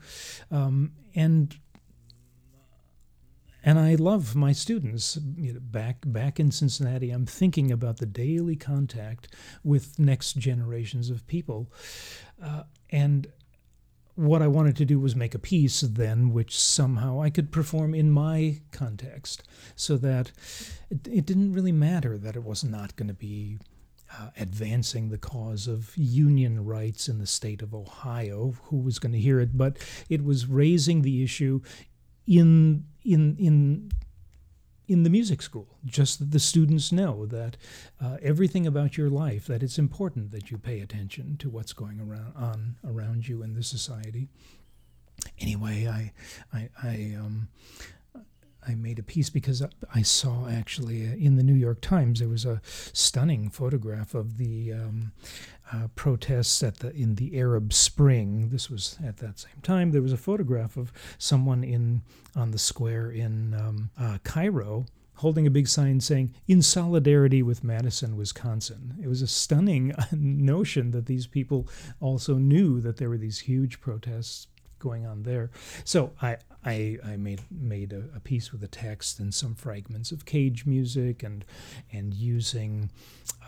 um, 0.51 0.91
and 1.13 1.55
and 3.63 3.79
I 3.79 3.95
love 3.95 4.35
my 4.35 4.51
students. 4.51 5.17
You 5.37 5.53
know, 5.53 5.59
back 5.59 5.97
back 6.05 6.39
in 6.39 6.51
Cincinnati, 6.51 7.11
I'm 7.11 7.25
thinking 7.25 7.71
about 7.71 7.97
the 7.97 8.05
daily 8.05 8.55
contact 8.55 9.27
with 9.63 9.99
next 9.99 10.37
generations 10.37 11.09
of 11.09 11.25
people, 11.27 11.71
uh, 12.41 12.63
and 12.91 13.27
what 14.15 14.41
I 14.41 14.47
wanted 14.47 14.77
to 14.77 14.85
do 14.85 14.99
was 14.99 15.15
make 15.15 15.35
a 15.35 15.39
piece 15.39 15.81
then 15.81 16.31
which 16.31 16.57
somehow 16.57 17.21
I 17.21 17.29
could 17.29 17.51
perform 17.51 17.93
in 17.93 18.09
my 18.11 18.61
context 18.71 19.43
so 19.75 19.97
that 19.97 20.31
it, 20.89 21.07
it 21.11 21.25
didn't 21.25 21.53
really 21.53 21.73
matter 21.73 22.17
that 22.17 22.35
it 22.35 22.43
was 22.43 22.63
not 22.63 22.95
going 22.95 23.09
to 23.09 23.13
be 23.13 23.59
uh, 24.17 24.29
advancing 24.39 25.09
the 25.09 25.17
cause 25.17 25.67
of 25.67 25.91
union 25.97 26.63
rights 26.63 27.09
in 27.09 27.19
the 27.19 27.27
state 27.27 27.61
of 27.61 27.73
Ohio, 27.73 28.55
who 28.65 28.77
was 28.77 28.99
going 28.99 29.11
to 29.11 29.19
hear 29.19 29.39
it, 29.39 29.57
but 29.57 29.77
it 30.09 30.23
was 30.23 30.45
raising 30.47 31.01
the 31.01 31.23
issue 31.23 31.61
in 32.27 32.85
in 33.03 33.35
in 33.37 33.91
in 34.87 35.03
the 35.03 35.09
music 35.09 35.41
school, 35.41 35.67
just 35.85 36.19
that 36.19 36.31
the 36.31 36.39
students 36.39 36.91
know 36.91 37.25
that 37.25 37.57
uh, 38.01 38.17
everything 38.21 38.67
about 38.67 38.97
your 38.97 39.09
life, 39.09 39.47
that 39.47 39.63
it's 39.63 39.77
important 39.77 40.31
that 40.31 40.51
you 40.51 40.57
pay 40.57 40.79
attention 40.79 41.37
to 41.37 41.49
what's 41.49 41.73
going 41.73 41.99
around 41.99 42.33
on 42.35 42.75
around 42.85 43.27
you 43.27 43.43
in 43.43 43.53
the 43.53 43.63
society. 43.63 44.27
Anyway, 45.39 45.87
I, 45.87 46.11
I, 46.53 46.69
I, 46.83 47.15
um, 47.17 47.47
I 48.67 48.75
made 48.75 48.99
a 48.99 49.03
piece 49.03 49.29
because 49.29 49.63
I 49.93 50.01
saw 50.01 50.47
actually 50.47 51.07
uh, 51.07 51.13
in 51.13 51.35
the 51.35 51.43
New 51.43 51.53
York 51.53 51.81
Times 51.81 52.19
there 52.19 52.29
was 52.29 52.45
a 52.45 52.61
stunning 52.65 53.49
photograph 53.49 54.13
of 54.13 54.37
the 54.37 54.73
um, 54.73 55.11
uh, 55.73 55.87
protests 55.95 56.61
at 56.63 56.77
the 56.77 56.93
in 56.95 57.15
the 57.15 57.37
Arab 57.37 57.73
Spring. 57.73 58.49
This 58.49 58.69
was 58.69 58.97
at 59.03 59.17
that 59.17 59.39
same 59.39 59.61
time. 59.63 59.91
There 59.91 60.01
was 60.01 60.13
a 60.13 60.17
photograph 60.17 60.77
of 60.77 60.91
someone 61.17 61.63
in 61.63 62.01
on 62.35 62.51
the 62.51 62.59
square 62.59 63.09
in 63.11 63.53
um, 63.53 63.89
uh, 63.99 64.17
Cairo 64.23 64.85
holding 65.19 65.47
a 65.47 65.51
big 65.51 65.67
sign 65.67 65.99
saying 65.99 66.33
"In 66.47 66.61
solidarity 66.61 67.41
with 67.41 67.63
Madison, 67.63 68.15
Wisconsin." 68.15 68.95
It 69.01 69.07
was 69.07 69.21
a 69.21 69.27
stunning 69.27 69.93
notion 70.11 70.91
that 70.91 71.05
these 71.05 71.27
people 71.27 71.67
also 71.99 72.35
knew 72.35 72.79
that 72.81 72.97
there 72.97 73.09
were 73.09 73.17
these 73.17 73.39
huge 73.39 73.81
protests 73.81 74.47
going 74.85 75.05
on 75.05 75.23
there. 75.23 75.49
So 75.83 76.11
I 76.21 76.37
I, 76.63 76.97
I 77.05 77.15
made 77.17 77.41
made 77.51 77.91
a, 77.93 78.03
a, 78.15 78.19
piece 78.19 78.51
with 78.51 78.63
a 78.63 78.67
text 78.67 79.19
and 79.19 79.33
some 79.33 79.53
fragments 79.53 80.11
of 80.11 80.25
Cage 80.25 80.65
music 80.65 81.23
and 81.23 81.43
and 81.91 82.13
using 82.13 82.91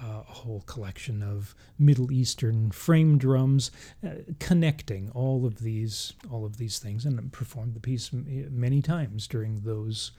uh, 0.03 0.21
a 0.27 0.33
whole 0.33 0.61
collection 0.61 1.23
of 1.23 1.55
Middle 1.79 2.11
Eastern 2.11 2.71
frame 2.71 3.17
drums, 3.17 3.71
uh, 4.05 4.21
connecting 4.39 5.09
all 5.11 5.45
of 5.45 5.59
these 5.59 6.13
all 6.29 6.45
of 6.45 6.57
these 6.57 6.79
things, 6.79 7.05
and 7.05 7.31
performed 7.31 7.75
the 7.75 7.79
piece 7.79 8.11
many 8.13 8.81
times 8.81 9.27
during 9.27 9.61
those 9.61 10.11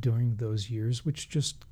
during 0.00 0.36
those 0.36 0.70
years, 0.70 1.04
which 1.04 1.28
just 1.28 1.64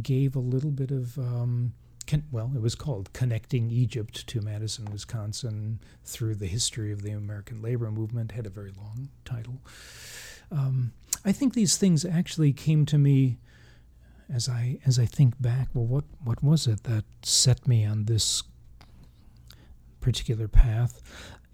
gave 0.00 0.36
a 0.36 0.40
little 0.54 0.70
bit 0.70 0.90
of 0.90 1.18
um, 1.18 1.74
con- 2.08 2.24
well, 2.32 2.50
it 2.54 2.60
was 2.60 2.74
called 2.74 3.12
Connecting 3.12 3.70
Egypt 3.70 4.26
to 4.26 4.40
Madison, 4.40 4.86
Wisconsin 4.90 5.78
through 6.04 6.34
the 6.34 6.46
history 6.46 6.90
of 6.90 7.02
the 7.02 7.12
American 7.12 7.62
labor 7.62 7.90
movement, 7.90 8.32
had 8.32 8.46
a 8.46 8.50
very 8.50 8.72
long 8.76 9.10
title. 9.24 9.60
Um, 10.50 10.92
I 11.24 11.32
think 11.32 11.54
these 11.54 11.76
things 11.76 12.04
actually 12.04 12.52
came 12.52 12.86
to 12.86 12.98
me 12.98 13.38
as 14.32 14.48
I 14.48 14.78
as 14.86 14.98
I 14.98 15.06
think 15.06 15.40
back. 15.40 15.68
Well, 15.74 15.86
what 15.86 16.04
what 16.24 16.42
was 16.42 16.66
it 16.66 16.84
that 16.84 17.04
set 17.22 17.68
me 17.68 17.84
on 17.84 18.06
this 18.06 18.42
particular 20.00 20.48
path? 20.48 21.02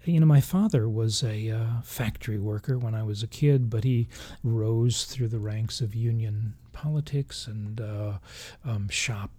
You 0.05 0.19
know, 0.19 0.25
my 0.27 0.41
father 0.41 0.87
was 0.87 1.23
a 1.23 1.49
uh, 1.49 1.81
factory 1.83 2.37
worker 2.37 2.77
when 2.77 2.93
I 2.93 3.01
was 3.01 3.23
a 3.23 3.27
kid, 3.27 3.69
but 3.71 3.83
he 3.83 4.07
rose 4.43 5.05
through 5.05 5.29
the 5.29 5.39
ranks 5.39 5.81
of 5.81 5.95
union 5.95 6.53
politics 6.73 7.47
and 7.47 7.81
uh, 7.81 8.19
um, 8.63 8.87
shop 8.89 9.31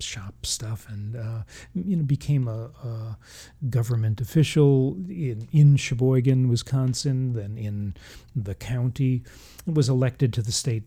shop 0.00 0.46
stuff 0.46 0.86
and 0.88 1.16
uh, 1.16 1.42
you 1.74 1.96
know 1.96 2.02
became 2.02 2.48
a, 2.48 2.70
a, 2.84 3.18
government 3.70 4.20
official 4.20 4.96
in, 5.08 5.48
in 5.52 5.76
Sheboygan, 5.76 6.48
Wisconsin, 6.48 7.32
then 7.32 7.56
in 7.56 7.94
the 8.34 8.54
county, 8.54 9.22
was 9.66 9.88
elected 9.88 10.32
to 10.34 10.42
the 10.42 10.52
state 10.52 10.84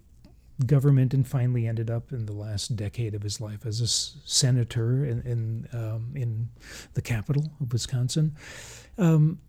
government 0.66 1.14
and 1.14 1.28
finally 1.28 1.68
ended 1.68 1.89
up 1.89 2.12
in 2.12 2.26
the 2.26 2.34
last 2.34 2.76
decade 2.76 3.14
of 3.14 3.22
his 3.22 3.39
life 3.39 3.66
as 3.66 3.80
a 3.80 3.84
s- 3.84 4.18
senator 4.26 5.05
in 5.05 5.22
in, 5.22 5.68
um, 5.74 6.12
in 6.16 6.49
the 6.93 7.01
capital 7.01 7.51
of 7.62 7.72
Wisconsin. 7.72 8.36
Um, 8.97 9.39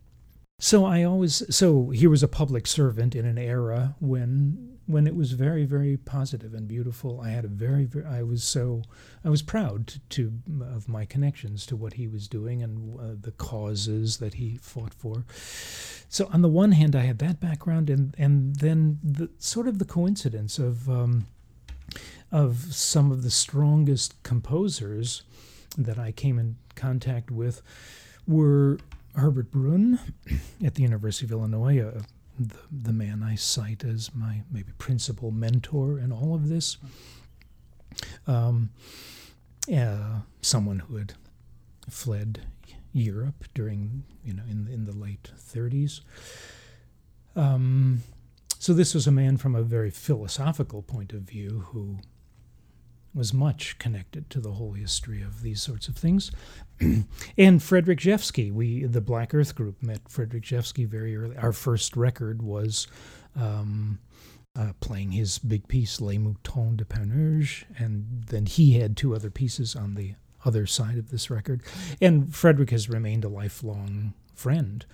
so 0.58 0.84
I 0.84 1.04
always 1.04 1.42
so 1.54 1.90
he 1.90 2.06
was 2.06 2.22
a 2.22 2.28
public 2.28 2.66
servant 2.66 3.14
in 3.14 3.24
an 3.24 3.38
era 3.38 3.94
when 4.00 4.78
when 4.86 5.06
it 5.06 5.14
was 5.14 5.32
very 5.32 5.64
very 5.64 5.96
positive 5.96 6.52
and 6.54 6.66
beautiful. 6.66 7.20
I 7.20 7.30
had 7.30 7.44
a 7.44 7.48
very, 7.48 7.84
very 7.84 8.04
I 8.04 8.22
was 8.22 8.42
so 8.42 8.82
I 9.24 9.28
was 9.28 9.42
proud 9.42 10.00
to, 10.10 10.32
of 10.62 10.88
my 10.88 11.04
connections 11.04 11.64
to 11.66 11.76
what 11.76 11.94
he 11.94 12.08
was 12.08 12.26
doing 12.26 12.62
and 12.62 12.98
uh, 12.98 13.14
the 13.20 13.32
causes 13.32 14.16
that 14.18 14.34
he 14.34 14.56
fought 14.56 14.94
for. 14.94 15.24
So 16.08 16.28
on 16.32 16.42
the 16.42 16.48
one 16.48 16.72
hand, 16.72 16.96
I 16.96 17.02
had 17.02 17.18
that 17.18 17.38
background, 17.38 17.90
and 17.90 18.14
and 18.18 18.56
then 18.56 18.98
the 19.04 19.30
sort 19.38 19.68
of 19.68 19.78
the 19.78 19.84
coincidence 19.84 20.58
of 20.58 20.88
um, 20.88 21.26
of 22.32 22.74
some 22.74 23.12
of 23.12 23.22
the 23.22 23.30
strongest 23.30 24.20
composers 24.22 25.22
that 25.76 25.98
I 25.98 26.10
came 26.12 26.38
in 26.38 26.56
contact 26.74 27.30
with 27.30 27.62
were 28.26 28.78
Herbert 29.14 29.50
Brün 29.50 29.98
at 30.64 30.74
the 30.74 30.82
University 30.82 31.26
of 31.26 31.32
Illinois, 31.32 31.80
uh, 31.80 32.02
the, 32.38 32.56
the 32.70 32.92
man 32.92 33.22
I 33.22 33.34
cite 33.34 33.84
as 33.84 34.14
my 34.14 34.42
maybe 34.50 34.72
principal 34.78 35.30
mentor 35.30 35.98
in 35.98 36.12
all 36.12 36.34
of 36.34 36.48
this. 36.48 36.76
Um, 38.26 38.70
uh, 39.74 40.20
someone 40.40 40.80
who 40.80 40.96
had 40.96 41.14
fled 41.90 42.42
Europe 42.92 43.44
during, 43.54 44.04
you 44.24 44.34
know, 44.34 44.42
in, 44.48 44.68
in 44.68 44.84
the 44.84 44.92
late 44.92 45.30
30s. 45.36 46.00
Um, 47.36 48.02
so 48.58 48.72
this 48.72 48.94
was 48.94 49.06
a 49.06 49.12
man 49.12 49.36
from 49.36 49.54
a 49.54 49.62
very 49.62 49.90
philosophical 49.90 50.82
point 50.82 51.12
of 51.12 51.22
view 51.22 51.66
who 51.68 51.98
was 53.14 53.32
much 53.32 53.78
connected 53.78 54.30
to 54.30 54.40
the 54.40 54.52
whole 54.52 54.72
history 54.72 55.22
of 55.22 55.42
these 55.42 55.62
sorts 55.62 55.88
of 55.88 55.96
things. 55.96 56.30
and 57.38 57.62
Frederic 57.62 57.98
Rzewski, 57.98 58.52
we 58.52 58.84
the 58.84 59.00
Black 59.00 59.34
Earth 59.34 59.54
group 59.54 59.82
met 59.82 60.08
Frederic 60.08 60.44
Rzewski 60.44 60.86
very 60.86 61.16
early. 61.16 61.36
Our 61.36 61.52
first 61.52 61.96
record 61.96 62.42
was 62.42 62.86
um, 63.36 63.98
uh, 64.58 64.72
playing 64.80 65.12
his 65.12 65.38
big 65.38 65.68
piece 65.68 66.00
Les 66.00 66.18
Moutons 66.18 66.76
de 66.76 66.84
Panurge, 66.84 67.64
and 67.76 68.24
then 68.26 68.46
he 68.46 68.78
had 68.78 68.96
two 68.96 69.14
other 69.14 69.30
pieces 69.30 69.76
on 69.76 69.94
the 69.94 70.14
other 70.44 70.66
side 70.66 70.98
of 70.98 71.10
this 71.10 71.30
record. 71.30 71.62
And 72.00 72.34
Frederic 72.34 72.70
has 72.70 72.88
remained 72.88 73.24
a 73.24 73.28
lifelong 73.28 74.14
friend, 74.34 74.84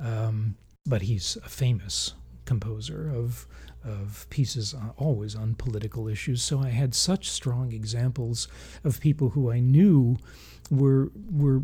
um, 0.00 0.56
but 0.84 1.02
he's 1.02 1.36
a 1.44 1.48
famous 1.48 2.14
composer 2.44 3.10
of 3.14 3.46
of 3.84 4.26
pieces 4.30 4.74
always 4.96 5.34
on 5.34 5.54
political 5.54 6.06
issues. 6.08 6.42
So 6.42 6.60
I 6.60 6.68
had 6.68 6.94
such 6.94 7.28
strong 7.30 7.72
examples 7.72 8.48
of 8.84 9.00
people 9.00 9.30
who 9.30 9.50
I 9.50 9.60
knew 9.60 10.16
were 10.70 11.10
were 11.30 11.62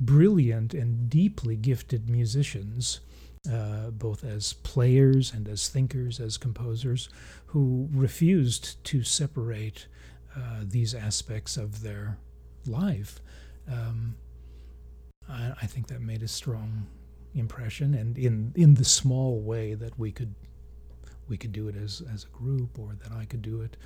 brilliant 0.00 0.74
and 0.74 1.08
deeply 1.08 1.56
gifted 1.56 2.08
musicians, 2.08 3.00
uh, 3.50 3.90
both 3.90 4.24
as 4.24 4.54
players 4.54 5.32
and 5.32 5.48
as 5.48 5.68
thinkers, 5.68 6.20
as 6.20 6.36
composers, 6.38 7.08
who 7.46 7.88
refused 7.92 8.82
to 8.84 9.02
separate 9.04 9.86
uh, 10.36 10.60
these 10.64 10.94
aspects 10.94 11.56
of 11.56 11.82
their 11.82 12.18
life. 12.66 13.20
Um, 13.70 14.16
I, 15.28 15.52
I 15.62 15.66
think 15.66 15.86
that 15.88 16.00
made 16.00 16.22
a 16.22 16.28
strong 16.28 16.86
impression, 17.34 17.94
and 17.94 18.18
in 18.18 18.52
in 18.54 18.74
the 18.74 18.84
small 18.84 19.40
way 19.40 19.74
that 19.74 19.98
we 19.98 20.12
could 20.12 20.34
we 21.28 21.36
could 21.36 21.52
do 21.52 21.68
it 21.68 21.76
as, 21.76 22.02
as 22.12 22.24
a 22.24 22.36
group 22.36 22.78
or 22.78 22.94
that 23.02 23.12
I 23.12 23.24
could 23.24 23.42
do 23.42 23.62
it. 23.62 23.76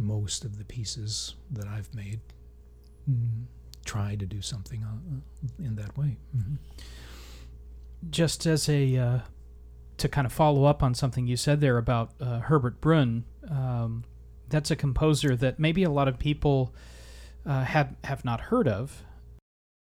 Most 0.00 0.44
of 0.44 0.58
the 0.58 0.64
pieces 0.64 1.34
that 1.50 1.66
I've 1.66 1.94
made 1.94 2.20
mm, 3.08 3.44
try 3.84 4.16
to 4.16 4.26
do 4.26 4.40
something 4.40 4.82
uh, 4.82 5.62
in 5.62 5.76
that 5.76 5.96
way. 5.96 6.16
Mm-hmm. 6.36 6.54
Just 8.10 8.46
as 8.46 8.68
a 8.68 8.96
uh, 8.96 9.18
to 9.98 10.08
kind 10.08 10.26
of 10.26 10.32
follow 10.32 10.64
up 10.64 10.82
on 10.82 10.94
something 10.94 11.26
you 11.26 11.36
said 11.36 11.60
there 11.60 11.78
about 11.78 12.12
uh, 12.20 12.40
Herbert 12.40 12.80
Brün, 12.80 13.22
um, 13.50 14.04
that's 14.48 14.70
a 14.70 14.76
composer 14.76 15.36
that 15.36 15.58
maybe 15.58 15.82
a 15.84 15.90
lot 15.90 16.08
of 16.08 16.18
people 16.18 16.74
uh, 17.46 17.64
have 17.64 17.94
have 18.04 18.24
not 18.24 18.40
heard 18.40 18.68
of. 18.68 19.04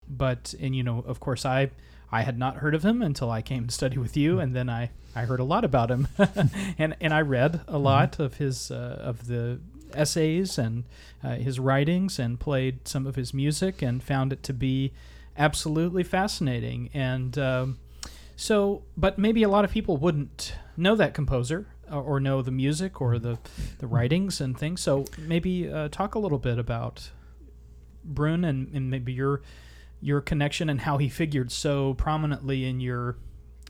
But 0.09 0.55
and 0.61 0.75
you 0.75 0.83
know, 0.83 1.05
of 1.07 1.21
course, 1.21 1.45
I 1.45 1.71
I 2.11 2.23
had 2.23 2.39
not 2.39 2.57
heard 2.57 2.75
of 2.75 2.85
him 2.85 3.03
until 3.03 3.31
I 3.31 3.43
came 3.43 3.67
to 3.67 3.73
study 3.73 3.99
with 3.99 4.17
you, 4.17 4.41
and 4.41 4.55
then 4.55 4.71
I, 4.71 4.91
I 5.15 5.23
heard 5.23 5.41
a 5.41 5.45
lot 5.45 5.65
about 5.65 5.91
him, 5.91 6.09
and 6.79 6.97
and 7.01 7.13
I 7.13 7.21
read 7.21 7.57
a 7.57 7.59
mm-hmm. 7.59 7.77
lot 7.77 8.13
mm-hmm. 8.13 8.23
of 8.23 8.37
his 8.37 8.71
uh, 8.71 8.99
of 9.01 9.27
the 9.27 9.61
essays 9.95 10.59
and 10.59 10.85
uh, 11.23 11.37
his 11.37 11.61
writings, 11.61 12.19
and 12.19 12.41
played 12.41 12.89
some 12.89 13.07
of 13.07 13.17
his 13.17 13.35
music, 13.35 13.83
and 13.83 14.03
found 14.03 14.33
it 14.33 14.43
to 14.45 14.53
be 14.53 14.93
absolutely 15.37 16.03
fascinating. 16.03 16.91
And 16.95 17.39
um, 17.39 17.79
so, 18.37 18.83
but 18.97 19.19
maybe 19.19 19.43
a 19.43 19.49
lot 19.49 19.65
of 19.65 19.71
people 19.71 19.97
wouldn't 19.97 20.55
know 20.77 20.95
that 20.97 21.13
composer 21.13 21.67
or, 21.91 22.03
or 22.03 22.21
know 22.21 22.41
the 22.41 22.51
music 22.51 23.01
or 23.01 23.19
the 23.19 23.39
the 23.79 23.87
writings 23.87 24.41
and 24.41 24.59
things. 24.59 24.81
So 24.81 25.05
maybe 25.19 25.71
uh, 25.71 25.89
talk 25.89 26.15
a 26.15 26.19
little 26.19 26.39
bit 26.39 26.59
about 26.59 27.11
Brün 28.11 28.49
and, 28.49 28.69
and 28.73 28.91
maybe 28.91 29.13
your 29.13 29.43
your 30.01 30.21
connection 30.21 30.69
and 30.69 30.83
how 30.83 30.99
he 30.99 31.09
figured 31.09 31.51
so 31.51 31.95
prominently 31.95 32.65
in 32.65 32.81
your 32.81 33.17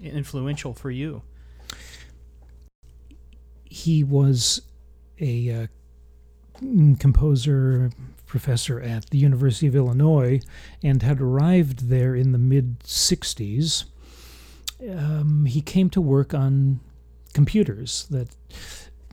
influential 0.02 0.74
for 0.74 0.90
you. 0.90 1.22
He 3.64 4.02
was 4.04 4.62
a 5.20 5.50
uh, 5.50 5.66
composer 6.98 7.90
professor 8.26 8.80
at 8.80 9.08
the 9.10 9.18
University 9.18 9.66
of 9.66 9.74
Illinois 9.74 10.40
and 10.82 11.02
had 11.02 11.20
arrived 11.20 11.88
there 11.88 12.14
in 12.14 12.32
the 12.32 12.38
mid 12.38 12.80
60s. 12.80 13.84
Um, 14.88 15.46
he 15.46 15.60
came 15.60 15.90
to 15.90 16.00
work 16.00 16.34
on 16.34 16.80
computers 17.34 18.06
that 18.10 18.28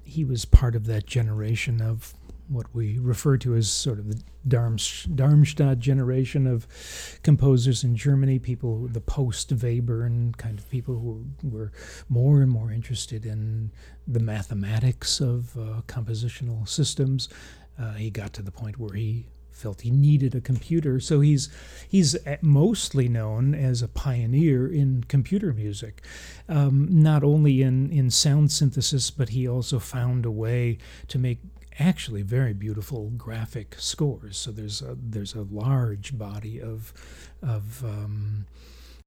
he 0.03 0.23
was 0.23 0.45
part 0.45 0.75
of 0.75 0.85
that 0.85 1.05
generation 1.05 1.81
of 1.81 2.13
what 2.47 2.67
we 2.73 2.99
refer 2.99 3.37
to 3.37 3.55
as 3.55 3.69
sort 3.69 3.99
of 3.99 4.09
the 4.09 4.21
Darmstadt 4.47 5.79
generation 5.79 6.47
of 6.47 6.67
composers 7.23 7.83
in 7.83 7.95
Germany, 7.95 8.39
people, 8.39 8.87
the 8.87 9.01
post 9.01 9.55
Webern 9.55 10.35
kind 10.37 10.59
of 10.59 10.69
people 10.69 10.95
who 10.95 11.25
were 11.43 11.71
more 12.09 12.41
and 12.41 12.51
more 12.51 12.71
interested 12.71 13.25
in 13.25 13.71
the 14.07 14.19
mathematics 14.19 15.19
of 15.19 15.57
uh, 15.57 15.81
compositional 15.87 16.67
systems. 16.67 17.29
Uh, 17.79 17.93
he 17.93 18.09
got 18.09 18.33
to 18.33 18.41
the 18.41 18.51
point 18.51 18.79
where 18.79 18.93
he 18.93 19.25
felt 19.55 19.81
he 19.81 19.89
needed 19.89 20.35
a 20.35 20.41
computer. 20.41 20.99
So 20.99 21.21
he's 21.21 21.49
he's 21.87 22.15
mostly 22.41 23.07
known 23.07 23.55
as 23.55 23.81
a 23.81 23.87
pioneer 23.87 24.67
in 24.67 25.05
computer 25.07 25.53
music, 25.53 26.03
um, 26.49 26.87
not 26.91 27.23
only 27.23 27.61
in 27.61 27.89
in 27.91 28.09
sound 28.11 28.51
synthesis, 28.51 29.09
but 29.09 29.29
he 29.29 29.47
also 29.47 29.79
found 29.79 30.25
a 30.25 30.31
way 30.31 30.77
to 31.07 31.17
make 31.17 31.39
actually 31.79 32.21
very 32.21 32.53
beautiful 32.53 33.09
graphic 33.11 33.75
scores. 33.77 34.37
So 34.37 34.51
there's 34.51 34.81
a, 34.81 34.97
there's 34.99 35.33
a 35.35 35.43
large 35.43 36.17
body 36.17 36.61
of 36.61 36.93
of 37.41 37.83
um, 37.83 38.47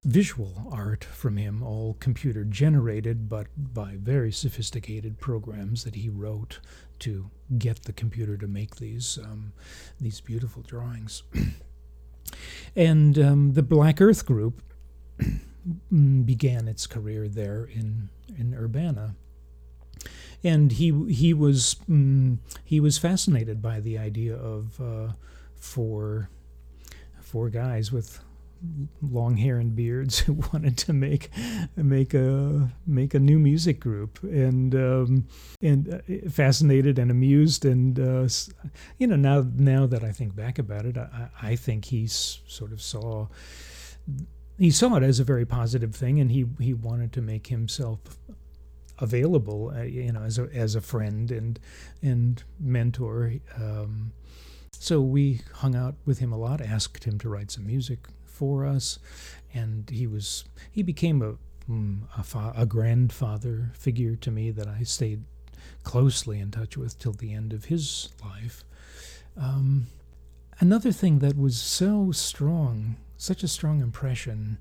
visual 0.05 0.69
art 0.71 1.05
from 1.05 1.37
him, 1.37 1.63
all 1.63 1.97
computer 2.01 2.45
generated, 2.45 3.29
but 3.29 3.47
by 3.57 3.97
very 3.97 4.33
sophisticated 4.33 5.19
programs 5.19 5.85
that 5.85 5.97
he 5.97 6.09
wrote 6.09 6.61
to 7.01 7.31
get 7.59 7.85
the 7.85 7.93
computer 7.93 8.37
to 8.37 8.47
make 8.47 8.77
these 8.77 9.19
um, 9.23 9.53
these 10.01 10.21
beautiful 10.21 10.63
drawings. 10.63 11.23
and 12.77 13.19
um, 13.19 13.53
the 13.55 13.63
Black 13.63 14.01
Earth 14.01 14.27
Group 14.27 14.63
began 15.91 16.69
its 16.69 16.87
career 16.87 17.29
there 17.29 17.65
in 17.65 18.09
in 18.37 18.55
Urbana 18.55 19.15
and 20.45 20.73
he 20.73 21.07
he 21.13 21.35
was 21.35 21.77
mm, 21.89 22.39
he 22.65 22.81
was 22.81 22.99
fascinated 22.99 23.61
by 23.61 23.81
the 23.81 23.99
idea 23.99 24.37
of 24.37 24.81
uh, 24.81 25.13
four 25.57 26.31
four 27.21 27.51
guys 27.51 27.93
with 27.93 28.21
long 29.03 29.37
hair 29.37 29.59
and 29.59 29.77
beards 29.77 30.19
who 30.21 30.33
wanted 30.53 30.77
to 30.77 30.93
make 30.93 31.31
make 31.77 32.15
a 32.15 32.71
make 32.87 33.15
a 33.15 33.19
new 33.19 33.39
music 33.39 33.81
group. 33.81 34.23
And 34.23 34.75
um, 34.75 35.29
and 35.63 35.95
uh, 35.95 36.31
fascinated 36.31 36.99
and 36.99 37.11
amused. 37.11 37.65
And 37.65 37.99
uh, 37.99 38.29
you 38.99 39.07
know 39.07 39.17
now 39.17 39.45
now 39.55 39.87
that 39.87 40.05
I 40.05 40.13
think 40.13 40.35
back 40.35 40.59
about 40.59 40.87
it 40.87 40.97
I, 40.97 41.29
I 41.43 41.57
think 41.57 41.87
he 41.87 42.07
sort 42.07 42.73
of 42.73 42.81
saw 42.83 43.29
he 44.59 44.71
saw 44.71 44.97
it 44.97 45.03
as 45.03 45.21
a 45.21 45.25
very 45.25 45.47
positive 45.47 45.95
thing. 45.95 46.21
And 46.21 46.33
he 46.33 46.47
he 46.61 46.75
wanted 46.75 47.13
to 47.15 47.23
make 47.23 47.49
himself 47.49 48.01
available, 49.01 49.73
uh, 49.77 49.83
you 49.83 50.13
know, 50.13 50.23
as 50.23 50.39
a 50.39 50.49
as 50.53 50.75
a 50.75 50.81
friend 50.81 51.31
and 51.31 51.59
and 52.03 52.43
mentor. 52.59 53.35
Um, 53.57 54.13
so 54.73 55.01
we 55.01 55.41
hung 55.55 55.75
out 55.75 55.97
with 56.05 56.19
him 56.19 56.33
a 56.33 56.39
lot, 56.39 56.61
asked 56.61 57.05
him 57.05 57.19
to 57.19 57.29
write 57.29 57.51
some 57.51 57.67
music 57.67 58.07
for 58.25 58.65
us, 58.65 58.99
and 59.53 59.89
he 59.91 60.07
was 60.07 60.45
he 60.71 60.83
became 60.83 61.23
a 61.23 61.35
mm, 61.71 62.03
a, 62.17 62.23
fa- 62.23 62.55
a 62.57 62.67
grandfather 62.67 63.73
figure 63.75 64.17
to 64.17 64.31
me 64.31 64.51
that 64.51 64.69
I 64.69 64.83
stayed 64.83 65.25
closely 65.83 66.39
in 66.39 66.51
touch 66.51 66.77
with 66.77 66.99
till 66.99 67.13
the 67.13 67.35
end 67.35 67.53
of 67.53 67.67
his 67.67 68.09
life. 68.25 68.65
Um, 69.37 69.87
another 70.61 70.93
thing 70.93 71.21
that 71.21 71.37
was 71.37 71.59
so 71.59 72.13
strong, 72.13 72.97
such 73.17 73.43
a 73.43 73.49
strong 73.49 73.81
impression 73.81 74.59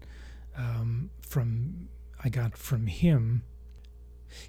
um, 0.56 1.10
from 1.22 1.90
I 2.24 2.30
got 2.30 2.58
from 2.58 2.88
him. 2.88 3.44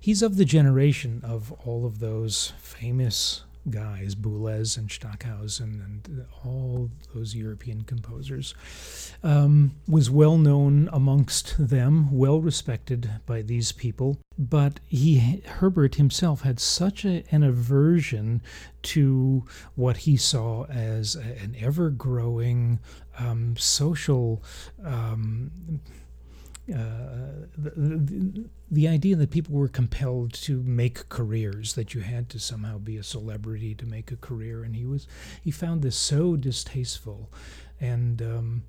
He's 0.01 0.23
of 0.23 0.37
the 0.37 0.45
generation 0.45 1.21
of 1.25 1.53
all 1.65 1.87
of 1.87 1.99
those 2.01 2.53
famous 2.59 3.45
guys, 3.71 4.15
Boulez 4.15 4.77
and 4.77 4.91
Stockhausen 4.91 5.83
and 5.85 6.27
all 6.45 6.91
those 7.15 7.35
European 7.35 7.83
composers, 7.83 8.55
um, 9.23 9.73
was 9.87 10.11
well 10.11 10.39
known 10.39 10.89
amongst 10.93 11.57
them, 11.59 12.11
well 12.13 12.41
respected 12.41 13.11
by 13.27 13.43
these 13.43 13.73
people. 13.73 14.19
But 14.39 14.81
he, 14.87 15.43
Herbert 15.47 15.97
himself, 15.97 16.43
had 16.43 16.61
such 16.61 17.05
a, 17.05 17.25
an 17.31 17.43
aversion 17.43 18.41
to 18.85 19.45
what 19.75 19.99
he 19.99 20.17
saw 20.17 20.65
as 20.67 21.17
a, 21.17 21.43
an 21.43 21.57
ever 21.59 21.91
growing 21.91 22.79
um, 23.19 23.57
social. 23.57 24.43
Um, 24.85 25.81
the, 26.69 27.49
the, 27.57 28.45
the, 28.71 28.89
idea 28.89 29.17
that 29.17 29.31
people 29.31 29.55
were 29.55 29.69
compelled 29.69 30.33
to 30.35 30.63
make 30.63 31.09
careers, 31.09 31.75
that 31.75 31.95
you 31.95 32.03
had 32.03 32.29
to 32.29 32.39
somehow 32.39 32.79
be 32.79 32.97
a 32.97 33.03
celebrity 33.03 33.75
to 33.75 33.87
make 33.87 34.13
a 34.13 34.17
career, 34.17 34.63
and 34.63 34.77
he 34.77 34.85
was 34.85 35.07
he 35.43 35.51
found 35.51 35.83
this 35.83 35.97
so 35.97 36.37
distasteful, 36.37 37.31
and 37.81 38.21
um, 38.21 38.63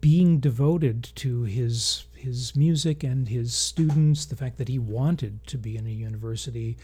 being 0.00 0.40
devoted 0.40 1.04
to 1.14 1.44
his 1.44 2.04
his 2.14 2.56
music 2.56 3.04
and 3.04 3.28
his 3.28 3.54
students, 3.54 4.26
the 4.26 4.36
fact 4.36 4.58
that 4.58 4.68
he 4.68 4.78
wanted 4.78 5.46
to 5.46 5.56
be 5.56 5.76
in 5.76 5.86
a 5.86 5.90
university 5.90 6.76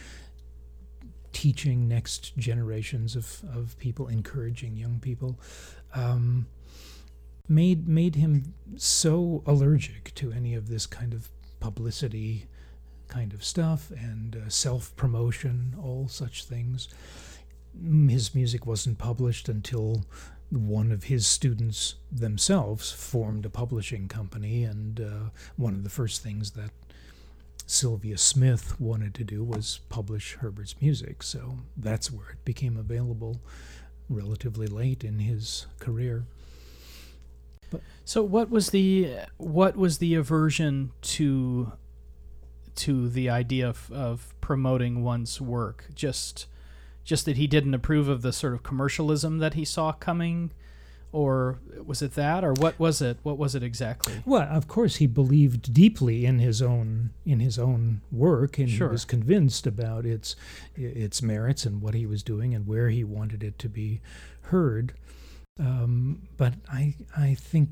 teaching 1.32 1.88
next 1.88 2.36
generations 2.36 3.16
of, 3.16 3.42
of 3.54 3.76
people, 3.78 4.06
encouraging 4.06 4.76
young 4.76 5.00
people. 5.00 5.40
Um, 5.94 6.46
made 7.52 7.86
made 7.86 8.16
him 8.16 8.54
so 8.76 9.42
allergic 9.46 10.14
to 10.14 10.32
any 10.32 10.54
of 10.54 10.68
this 10.68 10.86
kind 10.86 11.12
of 11.12 11.28
publicity 11.60 12.46
kind 13.08 13.34
of 13.34 13.44
stuff 13.44 13.90
and 13.90 14.36
uh, 14.36 14.48
self 14.48 14.94
promotion, 14.96 15.74
all 15.80 16.08
such 16.08 16.44
things. 16.44 16.88
His 18.08 18.34
music 18.34 18.66
wasn't 18.66 18.98
published 18.98 19.48
until 19.48 20.04
one 20.50 20.92
of 20.92 21.04
his 21.04 21.26
students 21.26 21.94
themselves 22.10 22.90
formed 22.90 23.46
a 23.46 23.50
publishing 23.50 24.08
company, 24.08 24.64
and 24.64 25.00
uh, 25.00 25.30
one 25.56 25.74
of 25.74 25.84
the 25.84 25.90
first 25.90 26.22
things 26.22 26.50
that 26.52 26.70
Sylvia 27.66 28.18
Smith 28.18 28.78
wanted 28.80 29.14
to 29.14 29.24
do 29.24 29.42
was 29.42 29.80
publish 29.88 30.34
Herbert's 30.34 30.80
music. 30.80 31.22
So 31.22 31.58
that's 31.76 32.10
where 32.10 32.30
it 32.30 32.44
became 32.44 32.76
available 32.76 33.40
relatively 34.08 34.66
late 34.66 35.04
in 35.04 35.20
his 35.20 35.66
career. 35.78 36.26
So 38.04 38.22
what 38.22 38.50
was 38.50 38.70
the 38.70 39.16
what 39.36 39.76
was 39.76 39.98
the 39.98 40.14
aversion 40.14 40.92
to 41.02 41.72
to 42.74 43.08
the 43.08 43.28
idea 43.28 43.68
of, 43.68 43.90
of 43.92 44.34
promoting 44.40 45.02
one's 45.02 45.40
work? 45.40 45.86
Just 45.94 46.46
just 47.04 47.24
that 47.26 47.36
he 47.36 47.46
didn't 47.46 47.74
approve 47.74 48.08
of 48.08 48.22
the 48.22 48.32
sort 48.32 48.54
of 48.54 48.62
commercialism 48.62 49.38
that 49.38 49.54
he 49.54 49.64
saw 49.64 49.92
coming? 49.92 50.52
Or 51.10 51.58
was 51.84 52.00
it 52.00 52.14
that? 52.14 52.42
Or 52.42 52.54
what 52.54 52.78
was 52.78 53.02
it? 53.02 53.18
What 53.22 53.36
was 53.36 53.54
it 53.54 53.62
exactly? 53.62 54.22
Well 54.24 54.48
of 54.50 54.66
course 54.66 54.96
he 54.96 55.06
believed 55.06 55.72
deeply 55.74 56.24
in 56.24 56.38
his 56.38 56.62
own 56.62 57.10
in 57.26 57.40
his 57.40 57.58
own 57.58 58.00
work 58.10 58.58
and 58.58 58.70
sure. 58.70 58.88
he 58.88 58.92
was 58.92 59.04
convinced 59.04 59.66
about 59.66 60.06
its 60.06 60.34
its 60.74 61.20
merits 61.20 61.66
and 61.66 61.82
what 61.82 61.94
he 61.94 62.06
was 62.06 62.22
doing 62.22 62.54
and 62.54 62.66
where 62.66 62.88
he 62.88 63.04
wanted 63.04 63.42
it 63.42 63.58
to 63.58 63.68
be 63.68 64.00
heard 64.46 64.94
um, 65.60 66.22
but 66.36 66.54
i 66.70 66.94
i 67.16 67.34
think 67.34 67.68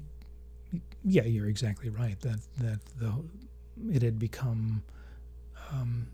yeah, 1.05 1.25
you're 1.25 1.49
exactly 1.49 1.89
right. 1.89 2.19
That 2.21 2.41
that 2.59 2.81
the 2.99 3.13
it 3.91 4.03
had 4.03 4.19
become 4.19 4.83
um, 5.73 6.09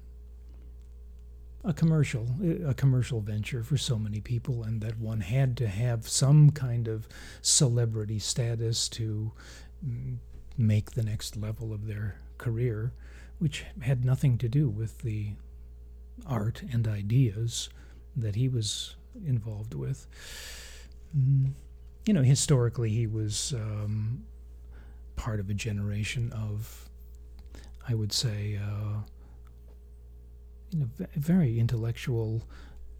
a 1.65 1.73
commercial 1.73 2.27
a 2.67 2.75
commercial 2.75 3.21
venture 3.21 3.63
for 3.63 3.77
so 3.77 3.99
many 3.99 4.21
people, 4.21 4.63
and 4.63 4.81
that 4.81 4.99
one 4.99 5.21
had 5.21 5.57
to 5.59 5.67
have 5.67 6.09
some 6.09 6.51
kind 6.51 6.89
of 6.89 7.09
celebrity 7.43 8.19
status 8.19 8.89
to 8.91 9.33
make 10.57 10.93
the 10.93 11.03
next 11.03 11.37
level 11.37 11.73
of 11.73 11.87
their 11.87 12.17
career, 12.39 12.93
which 13.39 13.65
had 13.83 14.05
nothing 14.05 14.39
to 14.39 14.49
do 14.49 14.69
with 14.69 14.99
the 14.99 15.31
art 16.27 16.63
and 16.73 16.87
ideas 16.89 17.69
that 18.15 18.37
he 18.37 18.49
was 18.49 18.95
involved 19.27 19.75
with. 19.75 20.07
You 21.15 22.13
know, 22.13 22.23
historically, 22.23 22.91
he 22.91 23.07
was 23.07 23.53
um, 23.55 24.25
part 25.17 25.41
of 25.41 25.51
a 25.51 25.55
generation 25.55 26.33
of, 26.33 26.89
I 27.89 27.95
would 27.95 28.13
say, 28.13 28.59
uh, 28.63 29.01
you 30.71 30.81
know, 30.81 30.89
very 31.17 31.59
intellectual 31.59 32.43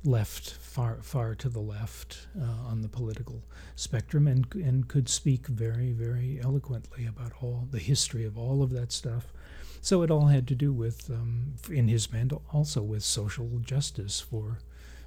left, 0.05 0.55
far 0.55 0.99
far 1.03 1.35
to 1.35 1.49
the 1.49 1.61
left 1.61 2.29
uh, 2.41 2.69
on 2.71 2.81
the 2.83 2.89
political 2.89 3.43
spectrum, 3.75 4.27
and 4.27 4.47
and 4.55 4.89
could 4.89 5.09
speak 5.09 5.47
very 5.47 5.93
very 5.93 6.41
eloquently 6.43 7.07
about 7.07 7.33
all 7.43 7.69
the 7.71 7.79
history 7.79 8.25
of 8.25 8.39
all 8.39 8.63
of 8.63 8.71
that 8.71 8.93
stuff. 8.93 9.33
So 9.81 10.03
it 10.03 10.11
all 10.11 10.27
had 10.27 10.49
to 10.49 10.55
do 10.57 10.73
with, 10.73 11.11
um, 11.11 11.55
in 11.71 11.87
his 11.87 12.09
band, 12.09 12.33
also 12.53 12.83
with 12.83 13.05
social 13.05 13.49
justice 13.61 14.21
for 14.21 14.59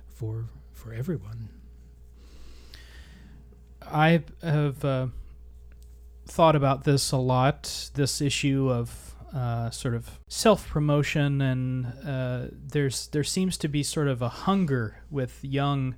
for 0.08 0.50
for 0.74 0.94
everyone. 0.94 1.50
I 3.82 4.24
have 4.42 4.84
uh, 4.86 5.08
thought 6.26 6.56
about 6.56 6.84
this 6.84 7.12
a 7.12 7.18
lot. 7.18 7.90
This 7.96 8.22
issue 8.22 8.70
of 8.70 9.16
uh, 9.34 9.70
sort 9.70 9.94
of 9.94 10.20
self 10.28 10.68
promotion, 10.68 11.42
and 11.42 11.86
uh, 12.06 12.48
there's 12.52 13.08
there 13.08 13.24
seems 13.24 13.58
to 13.58 13.68
be 13.68 13.84
sort 13.84 14.08
of 14.08 14.22
a 14.22 14.30
hunger 14.30 15.04
with 15.10 15.40
young 15.44 15.96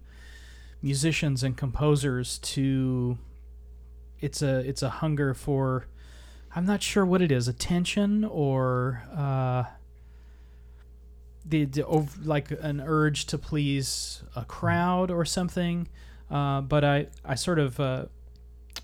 musicians 0.81 1.43
and 1.43 1.57
composers 1.57 2.37
to. 2.39 3.17
It's 4.19 4.41
a 4.41 4.59
it's 4.59 4.83
a 4.83 4.89
hunger 4.89 5.33
for, 5.33 5.87
I'm 6.55 6.65
not 6.65 6.83
sure 6.83 7.05
what 7.05 7.21
it 7.21 7.31
is, 7.31 7.47
attention 7.47 8.23
or. 8.25 9.03
Uh, 9.15 9.63
the, 11.43 11.65
the 11.65 12.07
like 12.23 12.51
an 12.51 12.81
urge 12.81 13.25
to 13.27 13.37
please 13.37 14.23
a 14.35 14.45
crowd 14.45 15.09
or 15.09 15.25
something, 15.25 15.87
uh, 16.31 16.61
but 16.61 16.83
I 16.83 17.07
I 17.25 17.35
sort 17.35 17.59
of 17.59 17.79
uh, 17.79 18.05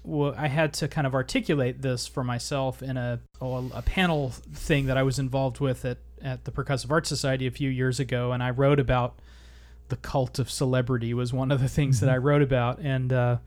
well, 0.04 0.34
I 0.38 0.48
had 0.48 0.74
to 0.76 0.88
kind 0.88 1.08
of 1.08 1.14
articulate 1.14 1.82
this 1.82 2.08
for 2.08 2.24
myself 2.24 2.82
in 2.82 2.98
a, 2.98 3.20
a 3.41 3.82
panel 3.82 4.30
thing 4.30 4.86
that 4.86 4.98
I 4.98 5.04
was 5.04 5.20
involved 5.20 5.60
with 5.60 5.84
at, 5.86 5.98
at 6.22 6.45
the 6.45 6.52
Percussive 6.52 6.91
Art 6.91 7.06
Society 7.08 7.45
a 7.48 7.52
few 7.52 7.70
years 7.70 8.00
ago, 8.00 8.32
and 8.32 8.41
I 8.41 8.50
wrote 8.52 8.80
about 8.80 9.20
the 9.89 9.98
cult 9.98 10.39
of 10.39 10.50
celebrity 10.50 11.14
was 11.14 11.34
one 11.34 11.52
of 11.52 11.62
the 11.62 11.70
things 11.70 11.98
mm-hmm. 11.98 12.06
that 12.06 12.12
I 12.14 12.18
wrote 12.18 12.41
about, 12.41 12.80
and 12.80 13.12
uh, 13.12 13.38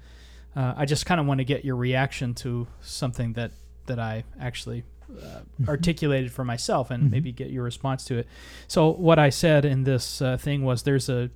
uh, 0.56 0.74
I 0.76 0.84
just 0.84 1.06
kind 1.06 1.20
of 1.20 1.26
want 1.26 1.38
to 1.38 1.44
get 1.44 1.64
your 1.64 1.76
reaction 1.76 2.34
to 2.36 2.66
something 2.80 3.34
that 3.34 3.52
that 3.86 3.98
I 3.98 4.24
actually 4.38 4.84
uh, 5.10 5.24
mm-hmm. 5.24 5.68
articulated 5.68 6.32
for 6.32 6.44
myself, 6.44 6.90
and 6.90 7.04
mm-hmm. 7.04 7.10
maybe 7.10 7.32
get 7.32 7.50
your 7.50 7.64
response 7.64 8.04
to 8.06 8.18
it. 8.18 8.28
So 8.68 8.90
what 8.90 9.18
I 9.18 9.30
said 9.30 9.64
in 9.64 9.84
this 9.84 10.22
uh, 10.22 10.36
thing 10.36 10.62
was, 10.62 10.82
there's 10.82 11.08
a 11.08 11.30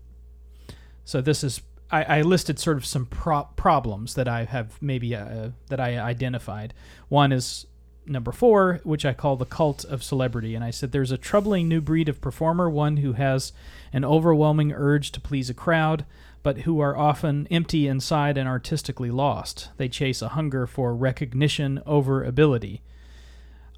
so 1.05 1.21
this 1.21 1.45
is 1.45 1.61
I, 1.95 2.19
I 2.19 2.23
listed 2.23 2.59
sort 2.59 2.77
of 2.77 2.85
some 2.85 3.07
pro- 3.07 3.49
problems 3.55 4.15
that 4.15 4.27
I 4.27 4.45
have 4.45 4.83
maybe 4.83 5.15
uh, 5.15 5.51
that 5.69 5.79
I 5.79 5.99
identified. 5.99 6.75
One 7.09 7.31
is 7.31 7.67
number 8.05 8.33
four, 8.33 8.81
which 8.83 9.05
I 9.05 9.13
call 9.13 9.37
the 9.37 9.45
cult 9.47 9.85
of 9.85 10.03
celebrity. 10.03 10.57
And 10.57 10.65
I 10.65 10.71
said 10.71 10.91
there's 10.91 11.13
a 11.13 11.19
troubling 11.19 11.69
new 11.69 11.81
breed 11.81 12.09
of 12.09 12.21
performer, 12.21 12.69
one 12.69 12.99
who 12.99 13.13
has 13.13 13.53
an 13.93 14.05
overwhelming 14.05 14.73
urge 14.73 15.13
to 15.13 15.21
please 15.21 15.49
a 15.49 15.55
crowd, 15.55 16.05
but 16.43 16.63
who 16.63 16.81
are 16.81 16.97
often 16.97 17.47
empty 17.51 17.87
inside 17.87 18.37
and 18.37 18.49
artistically 18.49 19.11
lost. 19.11 19.71
They 19.77 19.89
chase 19.89 20.21
a 20.21 20.31
hunger 20.31 20.67
for 20.67 20.95
recognition 20.95 21.81
over 21.87 22.25
ability. 22.25 22.83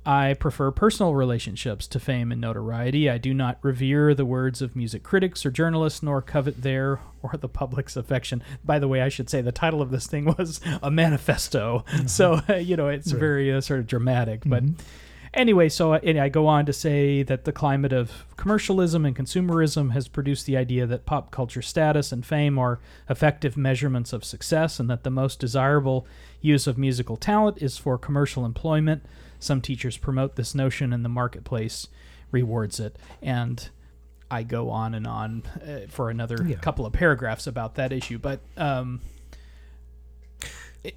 I 0.06 0.34
prefer 0.34 0.70
personal 0.70 1.16
relationships 1.16 1.88
to 1.88 1.98
fame 1.98 2.30
and 2.30 2.40
notoriety. 2.40 3.10
I 3.10 3.18
do 3.18 3.34
not 3.34 3.58
revere 3.60 4.14
the 4.14 4.24
words 4.24 4.62
of 4.62 4.76
music 4.76 5.02
critics 5.02 5.44
or 5.44 5.50
journalists, 5.50 6.00
nor 6.00 6.22
covet 6.22 6.62
their 6.62 7.00
or 7.22 7.36
the 7.36 7.48
public's 7.48 7.96
affection. 7.96 8.40
By 8.64 8.78
the 8.78 8.86
way, 8.86 9.02
I 9.02 9.08
should 9.08 9.28
say 9.28 9.40
the 9.40 9.50
title 9.50 9.82
of 9.82 9.90
this 9.90 10.06
thing 10.06 10.24
was 10.38 10.60
a 10.80 10.92
manifesto. 10.92 11.84
Mm-hmm. 11.90 12.06
So, 12.06 12.40
uh, 12.48 12.54
you 12.54 12.76
know, 12.76 12.86
it's 12.86 13.12
right. 13.12 13.18
very 13.18 13.52
uh, 13.52 13.60
sort 13.60 13.80
of 13.80 13.88
dramatic. 13.88 14.42
But 14.46 14.64
mm-hmm. 14.64 14.80
anyway, 15.34 15.68
so 15.68 15.94
uh, 15.94 16.00
I 16.04 16.28
go 16.28 16.46
on 16.46 16.66
to 16.66 16.72
say 16.72 17.24
that 17.24 17.44
the 17.44 17.50
climate 17.50 17.92
of 17.92 18.26
commercialism 18.36 19.04
and 19.04 19.16
consumerism 19.16 19.90
has 19.90 20.06
produced 20.06 20.46
the 20.46 20.56
idea 20.56 20.86
that 20.86 21.04
pop 21.04 21.32
culture 21.32 21.62
status 21.62 22.12
and 22.12 22.24
fame 22.24 22.60
are 22.60 22.78
effective 23.10 23.56
measurements 23.56 24.12
of 24.12 24.24
success, 24.24 24.78
and 24.78 24.88
that 24.88 25.02
the 25.02 25.10
most 25.10 25.40
desirable 25.40 26.06
use 26.40 26.68
of 26.68 26.78
musical 26.78 27.16
talent 27.16 27.60
is 27.60 27.76
for 27.76 27.98
commercial 27.98 28.44
employment. 28.44 29.02
Some 29.46 29.60
teachers 29.60 29.96
promote 29.96 30.36
this 30.36 30.54
notion, 30.54 30.92
and 30.92 31.04
the 31.04 31.08
marketplace 31.08 31.88
rewards 32.30 32.80
it. 32.80 32.96
And 33.22 33.68
I 34.30 34.42
go 34.42 34.70
on 34.70 34.94
and 34.94 35.06
on 35.06 35.42
uh, 35.62 35.86
for 35.88 36.10
another 36.10 36.44
yeah. 36.46 36.56
couple 36.56 36.84
of 36.84 36.92
paragraphs 36.92 37.46
about 37.46 37.76
that 37.76 37.92
issue, 37.92 38.18
but 38.18 38.40
um, 38.56 39.00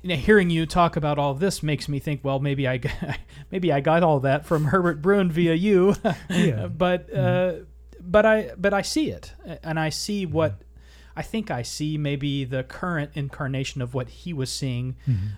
hearing 0.04 0.50
you 0.50 0.66
talk 0.66 0.95
about 0.95 1.18
all 1.18 1.34
this 1.34 1.64
makes 1.64 1.88
me 1.88 2.00
think, 2.00 2.22
well, 2.24 2.39
maybe 2.39 2.68
I, 2.68 2.78
got, 2.78 2.93
maybe 3.52 3.72
I 3.72 3.82
got 3.82 4.04
all 4.04 4.20
that 4.22 4.45
from 4.45 4.66
Herbert 4.66 5.02
Brün 5.02 5.32
via 5.32 5.54
you, 5.54 5.95
Yeah. 6.30 6.68
but 6.68 7.14
uh, 7.14 7.54
but 8.02 8.26
I 8.26 8.52
but 8.58 8.74
I 8.74 8.82
see 8.82 9.12
it, 9.12 9.34
and 9.64 9.80
I 9.80 9.89
see 9.89 10.26
what 10.26 10.62
I 11.16 11.22
think 11.22 11.52
I 11.52 11.62
see 11.64 11.97
maybe 11.97 12.45
the 12.45 12.64
current 12.64 13.12
incarnation 13.14 13.82
of 13.82 13.93
what 13.93 14.10
he 14.10 14.34
was 14.34 14.52
seeing 14.52 14.95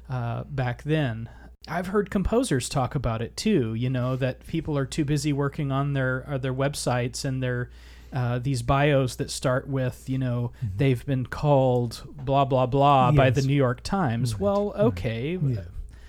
uh, 0.10 0.44
back 0.46 0.84
then. 0.84 1.28
I've 1.68 1.88
heard 1.88 2.10
composers 2.10 2.68
talk 2.70 2.96
about 2.96 3.22
it 3.22 3.38
too. 3.38 3.74
You 3.76 3.90
know 3.90 4.16
that 4.16 4.46
people 4.48 4.78
are 4.78 4.86
too 4.86 5.06
busy 5.06 5.32
working 5.32 5.72
on 5.72 5.94
their 5.94 6.26
uh, 6.28 6.38
their 6.38 6.54
websites 6.54 7.24
and 7.24 7.42
their 7.42 7.70
uh, 8.12 8.40
these 8.40 8.62
bios 8.64 9.16
that 9.18 9.30
start 9.30 9.68
with 9.68 10.10
you 10.10 10.18
know 10.18 10.52
they've 10.78 11.06
been 11.06 11.26
called 11.28 12.04
blah 12.16 12.46
blah 12.46 12.66
blah 12.66 13.12
by 13.12 13.30
the 13.30 13.44
New 13.44 13.54
York 13.56 13.84
Times. 13.84 14.34
Right, 14.34 14.42
Well, 14.42 14.72
right. 14.72 14.80
okay. 14.86 15.32
Yeah. 15.42 15.62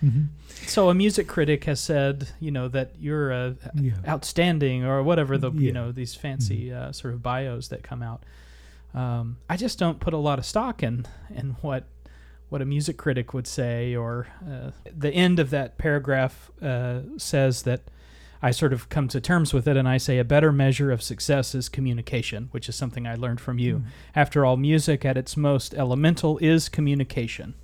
Mhm. 0.02 0.28
So 0.66 0.88
a 0.88 0.94
music 0.94 1.28
critic 1.28 1.64
has 1.64 1.80
said 1.80 2.28
you 2.40 2.50
know 2.50 2.68
that 2.68 2.92
you're 2.98 3.30
uh, 3.32 3.52
Yeah. 3.74 3.92
outstanding 4.08 4.84
or 4.84 5.02
whatever 5.02 5.36
the 5.36 5.50
you 5.52 5.72
know 5.72 5.92
these 5.92 6.14
fancy 6.14 6.72
uh, 6.72 6.92
sort 6.92 7.12
of 7.12 7.22
bios 7.22 7.68
that 7.68 7.82
come 7.82 8.02
out. 8.02 8.22
Um, 8.94 9.36
I 9.50 9.58
just 9.58 9.78
don't 9.78 10.00
put 10.00 10.14
a 10.14 10.18
lot 10.18 10.38
of 10.38 10.46
stock 10.46 10.82
in 10.82 11.04
in 11.34 11.56
what 11.60 11.84
what 12.52 12.60
a 12.60 12.66
music 12.66 12.98
critic 12.98 13.32
would 13.32 13.46
say, 13.46 13.96
or 13.96 14.26
uh, 14.46 14.72
the 14.94 15.08
end 15.08 15.38
of 15.38 15.48
that 15.48 15.78
paragraph 15.78 16.50
uh, 16.60 17.00
says 17.16 17.62
that 17.62 17.80
I 18.42 18.50
sort 18.50 18.74
of 18.74 18.90
come 18.90 19.08
to 19.08 19.22
terms 19.22 19.54
with 19.54 19.66
it, 19.66 19.74
and 19.74 19.88
I 19.88 19.96
say 19.96 20.18
a 20.18 20.24
better 20.24 20.52
measure 20.52 20.92
of 20.92 21.02
success 21.02 21.54
is 21.54 21.70
communication, 21.70 22.48
which 22.50 22.68
is 22.68 22.76
something 22.76 23.06
I 23.06 23.14
learned 23.14 23.40
from 23.40 23.58
you. 23.58 23.84
After 24.14 24.44
all, 24.44 24.58
music 24.58 25.02
at 25.02 25.16
its 25.16 25.34
most 25.34 25.72
elemental 25.72 26.36
is 26.42 26.68
communication. 26.68 27.54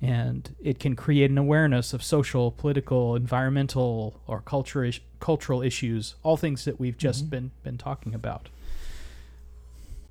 And 0.00 0.54
it 0.58 0.78
can 0.78 0.96
create 0.96 1.30
an 1.30 1.36
awareness 1.36 1.92
of 1.92 2.02
social, 2.02 2.50
political, 2.50 3.14
environmental, 3.14 4.22
or 4.26 4.40
culture 4.40 4.84
is- 4.84 5.00
cultural 5.20 5.60
issues, 5.60 6.14
all 6.22 6.38
things 6.38 6.64
that 6.64 6.80
we've 6.80 6.96
just 6.96 7.26
Mhm. 7.26 7.30
been, 7.30 7.50
been 7.62 7.76
talking 7.76 8.14
about. 8.14 8.48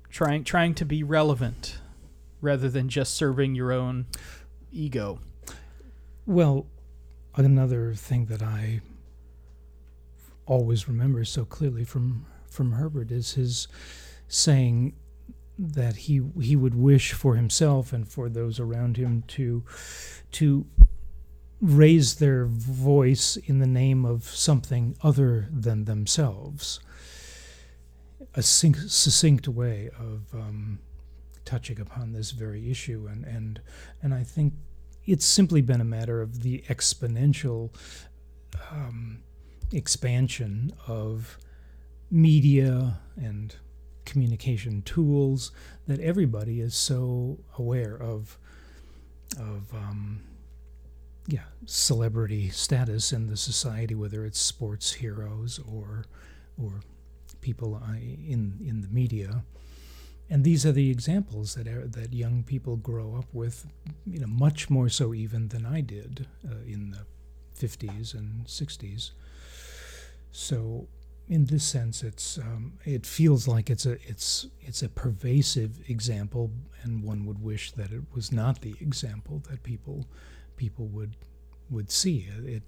Trying, 0.08 0.44
trying 0.44 0.74
to 0.74 0.84
be 0.84 1.02
relevant 1.02 1.78
rather 2.40 2.68
than 2.68 2.88
just 2.88 3.14
serving 3.14 3.54
your 3.54 3.72
own 3.72 4.06
ego. 4.72 5.20
Well, 6.26 6.66
another 7.36 7.94
thing 7.94 8.26
that 8.26 8.42
I 8.42 8.80
always 10.46 10.88
remember 10.88 11.24
so 11.24 11.44
clearly 11.44 11.84
from 11.84 12.26
from 12.50 12.72
Herbert 12.72 13.10
is 13.10 13.34
his 13.34 13.68
saying 14.26 14.94
that 15.58 15.96
he 15.96 16.22
he 16.40 16.56
would 16.56 16.74
wish 16.74 17.12
for 17.12 17.34
himself 17.34 17.92
and 17.92 18.08
for 18.08 18.28
those 18.28 18.60
around 18.60 18.96
him 18.96 19.24
to 19.28 19.64
to 20.32 20.66
raise 21.60 22.16
their 22.16 22.46
voice 22.46 23.36
in 23.36 23.58
the 23.58 23.66
name 23.66 24.04
of 24.04 24.24
something 24.24 24.96
other 25.02 25.48
than 25.50 25.84
themselves. 25.84 26.80
A 28.34 28.42
succinct, 28.42 29.48
way 29.48 29.90
of 29.98 30.32
um, 30.32 30.78
touching 31.48 31.80
upon 31.80 32.12
this 32.12 32.32
very 32.32 32.70
issue, 32.70 33.08
and 33.10 33.24
and 33.24 33.60
and 34.02 34.12
I 34.12 34.22
think 34.22 34.52
it's 35.06 35.24
simply 35.24 35.62
been 35.62 35.80
a 35.80 35.84
matter 35.84 36.20
of 36.20 36.42
the 36.42 36.62
exponential 36.68 37.70
um, 38.70 39.22
expansion 39.72 40.70
of 40.86 41.38
media 42.10 43.00
and 43.16 43.56
communication 44.04 44.82
tools 44.82 45.50
that 45.86 46.00
everybody 46.00 46.60
is 46.60 46.74
so 46.74 47.38
aware 47.56 47.96
of 47.96 48.38
of 49.38 49.72
um, 49.72 50.22
yeah 51.26 51.44
celebrity 51.64 52.50
status 52.50 53.10
in 53.10 53.26
the 53.26 53.36
society 53.36 53.94
whether 53.94 54.26
it's 54.26 54.40
sports 54.40 54.92
heroes 54.92 55.60
or 55.66 56.04
or 56.62 56.80
people 57.40 57.74
uh, 57.74 57.94
in 57.94 58.58
in 58.66 58.82
the 58.82 58.88
media 58.88 59.42
and 60.30 60.44
these 60.44 60.66
are 60.66 60.72
the 60.72 60.90
examples 60.90 61.54
that 61.54 61.92
that 61.92 62.12
young 62.12 62.42
people 62.42 62.76
grow 62.76 63.16
up 63.16 63.32
with 63.32 63.66
you 64.06 64.20
know 64.20 64.26
much 64.26 64.70
more 64.70 64.88
so 64.88 65.14
even 65.14 65.48
than 65.48 65.66
I 65.66 65.80
did 65.80 66.26
uh, 66.46 66.56
in 66.66 66.90
the 66.90 67.06
50s 67.58 68.14
and 68.14 68.46
60s 68.46 69.10
so 70.30 70.86
in 71.28 71.46
this 71.46 71.64
sense 71.64 72.02
it's 72.02 72.38
um, 72.38 72.74
it 72.84 73.04
feels 73.04 73.48
like 73.48 73.68
it's 73.70 73.86
a 73.86 73.92
it's 74.08 74.46
it's 74.60 74.82
a 74.82 74.88
pervasive 74.88 75.78
example 75.88 76.50
and 76.82 77.02
one 77.02 77.26
would 77.26 77.42
wish 77.42 77.72
that 77.72 77.90
it 77.92 78.02
was 78.14 78.32
not 78.32 78.60
the 78.60 78.74
example 78.80 79.42
that 79.50 79.62
people 79.62 80.06
people 80.56 80.86
would 80.86 81.16
would 81.70 81.90
see. 81.90 82.28
It 82.44 82.62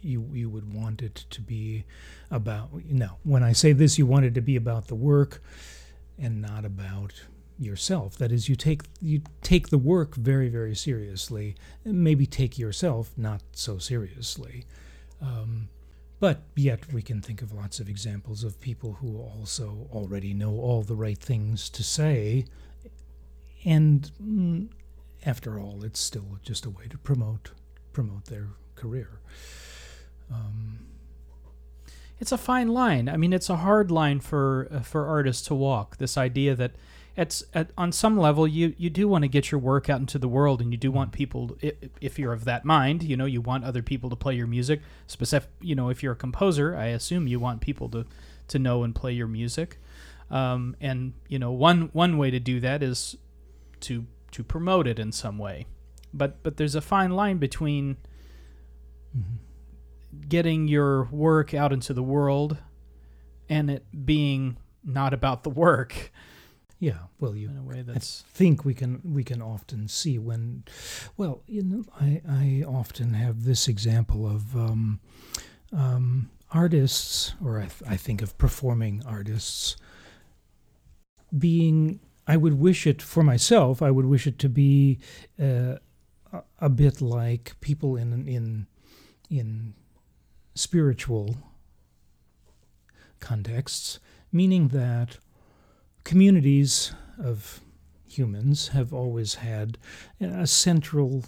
you 0.00 0.28
you 0.32 0.50
would 0.50 0.72
want 0.74 1.02
it 1.02 1.14
to 1.30 1.40
be 1.40 1.84
about 2.30 2.70
no 2.90 3.18
when 3.22 3.42
i 3.42 3.52
say 3.52 3.72
this 3.72 3.98
you 3.98 4.06
want 4.06 4.24
it 4.24 4.34
to 4.34 4.40
be 4.40 4.56
about 4.56 4.88
the 4.88 4.94
work 4.94 5.40
and 6.22 6.40
not 6.40 6.64
about 6.64 7.24
yourself. 7.58 8.16
That 8.16 8.32
is 8.32 8.48
you 8.48 8.56
take 8.56 8.82
you 9.00 9.22
take 9.42 9.68
the 9.68 9.78
work 9.78 10.14
very 10.14 10.48
very 10.48 10.74
seriously 10.74 11.56
and 11.84 12.02
maybe 12.02 12.26
take 12.26 12.58
yourself 12.58 13.12
not 13.16 13.42
so 13.52 13.78
seriously. 13.78 14.64
Um, 15.20 15.68
but 16.20 16.42
yet 16.54 16.92
we 16.92 17.02
can 17.02 17.20
think 17.20 17.42
of 17.42 17.52
lots 17.52 17.80
of 17.80 17.88
examples 17.88 18.44
of 18.44 18.60
people 18.60 18.94
who 18.94 19.18
also 19.18 19.88
already 19.92 20.32
know 20.32 20.52
all 20.52 20.82
the 20.82 20.94
right 20.94 21.18
things 21.18 21.68
to 21.70 21.82
say. 21.82 22.44
And 23.64 24.10
mm, 24.22 24.68
after 25.26 25.58
all 25.58 25.82
it's 25.84 26.00
still 26.00 26.38
just 26.42 26.64
a 26.64 26.70
way 26.70 26.86
to 26.88 26.98
promote 26.98 27.50
promote 27.92 28.26
their 28.26 28.48
career. 28.76 29.20
Um, 30.32 30.86
it's 32.22 32.30
a 32.30 32.38
fine 32.38 32.68
line. 32.68 33.08
I 33.08 33.16
mean, 33.16 33.32
it's 33.32 33.50
a 33.50 33.56
hard 33.56 33.90
line 33.90 34.20
for 34.20 34.68
uh, 34.70 34.80
for 34.80 35.06
artists 35.06 35.44
to 35.48 35.56
walk. 35.56 35.96
This 35.96 36.16
idea 36.16 36.54
that 36.54 36.70
it's 37.16 37.42
at, 37.52 37.70
on 37.76 37.90
some 37.90 38.16
level 38.16 38.46
you 38.46 38.74
you 38.78 38.90
do 38.90 39.08
want 39.08 39.22
to 39.22 39.28
get 39.28 39.50
your 39.50 39.58
work 39.58 39.90
out 39.90 39.98
into 39.98 40.20
the 40.20 40.28
world, 40.28 40.60
and 40.60 40.72
you 40.72 40.78
do 40.78 40.92
want 40.92 41.10
people, 41.10 41.58
if 42.00 42.20
you're 42.20 42.32
of 42.32 42.44
that 42.44 42.64
mind, 42.64 43.02
you 43.02 43.16
know, 43.16 43.24
you 43.26 43.40
want 43.40 43.64
other 43.64 43.82
people 43.82 44.08
to 44.08 44.14
play 44.14 44.36
your 44.36 44.46
music. 44.46 44.80
Specific, 45.08 45.50
you 45.60 45.74
know, 45.74 45.88
if 45.88 46.00
you're 46.00 46.12
a 46.12 46.16
composer, 46.16 46.76
I 46.76 46.86
assume 46.86 47.26
you 47.26 47.40
want 47.40 47.60
people 47.60 47.88
to 47.88 48.06
to 48.48 48.58
know 48.58 48.84
and 48.84 48.94
play 48.94 49.12
your 49.12 49.28
music. 49.28 49.78
Um, 50.30 50.76
and 50.80 51.14
you 51.26 51.40
know, 51.40 51.50
one 51.50 51.90
one 51.92 52.18
way 52.18 52.30
to 52.30 52.38
do 52.38 52.60
that 52.60 52.84
is 52.84 53.16
to 53.80 54.06
to 54.30 54.44
promote 54.44 54.86
it 54.86 55.00
in 55.00 55.10
some 55.10 55.38
way. 55.38 55.66
But 56.14 56.44
but 56.44 56.56
there's 56.56 56.76
a 56.76 56.80
fine 56.80 57.10
line 57.10 57.38
between 57.38 57.96
getting 60.28 60.68
your 60.68 61.04
work 61.04 61.54
out 61.54 61.72
into 61.72 61.94
the 61.94 62.02
world 62.02 62.56
and 63.48 63.70
it 63.70 63.84
being 64.04 64.56
not 64.84 65.14
about 65.14 65.42
the 65.42 65.50
work 65.50 66.10
yeah 66.78 66.98
well 67.20 67.36
you 67.36 67.48
in 67.48 67.56
a 67.56 67.62
way 67.62 67.82
I 67.82 67.82
that's 67.82 68.22
think 68.28 68.64
we 68.64 68.74
can 68.74 69.00
we 69.04 69.24
can 69.24 69.42
often 69.42 69.88
see 69.88 70.18
when, 70.18 70.64
well, 71.16 71.42
you 71.46 71.62
know, 71.62 71.84
I, 72.00 72.22
I 72.28 72.64
often 72.66 73.14
have 73.14 73.44
this 73.44 73.68
example 73.68 74.26
of 74.26 74.54
um, 74.56 75.00
um, 75.72 76.30
artists, 76.50 77.34
or 77.44 77.58
I, 77.58 77.66
th- 77.66 77.82
I 77.88 77.96
think 77.96 78.22
of 78.22 78.36
performing 78.38 79.02
artists, 79.06 79.76
being. 81.36 82.00
I 82.24 82.36
would 82.36 82.54
wish 82.54 82.86
it 82.86 83.02
for 83.02 83.24
myself. 83.24 83.82
I 83.82 83.90
would 83.90 84.06
wish 84.06 84.28
it 84.28 84.38
to 84.40 84.48
be 84.48 85.00
uh, 85.40 85.76
a, 86.32 86.42
a 86.60 86.68
bit 86.68 87.00
like 87.00 87.56
people 87.60 87.96
in 87.96 88.28
in 88.28 88.66
in 89.28 89.74
spiritual 90.54 91.36
contexts, 93.20 94.00
meaning 94.30 94.68
that 94.68 95.18
communities 96.04 96.92
of 97.22 97.60
humans 98.04 98.68
have 98.68 98.92
always 98.92 99.36
had 99.36 99.78
a 100.20 100.46
central 100.46 101.24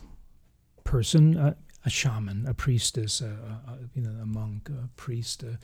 person, 0.85 1.37
a, 1.37 1.57
a 1.85 1.91
shaman, 1.91 2.47
a 2.47 2.55
priestess, 2.55 3.21
a, 3.21 3.27
a, 3.27 3.79
you 3.95 4.03
know, 4.03 4.23
a 4.23 4.27
monk, 4.27 4.69
a 4.69 4.89
priest, 4.97 5.43
a, 5.43 5.59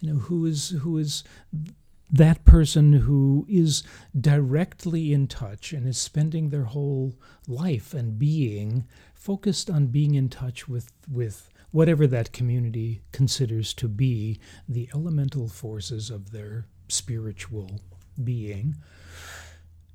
you 0.00 0.12
know, 0.12 0.18
who 0.18 0.46
is 0.46 0.70
who 0.82 0.98
is 0.98 1.22
that 2.10 2.44
person 2.44 2.92
who 2.92 3.44
is 3.48 3.82
directly 4.18 5.12
in 5.12 5.26
touch 5.26 5.72
and 5.72 5.88
is 5.88 5.98
spending 5.98 6.50
their 6.50 6.64
whole 6.64 7.14
life 7.48 7.92
and 7.94 8.18
being 8.18 8.86
focused 9.14 9.68
on 9.68 9.86
being 9.86 10.14
in 10.14 10.28
touch 10.28 10.68
with 10.68 10.92
with 11.10 11.50
whatever 11.76 12.06
that 12.06 12.32
community 12.32 13.02
considers 13.12 13.74
to 13.74 13.86
be 13.86 14.40
the 14.66 14.88
elemental 14.94 15.46
forces 15.46 16.08
of 16.08 16.30
their 16.30 16.66
spiritual 16.88 17.82
being. 18.24 18.74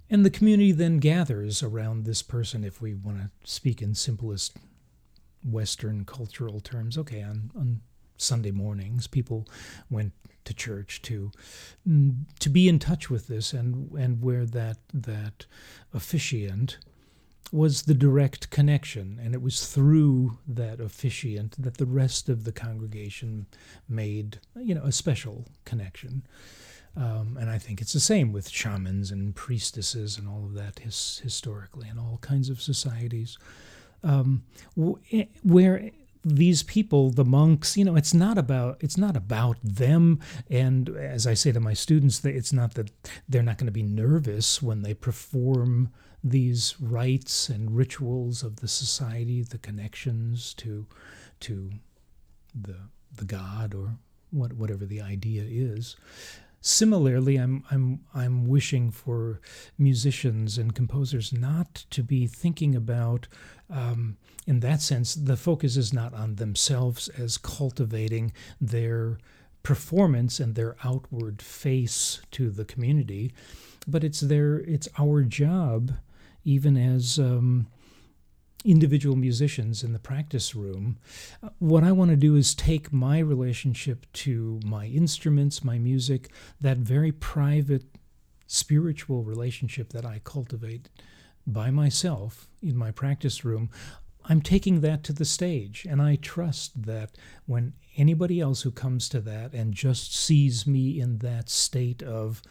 And 0.07 0.23
the 0.23 0.29
community 0.29 0.73
then 0.73 0.99
gathers 0.99 1.63
around 1.63 2.05
this 2.05 2.21
person, 2.21 2.63
if 2.63 2.84
we 2.84 2.93
want 2.93 3.17
to 3.17 3.32
speak 3.51 3.82
in 3.82 3.95
simplest 3.95 4.57
Western 5.43 6.05
cultural 6.05 6.59
terms. 6.59 6.99
Okay, 6.99 7.23
on, 7.23 7.49
on 7.55 7.82
Sunday 8.15 8.51
mornings, 8.51 9.07
people 9.07 9.47
went 9.89 10.13
to 10.45 10.53
church 10.53 11.01
to 11.01 11.32
mm, 11.89 12.25
to 12.41 12.49
be 12.49 12.69
in 12.69 12.77
touch 12.77 13.09
with 13.09 13.25
this, 13.25 13.53
and 13.53 13.91
and 13.93 14.21
where 14.21 14.45
that 14.45 14.77
that 14.93 15.47
officiant 15.95 16.77
was 17.51 17.83
the 17.83 17.93
direct 17.93 18.49
connection, 18.49 19.19
and 19.21 19.33
it 19.33 19.41
was 19.41 19.67
through 19.67 20.37
that 20.47 20.79
officiant 20.79 21.61
that 21.61 21.77
the 21.77 21.85
rest 21.85 22.29
of 22.29 22.43
the 22.43 22.51
congregation 22.51 23.45
made, 23.89 24.39
you 24.55 24.73
know, 24.73 24.83
a 24.83 24.91
special 24.91 25.45
connection. 25.65 26.23
Um, 26.95 27.37
and 27.39 27.49
I 27.49 27.57
think 27.57 27.81
it's 27.81 27.93
the 27.93 27.99
same 27.99 28.33
with 28.33 28.49
shamans 28.49 29.11
and 29.11 29.33
priestesses 29.35 30.17
and 30.17 30.27
all 30.27 30.45
of 30.45 30.53
that 30.55 30.79
his, 30.79 31.21
historically 31.23 31.87
in 31.87 31.97
all 31.97 32.19
kinds 32.21 32.49
of 32.49 32.61
societies. 32.61 33.37
Um, 34.03 34.43
eh, 35.11 35.25
where 35.43 35.91
these 36.24 36.63
people 36.63 37.09
the 37.09 37.26
monks 37.26 37.76
you 37.76 37.84
know 37.84 37.95
it's 37.95 38.13
not 38.13 38.38
about 38.38 38.78
it's 38.80 38.97
not 38.97 39.15
about 39.15 39.57
them. 39.63 40.19
And 40.49 40.89
as 40.89 41.26
i 41.26 41.34
say 41.34 41.51
to 41.51 41.59
my 41.59 41.74
students 41.74 42.24
it's 42.24 42.53
not 42.53 42.76
that 42.76 42.91
they're 43.28 43.43
not 43.43 43.57
going 43.57 43.67
to 43.67 43.72
be 43.72 43.84
nervous 43.84 44.61
when 44.61 44.82
they 44.84 44.93
perform 44.93 45.89
these 46.24 46.76
rites 46.80 47.49
and 47.49 47.76
rituals 47.76 48.43
of 48.43 48.57
the 48.57 48.67
society 48.67 49.41
the 49.41 49.57
connections 49.57 50.53
to 50.55 50.86
to 51.39 51.72
the 52.53 52.76
the 53.15 53.26
god 53.26 53.74
or 53.74 53.97
what 54.30 54.53
whatever 54.53 54.86
the 54.86 55.01
idea 55.01 55.43
is 55.43 55.95
Similarly, 56.62 57.38
I'm, 57.38 57.64
I'm, 57.72 58.01
I'm 58.14 58.47
wishing 58.47 58.91
for 58.91 59.41
musicians 59.80 60.59
and 60.59 60.76
composers 60.76 61.34
not 61.34 61.86
to 61.89 62.03
be 62.03 62.28
thinking 62.28 62.76
about, 62.76 63.28
um, 63.68 64.18
in 64.45 64.59
that 64.59 64.82
sense, 64.82 65.16
the 65.16 65.36
focus 65.36 65.76
is 65.76 65.91
not 65.91 66.14
on 66.14 66.36
themselves 66.36 67.07
as 67.09 67.39
cultivating 67.39 68.32
their 68.59 69.18
performance 69.64 70.39
and 70.39 70.53
their 70.53 70.76
outward 70.84 71.41
face 71.41 72.22
to 72.32 72.51
the 72.51 72.66
community, 72.66 73.34
but 73.88 74.03
it's 74.03 74.20
their, 74.20 74.59
it's 74.59 74.88
our 74.99 75.24
job, 75.24 75.93
even 76.43 76.78
as 76.78 77.18
um, 77.18 77.68
individual 78.64 79.16
musicians 79.16 79.84
in 79.84 79.93
the 79.93 79.99
practice 79.99 80.55
room, 80.55 80.97
uh, 81.41 81.49
what 81.59 81.84
I 81.84 81.91
want 81.91 82.12
to 82.12 82.18
do 82.18 82.36
is 82.36 82.53
take 82.53 82.93
my 82.93 83.20
relationship 83.20 84.05
to 84.14 84.59
my 84.64 84.86
instruments, 84.86 85.64
my 85.64 85.78
music, 85.78 86.30
that 86.59 86.78
very 86.78 87.12
private 87.12 87.84
spiritual 88.47 89.24
relationship 89.24 89.93
that 89.93 90.05
I 90.05 90.22
cultivate 90.24 90.89
by 91.47 91.72
myself 91.72 92.47
in 92.62 92.76
my 92.76 92.91
practice 92.91 93.43
room. 93.45 93.70
I'm 94.26 94.41
taking 94.41 94.82
that 94.82 95.03
to 95.05 95.14
the 95.14 95.26
stage, 95.26 95.86
and 95.89 96.01
I 96.01 96.16
trust 96.16 96.84
that 96.84 97.18
when 97.45 97.74
anybody 97.97 98.39
else 98.39 98.62
who 98.62 98.72
comes 98.72 99.09
to 99.09 99.22
that 99.22 99.53
and 99.53 99.74
just 99.74 100.16
sees 100.16 100.68
me 100.68 100.99
in 100.99 101.18
that 101.20 101.49
state 101.49 102.03
of 102.03 102.41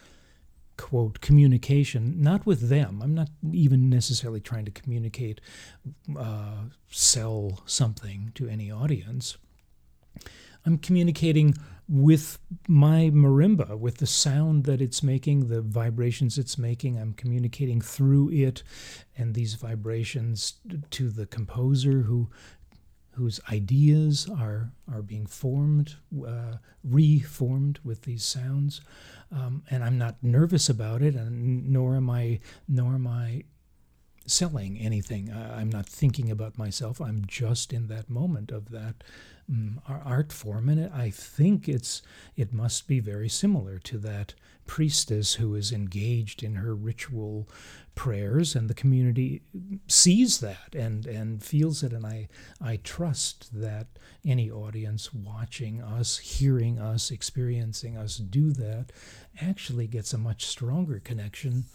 quote 0.81 1.21
communication 1.21 2.21
not 2.21 2.45
with 2.45 2.69
them. 2.69 3.01
I'm 3.03 3.13
not 3.13 3.29
even 3.53 3.89
necessarily 3.89 4.39
trying 4.41 4.65
to 4.65 4.71
communicate 4.71 5.39
uh, 6.17 6.63
sell 6.89 7.61
something 7.65 8.31
to 8.35 8.47
any 8.47 8.71
audience. 8.71 9.37
I'm 10.65 10.77
communicating 10.79 11.55
with 11.87 12.39
my 12.67 13.11
marimba 13.13 13.77
with 13.77 13.97
the 13.97 14.07
sound 14.07 14.63
that 14.63 14.81
it's 14.81 15.03
making 15.03 15.49
the 15.49 15.61
vibrations 15.61 16.37
it's 16.37 16.57
making. 16.57 16.97
I'm 16.97 17.13
communicating 17.13 17.79
through 17.81 18.31
it 18.31 18.63
and 19.17 19.35
these 19.35 19.53
vibrations 19.55 20.55
to 20.89 21.09
the 21.09 21.27
composer 21.27 22.01
who 22.01 22.29
whose 23.15 23.39
ideas 23.51 24.27
are 24.29 24.71
are 24.91 25.01
being 25.01 25.25
formed, 25.25 25.95
uh, 26.27 26.57
reformed 26.83 27.79
with 27.83 28.03
these 28.03 28.23
sounds, 28.23 28.81
um, 29.31 29.63
and 29.69 29.83
I'm 29.83 29.97
not 29.97 30.17
nervous 30.21 30.69
about 30.69 31.01
it, 31.01 31.15
and 31.15 31.69
nor 31.69 31.95
am 31.95 32.09
I 32.09 32.39
nor 32.67 32.93
am 32.95 33.07
I 33.07 33.43
selling 34.25 34.77
anything. 34.77 35.31
I'm 35.33 35.69
not 35.69 35.85
thinking 35.85 36.29
about 36.29 36.57
myself. 36.57 37.01
I'm 37.01 37.25
just 37.25 37.73
in 37.73 37.87
that 37.87 38.09
moment 38.09 38.51
of 38.51 38.69
that 38.69 39.03
um, 39.49 39.81
art 39.87 40.31
form, 40.31 40.69
and 40.69 40.93
I 40.93 41.09
think 41.09 41.67
it's 41.67 42.01
it 42.35 42.53
must 42.53 42.87
be 42.87 42.99
very 42.99 43.29
similar 43.29 43.79
to 43.79 43.97
that 43.99 44.33
priestess 44.65 45.35
who 45.35 45.55
is 45.55 45.71
engaged 45.71 46.43
in 46.43 46.55
her 46.55 46.75
ritual 46.75 47.49
prayers, 47.95 48.55
and 48.55 48.69
the 48.69 48.73
community 48.73 49.41
sees 49.87 50.39
that 50.39 50.73
and 50.73 51.05
and 51.05 51.43
feels 51.43 51.83
it, 51.83 51.93
and 51.93 52.05
I 52.05 52.29
I 52.61 52.77
trust 52.77 53.59
that 53.59 53.87
any 54.25 54.49
audience 54.51 55.13
watching 55.13 55.81
us, 55.81 56.17
hearing 56.17 56.79
us, 56.79 57.11
experiencing 57.11 57.97
us 57.97 58.17
do 58.17 58.51
that, 58.51 58.91
actually 59.41 59.87
gets 59.87 60.13
a 60.13 60.17
much 60.17 60.45
stronger 60.45 60.99
connection 60.99 61.65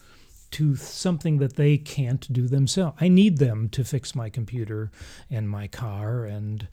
to 0.53 0.77
something 0.77 1.39
that 1.39 1.57
they 1.57 1.77
can't 1.77 2.33
do 2.33 2.47
themselves. 2.47 2.97
I 3.01 3.09
need 3.09 3.39
them 3.39 3.69
to 3.71 3.85
fix 3.85 4.15
my 4.15 4.31
computer 4.31 4.91
and 5.31 5.51
my 5.51 5.67
car 5.67 6.25
and 6.25 6.69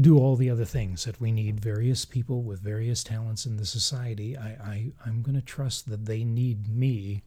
do 0.00 0.18
all 0.18 0.36
the 0.36 0.50
other 0.50 0.64
things 0.64 1.04
that 1.04 1.20
we 1.20 1.30
need 1.30 1.60
various 1.60 2.04
people 2.04 2.42
with 2.42 2.60
various 2.60 3.04
talents 3.04 3.46
in 3.46 3.56
the 3.56 3.64
society 3.64 4.36
i, 4.36 4.48
I 4.48 4.92
i'm 5.06 5.22
going 5.22 5.36
to 5.36 5.40
trust 5.40 5.88
that 5.88 6.06
they 6.06 6.24
need 6.24 6.68
me 6.68 7.22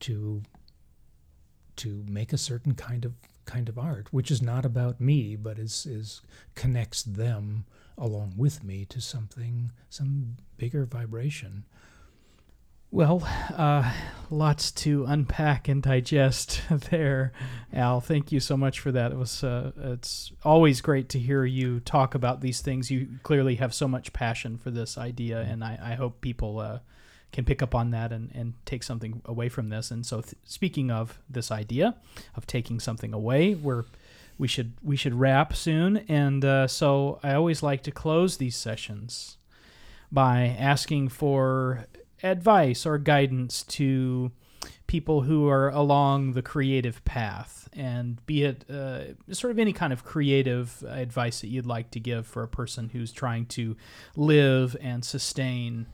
to 0.00 0.42
to 1.76 2.04
make 2.08 2.32
a 2.32 2.38
certain 2.38 2.74
kind 2.74 3.04
of 3.04 3.14
kind 3.44 3.68
of 3.68 3.78
art 3.78 4.12
which 4.12 4.30
is 4.30 4.42
not 4.42 4.64
about 4.64 5.00
me 5.00 5.34
but 5.34 5.58
is 5.58 5.86
is 5.86 6.20
connects 6.54 7.02
them 7.02 7.64
along 7.96 8.34
with 8.36 8.62
me 8.62 8.84
to 8.84 9.00
something 9.00 9.72
some 9.88 10.36
bigger 10.56 10.84
vibration 10.84 11.64
well, 12.90 13.22
uh, 13.54 13.92
lots 14.30 14.70
to 14.72 15.04
unpack 15.04 15.68
and 15.68 15.82
digest 15.82 16.62
there, 16.90 17.32
Al. 17.70 18.00
Thank 18.00 18.32
you 18.32 18.40
so 18.40 18.56
much 18.56 18.80
for 18.80 18.90
that. 18.92 19.12
It 19.12 19.18
was 19.18 19.44
uh, 19.44 19.72
it's 19.76 20.32
always 20.42 20.80
great 20.80 21.10
to 21.10 21.18
hear 21.18 21.44
you 21.44 21.80
talk 21.80 22.14
about 22.14 22.40
these 22.40 22.62
things. 22.62 22.90
You 22.90 23.08
clearly 23.22 23.56
have 23.56 23.74
so 23.74 23.88
much 23.88 24.14
passion 24.14 24.56
for 24.56 24.70
this 24.70 24.96
idea, 24.96 25.40
and 25.40 25.62
I, 25.62 25.78
I 25.82 25.94
hope 25.96 26.22
people 26.22 26.60
uh, 26.60 26.78
can 27.32 27.44
pick 27.44 27.62
up 27.62 27.74
on 27.74 27.90
that 27.90 28.12
and, 28.12 28.30
and 28.34 28.54
take 28.64 28.82
something 28.82 29.20
away 29.24 29.48
from 29.48 29.68
this. 29.68 29.90
And 29.90 30.04
so, 30.04 30.20
th- 30.20 30.34
speaking 30.44 30.90
of 30.90 31.18
this 31.28 31.50
idea 31.50 31.96
of 32.34 32.46
taking 32.46 32.80
something 32.80 33.12
away, 33.12 33.54
we're 33.54 33.84
we 34.38 34.48
should 34.48 34.72
we 34.82 34.96
should 34.96 35.14
wrap 35.14 35.54
soon. 35.54 35.98
And 36.08 36.44
uh, 36.44 36.66
so, 36.68 37.20
I 37.22 37.34
always 37.34 37.62
like 37.62 37.82
to 37.84 37.90
close 37.90 38.36
these 38.36 38.56
sessions 38.56 39.36
by 40.10 40.56
asking 40.58 41.08
for 41.08 41.86
advice 42.22 42.86
or 42.86 42.98
guidance 42.98 43.62
to 43.62 44.32
people 44.86 45.20
who 45.22 45.46
are 45.48 45.68
along 45.68 46.32
the 46.32 46.42
creative 46.42 47.04
path 47.04 47.68
and 47.74 48.24
be 48.26 48.44
it 48.44 48.68
uh, 48.70 49.00
sort 49.32 49.50
of 49.50 49.58
any 49.58 49.72
kind 49.72 49.92
of 49.92 50.02
creative 50.02 50.82
advice 50.88 51.42
that 51.42 51.48
you'd 51.48 51.66
like 51.66 51.90
to 51.90 52.00
give 52.00 52.26
for 52.26 52.42
a 52.42 52.48
person 52.48 52.88
who's 52.88 53.12
trying 53.12 53.44
to 53.44 53.76
live 54.16 54.74
and 54.80 55.04
sustain 55.04 55.86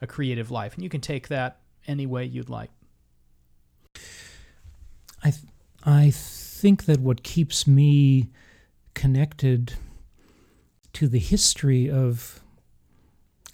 a 0.00 0.06
creative 0.06 0.50
life 0.50 0.74
and 0.74 0.82
you 0.82 0.88
can 0.88 1.00
take 1.00 1.28
that 1.28 1.58
any 1.86 2.06
way 2.06 2.24
you'd 2.24 2.50
like 2.50 2.70
i 5.22 5.30
th- 5.30 5.44
i 5.84 6.10
think 6.10 6.84
that 6.84 7.00
what 7.00 7.22
keeps 7.22 7.66
me 7.66 8.28
connected 8.94 9.74
to 10.92 11.06
the 11.06 11.18
history 11.18 11.90
of 11.90 12.40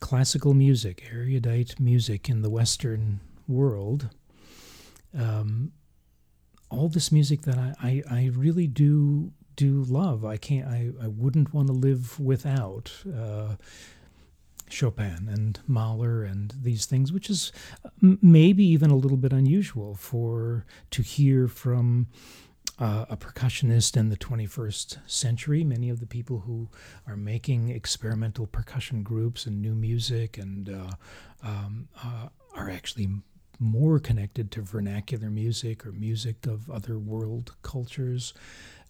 classical 0.03 0.53
music, 0.53 1.09
erudite 1.13 1.81
music 1.81 2.29
in 2.29 2.43
the 2.43 2.51
Western 2.51 3.21
world, 3.49 4.11
um, 5.19 5.73
all 6.71 6.89
this 6.89 7.11
music 7.11 7.43
that 7.43 7.59
I, 7.59 7.75
I, 7.83 8.03
I, 8.11 8.31
really 8.35 8.67
do 8.67 9.33
do 9.57 9.83
love. 9.83 10.25
I 10.25 10.37
can't. 10.37 10.67
I, 10.67 10.91
I 11.03 11.09
wouldn't 11.09 11.53
want 11.53 11.67
to 11.67 11.73
live 11.73 12.19
without 12.19 12.93
uh, 13.07 13.57
Chopin 14.73 15.29
and 15.31 15.61
Mahler 15.67 16.23
and 16.23 16.55
these 16.61 16.87
things, 16.87 17.13
which 17.13 17.31
is 17.31 17.53
maybe 18.01 18.65
even 18.65 18.91
a 18.91 18.97
little 18.97 19.17
bit 19.17 19.33
unusual 19.33 19.95
for 19.95 20.65
to 20.91 21.03
hear 21.03 21.47
from 21.47 22.09
uh, 22.79 23.05
a 23.09 23.17
percussionist 23.17 23.97
in 23.97 24.09
the 24.09 24.17
21st 24.17 24.99
century. 25.07 25.63
Many 25.63 25.89
of 25.89 26.01
the 26.01 26.07
people 26.07 26.41
who 26.41 26.69
are 27.07 27.17
making 27.17 27.69
experimental 27.69 28.47
percussion 28.47 29.03
groups 29.03 29.47
and 29.47 29.61
new 29.61 29.75
music 29.75 30.39
and 30.39 30.69
uh, 30.69 30.91
um, 31.43 31.89
uh, 32.03 32.29
are 32.55 32.71
actually 32.71 33.09
more 33.63 33.99
connected 33.99 34.51
to 34.51 34.63
vernacular 34.63 35.31
music 35.31 35.87
or 35.87 35.93
music 35.93 36.47
of 36.47 36.69
other 36.71 36.99
world 36.99 37.55
cultures. 37.63 38.35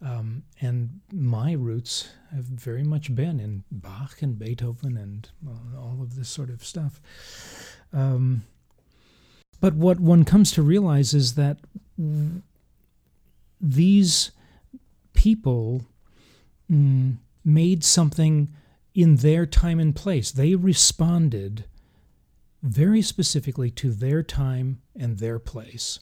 Um, 0.01 0.43
and 0.61 1.01
my 1.13 1.53
roots 1.53 2.09
have 2.35 2.45
very 2.45 2.83
much 2.83 3.15
been 3.15 3.39
in 3.39 3.65
Bach 3.71 4.23
and 4.23 4.39
Beethoven 4.39 4.97
and 4.97 5.29
uh, 5.47 5.79
all 5.79 5.99
of 6.01 6.17
this 6.17 6.29
sort 6.29 6.51
of 6.51 6.65
stuff. 6.65 7.01
Um, 7.93 8.45
but 9.61 9.75
what 9.75 10.01
one 10.01 10.25
comes 10.25 10.51
to 10.53 10.63
realize 10.63 11.15
is 11.15 11.35
that 11.35 11.59
these 13.61 14.33
people 15.13 15.83
mm, 16.71 17.17
made 17.45 17.85
something 17.85 18.53
in 18.95 19.17
their 19.17 19.47
time 19.47 19.79
and 19.79 19.95
place. 19.95 20.33
They 20.33 20.55
responded 20.57 21.65
very 22.63 23.03
specifically 23.03 23.71
to 23.71 23.91
their 23.91 24.23
time 24.23 24.81
and 24.99 25.19
their 25.19 25.39
place. 25.39 25.99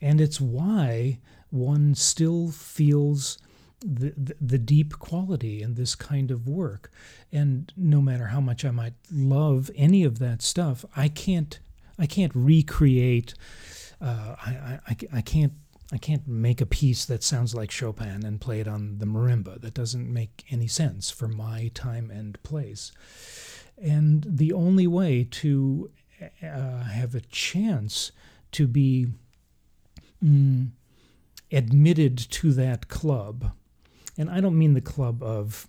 and 0.00 0.20
it's 0.20 0.40
why 0.40 1.18
one 1.50 1.94
still 1.94 2.50
feels 2.50 3.38
the, 3.80 4.12
the, 4.16 4.36
the 4.40 4.58
deep 4.58 4.98
quality 4.98 5.62
in 5.62 5.74
this 5.74 5.94
kind 5.94 6.30
of 6.30 6.48
work. 6.48 6.90
And 7.32 7.72
no 7.76 8.00
matter 8.00 8.26
how 8.26 8.40
much 8.40 8.64
I 8.64 8.70
might 8.70 8.94
love 9.12 9.70
any 9.76 10.04
of 10.04 10.18
that 10.18 10.42
stuff, 10.42 10.84
I 10.96 11.08
can't 11.08 11.58
I 12.00 12.06
can't 12.06 12.32
recreate. 12.34 13.34
Uh, 14.00 14.36
I, 14.38 14.78
I, 14.86 14.96
I 15.14 15.20
can't 15.20 15.52
I 15.92 15.98
can't 15.98 16.28
make 16.28 16.60
a 16.60 16.66
piece 16.66 17.04
that 17.06 17.22
sounds 17.24 17.54
like 17.54 17.70
Chopin 17.70 18.24
and 18.24 18.40
play 18.40 18.60
it 18.60 18.68
on 18.68 18.98
the 18.98 19.06
marimba. 19.06 19.60
That 19.60 19.74
doesn't 19.74 20.12
make 20.12 20.44
any 20.50 20.68
sense 20.68 21.10
for 21.10 21.28
my 21.28 21.70
time 21.74 22.10
and 22.10 22.40
place. 22.42 22.92
And 23.82 24.24
the 24.28 24.52
only 24.52 24.86
way 24.86 25.26
to 25.30 25.90
uh, 26.42 26.82
have 26.84 27.14
a 27.14 27.20
chance 27.20 28.12
to 28.52 28.66
be 28.66 29.08
mm, 30.24 30.70
admitted 31.52 32.18
to 32.18 32.52
that 32.52 32.88
club, 32.88 33.52
and 34.16 34.28
I 34.28 34.40
don't 34.40 34.58
mean 34.58 34.74
the 34.74 34.80
club 34.80 35.22
of 35.22 35.66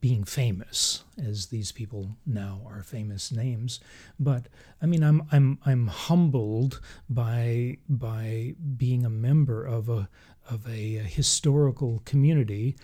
being 0.00 0.24
famous, 0.24 1.04
as 1.22 1.46
these 1.46 1.72
people 1.72 2.16
now 2.24 2.60
are 2.66 2.82
famous 2.82 3.30
names. 3.30 3.80
But 4.18 4.46
I 4.80 4.86
mean, 4.86 5.02
I'm 5.02 5.22
I'm 5.30 5.58
I'm 5.66 5.88
humbled 5.88 6.80
by 7.08 7.78
by 7.88 8.54
being 8.76 9.04
a 9.04 9.10
member 9.10 9.64
of 9.64 9.88
a 9.88 10.08
of 10.48 10.66
a, 10.66 10.96
a 10.96 11.02
historical 11.02 12.02
community. 12.04 12.76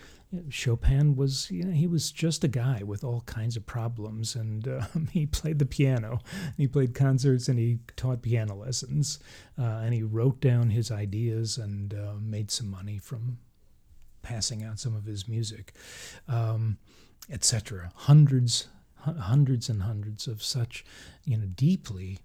Chopin 0.49 1.17
was 1.17 1.51
you 1.51 1.65
know, 1.65 1.73
he 1.73 1.87
was 1.87 2.11
just 2.11 2.45
a 2.45 2.49
guy 2.49 2.83
with 2.83 3.05
all 3.05 3.23
kinds 3.23 3.57
of 3.57 3.67
problems, 3.67 4.35
and 4.35 4.69
um, 4.95 5.09
he 5.13 5.27
played 5.27 5.59
the 5.59 5.67
piano, 5.67 6.21
he 6.57 6.67
played 6.67 6.95
concerts, 6.95 7.49
and 7.49 7.59
he 7.59 7.79
taught 7.97 8.23
piano 8.23 8.55
lessons, 8.55 9.19
uh, 9.59 9.81
and 9.85 9.95
he 9.95 10.03
wrote 10.03 10.41
down 10.41 10.71
his 10.71 10.91
ideas 10.91 11.59
and 11.59 11.95
uh, 11.95 12.15
made 12.21 12.51
some 12.51 12.71
money 12.71 12.99
from 12.99 13.39
passing 14.23 14.65
out 14.65 14.79
some 14.79 14.97
of 14.97 15.05
his 15.05 15.29
music. 15.29 15.73
Um, 16.29 16.79
etc. 17.31 17.91
Hundreds, 17.95 18.69
hundreds 18.99 19.69
and 19.69 19.83
hundreds 19.83 20.27
of 20.27 20.43
such, 20.43 20.85
you 21.25 21.37
know, 21.37 21.47
deeply 21.47 22.19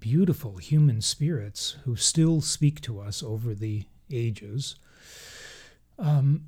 beautiful 0.00 0.56
human 0.56 1.00
spirits 1.00 1.76
who 1.84 1.96
still 1.96 2.40
speak 2.40 2.80
to 2.82 3.00
us 3.00 3.22
over 3.22 3.54
the 3.54 3.84
ages. 4.10 4.76
Um, 5.98 6.46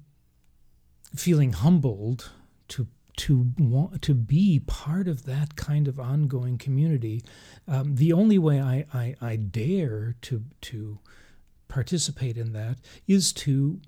feeling 1.14 1.52
humbled 1.52 2.30
to 2.68 2.86
to 3.18 3.52
want 3.59 4.00
to 4.00 4.14
be 4.14 4.61
part 4.61 5.09
of 5.09 5.24
that 5.24 5.56
kind 5.56 5.88
of 5.88 5.98
ongoing 5.98 6.56
community. 6.56 7.20
Um, 7.66 7.96
the 7.96 8.12
only 8.12 8.38
way 8.38 8.61
I, 8.61 8.86
I, 8.94 9.14
I 9.20 9.36
dare 9.36 10.14
to 10.22 10.44
to 10.62 11.00
participate 11.66 12.36
in 12.36 12.52
that 12.52 12.78
is 13.06 13.32
to 13.32 13.80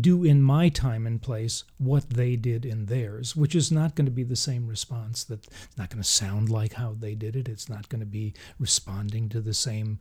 do 0.00 0.24
in 0.24 0.42
my 0.42 0.68
time 0.68 1.06
and 1.06 1.22
place 1.22 1.64
what 1.78 2.10
they 2.10 2.36
did 2.36 2.66
in 2.66 2.86
theirs, 2.86 3.34
which 3.36 3.54
is 3.54 3.70
not 3.70 3.94
going 3.94 4.06
to 4.06 4.10
be 4.10 4.24
the 4.24 4.36
same 4.36 4.66
response. 4.66 5.24
That 5.24 5.46
it's 5.46 5.78
not 5.78 5.88
going 5.88 6.02
to 6.02 6.08
sound 6.08 6.50
like 6.50 6.74
how 6.74 6.96
they 6.98 7.14
did 7.14 7.36
it. 7.36 7.48
It's 7.48 7.68
not 7.68 7.88
going 7.88 8.00
to 8.00 8.06
be 8.06 8.34
responding 8.58 9.28
to 9.30 9.40
the 9.40 9.54
same 9.54 9.98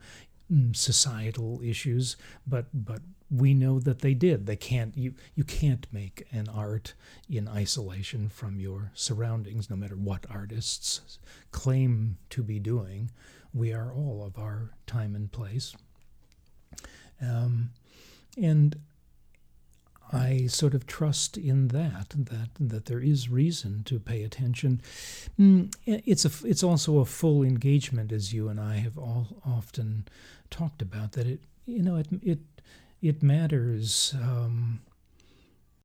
mm, 0.52 0.76
societal 0.76 1.62
issues. 1.64 2.18
But 2.46 2.66
but 2.74 3.02
we 3.34 3.54
know 3.54 3.80
that 3.80 4.00
they 4.00 4.14
did. 4.14 4.46
They 4.46 4.56
can't. 4.56 4.96
You 4.96 5.16
you 5.36 5.44
can't 5.44 5.88
make 5.92 6.28
an 6.32 6.48
art 6.48 6.94
in 7.30 7.48
isolation 7.48 8.30
from 8.30 8.60
your 8.60 8.92
surroundings, 8.94 9.70
no 9.70 9.76
matter 9.76 9.96
what 9.96 10.26
artists 10.30 11.20
claim 11.52 12.18
to 12.30 12.44
be 12.44 12.60
doing. 12.60 13.12
We 13.54 13.74
are 13.74 13.92
all 13.94 14.24
of 14.26 14.38
our 14.38 14.72
time 14.86 15.16
and 15.16 15.32
place. 15.32 15.76
Um, 17.22 17.72
and 18.38 18.76
I 20.12 20.46
sort 20.48 20.76
of 20.76 20.86
trust 20.86 21.38
in 21.38 21.70
that 21.70 22.10
that 22.16 22.50
that 22.60 22.86
there 22.86 23.00
is 23.00 23.30
reason 23.30 23.84
to 23.86 24.00
pay 24.00 24.24
attention. 24.24 24.82
Mm, 25.40 25.74
it's 25.86 26.26
a 26.26 26.48
it's 26.48 26.64
also 26.64 27.00
a 27.00 27.06
full 27.06 27.42
engagement, 27.42 28.12
as 28.12 28.32
you 28.32 28.48
and 28.48 28.60
I 28.60 28.76
have 28.76 28.98
all 28.98 29.42
often 29.46 30.08
talked 30.52 30.82
about. 30.84 31.14
That 31.14 31.26
it 31.26 31.42
you 31.66 31.82
know 31.82 31.96
it 31.96 32.08
it 32.22 32.40
it 33.04 33.22
matters. 33.22 34.16
Um, 34.20 34.82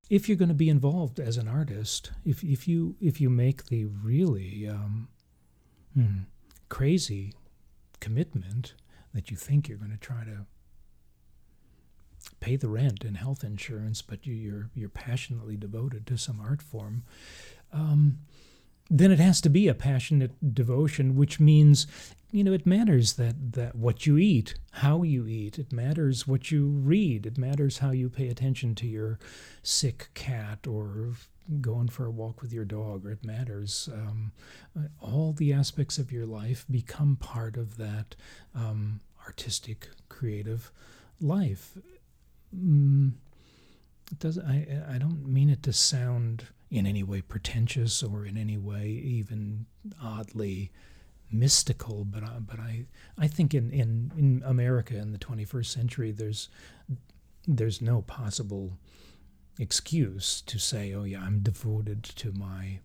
if 0.09 0.29
you're 0.29 0.39
going 0.39 0.49
to 0.49 0.55
be 0.55 0.71
involved 0.71 1.19
as 1.19 1.37
an 1.37 1.49
artist, 1.49 2.13
if 2.25 2.43
if 2.45 2.69
you 2.69 2.95
if 3.01 3.21
you 3.21 3.29
make 3.29 3.67
the 3.67 3.87
really 3.87 4.67
um, 4.69 5.09
hmm, 5.95 6.21
crazy 6.69 7.35
commitment 8.01 8.75
that 9.13 9.31
you 9.31 9.37
think 9.37 9.69
you're 9.69 9.79
going 9.79 9.91
to 9.91 9.99
try 9.99 10.23
to 10.25 10.47
pay 12.41 12.55
the 12.55 12.69
rent 12.69 13.05
and 13.05 13.17
health 13.17 13.43
insurance, 13.43 14.01
but 14.01 14.25
you, 14.25 14.55
are 14.55 14.71
you're 14.75 14.89
passionately 14.89 15.57
devoted 15.57 16.07
to 16.07 16.17
some 16.17 16.41
art 16.41 16.63
form, 16.63 17.03
um, 17.73 18.19
then 18.91 19.13
it 19.13 19.19
has 19.19 19.41
to 19.43 19.51
be 19.51 19.69
a 19.69 19.75
passionate 19.75 20.55
devotion, 20.55 21.15
which 21.15 21.39
means 21.39 21.87
you 22.31 22.45
know 22.45 22.53
it 22.53 22.67
matters 22.67 23.15
that 23.15 23.53
that 23.53 23.75
what 23.75 24.07
you 24.07 24.19
eat, 24.19 24.55
how 24.73 25.03
you 25.03 25.27
eat, 25.27 25.59
it 25.59 25.73
matters 25.73 26.27
what 26.27 26.51
you 26.51 26.67
read, 26.67 27.27
it 27.27 27.39
matters 27.39 27.79
how 27.79 27.91
you 27.91 28.09
pay 28.09 28.29
attention 28.29 28.75
to 28.77 28.87
your 28.87 29.19
sick 29.63 30.09
cat 30.15 30.67
or 30.67 31.13
going 31.61 31.89
for 31.89 32.05
a 32.05 32.11
walk 32.11 32.43
with 32.43 32.53
your 32.53 32.65
dog, 32.65 33.07
or 33.07 33.13
it 33.13 33.25
matters. 33.25 33.89
Um, 33.93 34.33
all 35.01 35.33
the 35.33 35.53
aspects 35.53 35.99
of 35.99 36.13
your 36.13 36.27
life 36.27 36.67
become 36.71 37.17
part 37.17 37.57
of 37.57 37.77
that 37.79 38.15
um, 38.55 39.01
artistic, 39.27 39.89
creative 40.09 40.71
life. 41.21 41.77
Mm, 42.57 43.13
it 44.11 44.19
does 44.19 44.39
I 44.39 44.67
I 44.89 44.99
don't 44.99 45.27
mean 45.27 45.51
it 45.51 45.63
to 45.65 45.73
sound 45.73 46.45
in 46.71 46.87
any 46.87 47.03
way 47.03 47.21
pretentious 47.21 48.03
or 48.03 48.27
in 48.27 48.37
any 48.37 48.59
way 48.59 48.89
even 48.89 49.67
oddly 50.03 50.71
mystical, 51.31 52.05
but 52.05 52.23
I, 52.23 52.39
but 52.39 52.59
I 52.59 52.87
I 53.19 53.27
think 53.27 53.55
in, 53.55 53.71
in 53.71 54.13
in 54.17 54.43
America 54.45 54.97
in 54.97 55.13
the 55.13 55.19
21st 55.19 55.67
century 55.67 56.11
there's 56.11 56.49
there's 57.47 57.81
no 57.81 58.03
possible 58.03 58.79
excuse 59.59 60.41
to 60.43 60.59
say, 60.59 60.93
oh 60.93 61.05
yeah, 61.05 61.23
I'm 61.23 61.41
devoted 61.41 62.05
to 62.05 62.33
my 62.33 62.81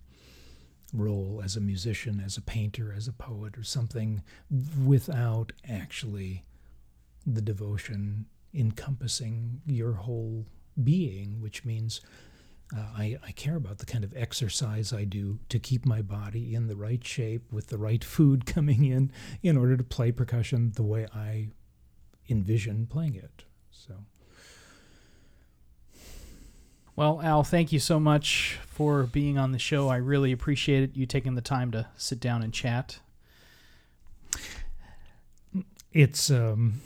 role 0.93 1.41
as 1.43 1.55
a 1.55 1.61
musician, 1.61 2.21
as 2.23 2.37
a 2.37 2.41
painter, 2.41 2.93
as 2.95 3.07
a 3.07 3.13
poet, 3.13 3.57
or 3.57 3.63
something, 3.63 4.21
without 4.85 5.51
actually 5.67 6.45
the 7.25 7.41
devotion 7.41 8.25
encompassing 8.53 9.61
your 9.65 9.93
whole 9.93 10.45
being, 10.83 11.41
which 11.41 11.65
means 11.65 12.01
uh, 12.75 12.81
I, 12.97 13.17
I 13.25 13.31
care 13.31 13.55
about 13.55 13.77
the 13.77 13.85
kind 13.85 14.03
of 14.03 14.13
exercise 14.15 14.91
I 14.93 15.03
do 15.03 15.39
to 15.49 15.59
keep 15.59 15.85
my 15.85 16.01
body 16.01 16.55
in 16.55 16.67
the 16.67 16.75
right 16.75 17.05
shape 17.05 17.51
with 17.51 17.67
the 17.67 17.77
right 17.77 18.03
food 18.03 18.45
coming 18.47 18.85
in 18.85 19.11
in 19.41 19.57
order 19.57 19.77
to 19.77 19.83
play 19.83 20.11
percussion 20.11 20.71
the 20.75 20.83
way 20.83 21.07
I 21.13 21.49
envision 22.29 22.87
playing 22.87 23.15
it. 23.15 23.43
So. 23.71 23.93
Well, 26.95 27.21
Al, 27.23 27.43
thank 27.43 27.71
you 27.71 27.79
so 27.79 27.99
much 27.99 28.59
for 28.67 29.03
being 29.03 29.37
on 29.37 29.51
the 29.51 29.59
show. 29.59 29.89
I 29.89 29.97
really 29.97 30.31
appreciate 30.31 30.83
it, 30.83 30.95
you 30.95 31.05
taking 31.05 31.35
the 31.35 31.41
time 31.41 31.71
to 31.71 31.87
sit 31.97 32.19
down 32.19 32.43
and 32.43 32.53
chat. 32.53 32.99
It's 35.91 36.31
um, 36.31 36.81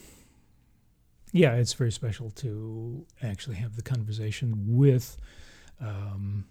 yeah, 1.32 1.56
it's 1.56 1.74
very 1.74 1.92
special 1.92 2.30
to 2.32 3.06
actually 3.22 3.58
have 3.58 3.76
the 3.76 3.82
conversation 3.82 4.78
with 4.78 5.18
um, 5.82 6.46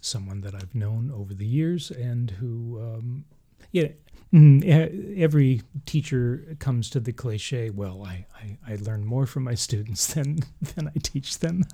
someone 0.00 0.40
that 0.42 0.54
I've 0.54 0.74
known 0.74 1.12
over 1.14 1.32
the 1.34 1.46
years 1.46 1.90
and 1.90 2.30
who, 2.30 2.80
um, 2.80 3.24
yeah, 3.70 3.88
mm, 4.32 5.18
every 5.18 5.62
teacher 5.86 6.56
comes 6.58 6.90
to 6.90 7.00
the 7.00 7.12
cliche, 7.12 7.70
well, 7.70 8.04
I, 8.04 8.26
I, 8.34 8.72
I 8.72 8.76
learn 8.76 9.04
more 9.04 9.26
from 9.26 9.44
my 9.44 9.54
students 9.54 10.12
than, 10.12 10.40
than 10.74 10.88
I 10.88 10.98
teach 11.02 11.38
them. 11.38 11.64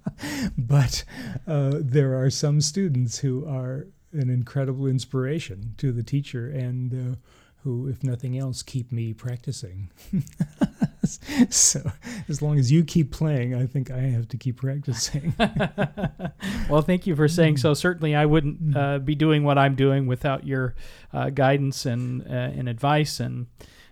but 0.58 1.04
uh, 1.46 1.74
there 1.80 2.20
are 2.20 2.30
some 2.30 2.60
students 2.60 3.18
who 3.18 3.46
are 3.46 3.88
an 4.12 4.30
incredible 4.30 4.86
inspiration 4.86 5.74
to 5.78 5.90
the 5.90 6.02
teacher 6.02 6.48
and 6.48 7.14
uh, 7.14 7.16
who, 7.64 7.88
if 7.88 8.02
nothing 8.02 8.38
else, 8.38 8.62
keep 8.62 8.92
me 8.92 9.12
practicing. 9.12 9.90
so 11.50 11.90
as 12.28 12.42
long 12.42 12.58
as 12.58 12.70
you 12.70 12.84
keep 12.84 13.10
playing, 13.10 13.54
I 13.54 13.66
think 13.66 13.90
I 13.90 13.98
have 13.98 14.28
to 14.28 14.36
keep 14.36 14.58
practicing. 14.58 15.34
well, 16.70 16.82
thank 16.82 17.06
you 17.06 17.16
for 17.16 17.28
saying 17.28 17.56
so. 17.56 17.74
Certainly, 17.74 18.14
I 18.14 18.26
wouldn't 18.26 18.70
mm. 18.70 18.76
uh, 18.76 18.98
be 18.98 19.14
doing 19.14 19.42
what 19.42 19.58
I'm 19.58 19.74
doing 19.74 20.06
without 20.06 20.46
your 20.46 20.74
uh, 21.12 21.30
guidance 21.30 21.86
and 21.86 22.22
uh, 22.22 22.32
and 22.56 22.68
advice 22.68 23.18
and 23.18 23.46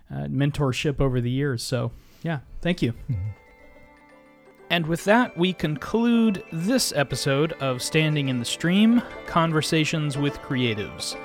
uh, 0.09 0.27
mentorship 0.27 1.01
over 1.01 1.19
the 1.19 1.29
years. 1.29 1.63
So, 1.63 1.91
yeah, 2.23 2.39
thank 2.61 2.81
you. 2.81 2.93
Mm-hmm. 3.09 3.29
And 4.69 4.87
with 4.87 5.03
that, 5.03 5.37
we 5.37 5.51
conclude 5.51 6.45
this 6.53 6.93
episode 6.95 7.51
of 7.53 7.81
Standing 7.81 8.29
in 8.29 8.39
the 8.39 8.45
Stream 8.45 9.01
Conversations 9.25 10.17
with 10.17 10.39
Creatives. 10.39 11.17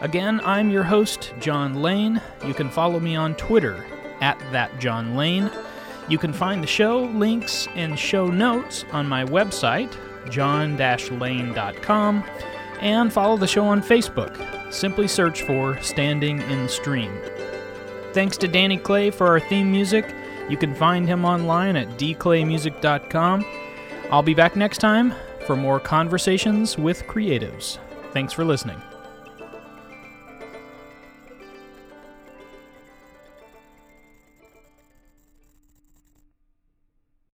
Again, 0.00 0.40
I'm 0.44 0.68
your 0.70 0.82
host, 0.82 1.32
John 1.38 1.80
Lane. 1.80 2.20
You 2.44 2.54
can 2.54 2.68
follow 2.68 2.98
me 2.98 3.14
on 3.14 3.36
Twitter 3.36 3.86
at 4.20 4.38
that 4.52 4.78
John 4.78 5.16
Lane. 5.16 5.50
You 6.08 6.18
can 6.18 6.32
find 6.32 6.62
the 6.62 6.68
show 6.68 7.00
links 7.04 7.68
and 7.74 7.98
show 7.98 8.26
notes 8.28 8.84
on 8.92 9.06
my 9.06 9.24
website, 9.24 9.94
john-lane.com, 10.30 12.24
and 12.80 13.12
follow 13.12 13.36
the 13.36 13.46
show 13.46 13.64
on 13.66 13.82
Facebook. 13.82 14.72
Simply 14.72 15.08
search 15.08 15.42
for 15.42 15.80
Standing 15.82 16.40
in 16.42 16.62
the 16.62 16.68
Stream. 16.68 17.12
Thanks 18.12 18.36
to 18.38 18.48
Danny 18.48 18.78
Clay 18.78 19.10
for 19.10 19.26
our 19.26 19.40
theme 19.40 19.70
music. 19.70 20.14
You 20.48 20.56
can 20.56 20.74
find 20.74 21.06
him 21.06 21.24
online 21.24 21.76
at 21.76 21.88
dclaymusic.com. 21.98 23.44
I'll 24.10 24.22
be 24.22 24.34
back 24.34 24.56
next 24.56 24.78
time 24.78 25.12
for 25.46 25.56
more 25.56 25.78
conversations 25.78 26.78
with 26.78 27.04
creatives. 27.04 27.78
Thanks 28.12 28.32
for 28.32 28.44
listening. 28.44 28.80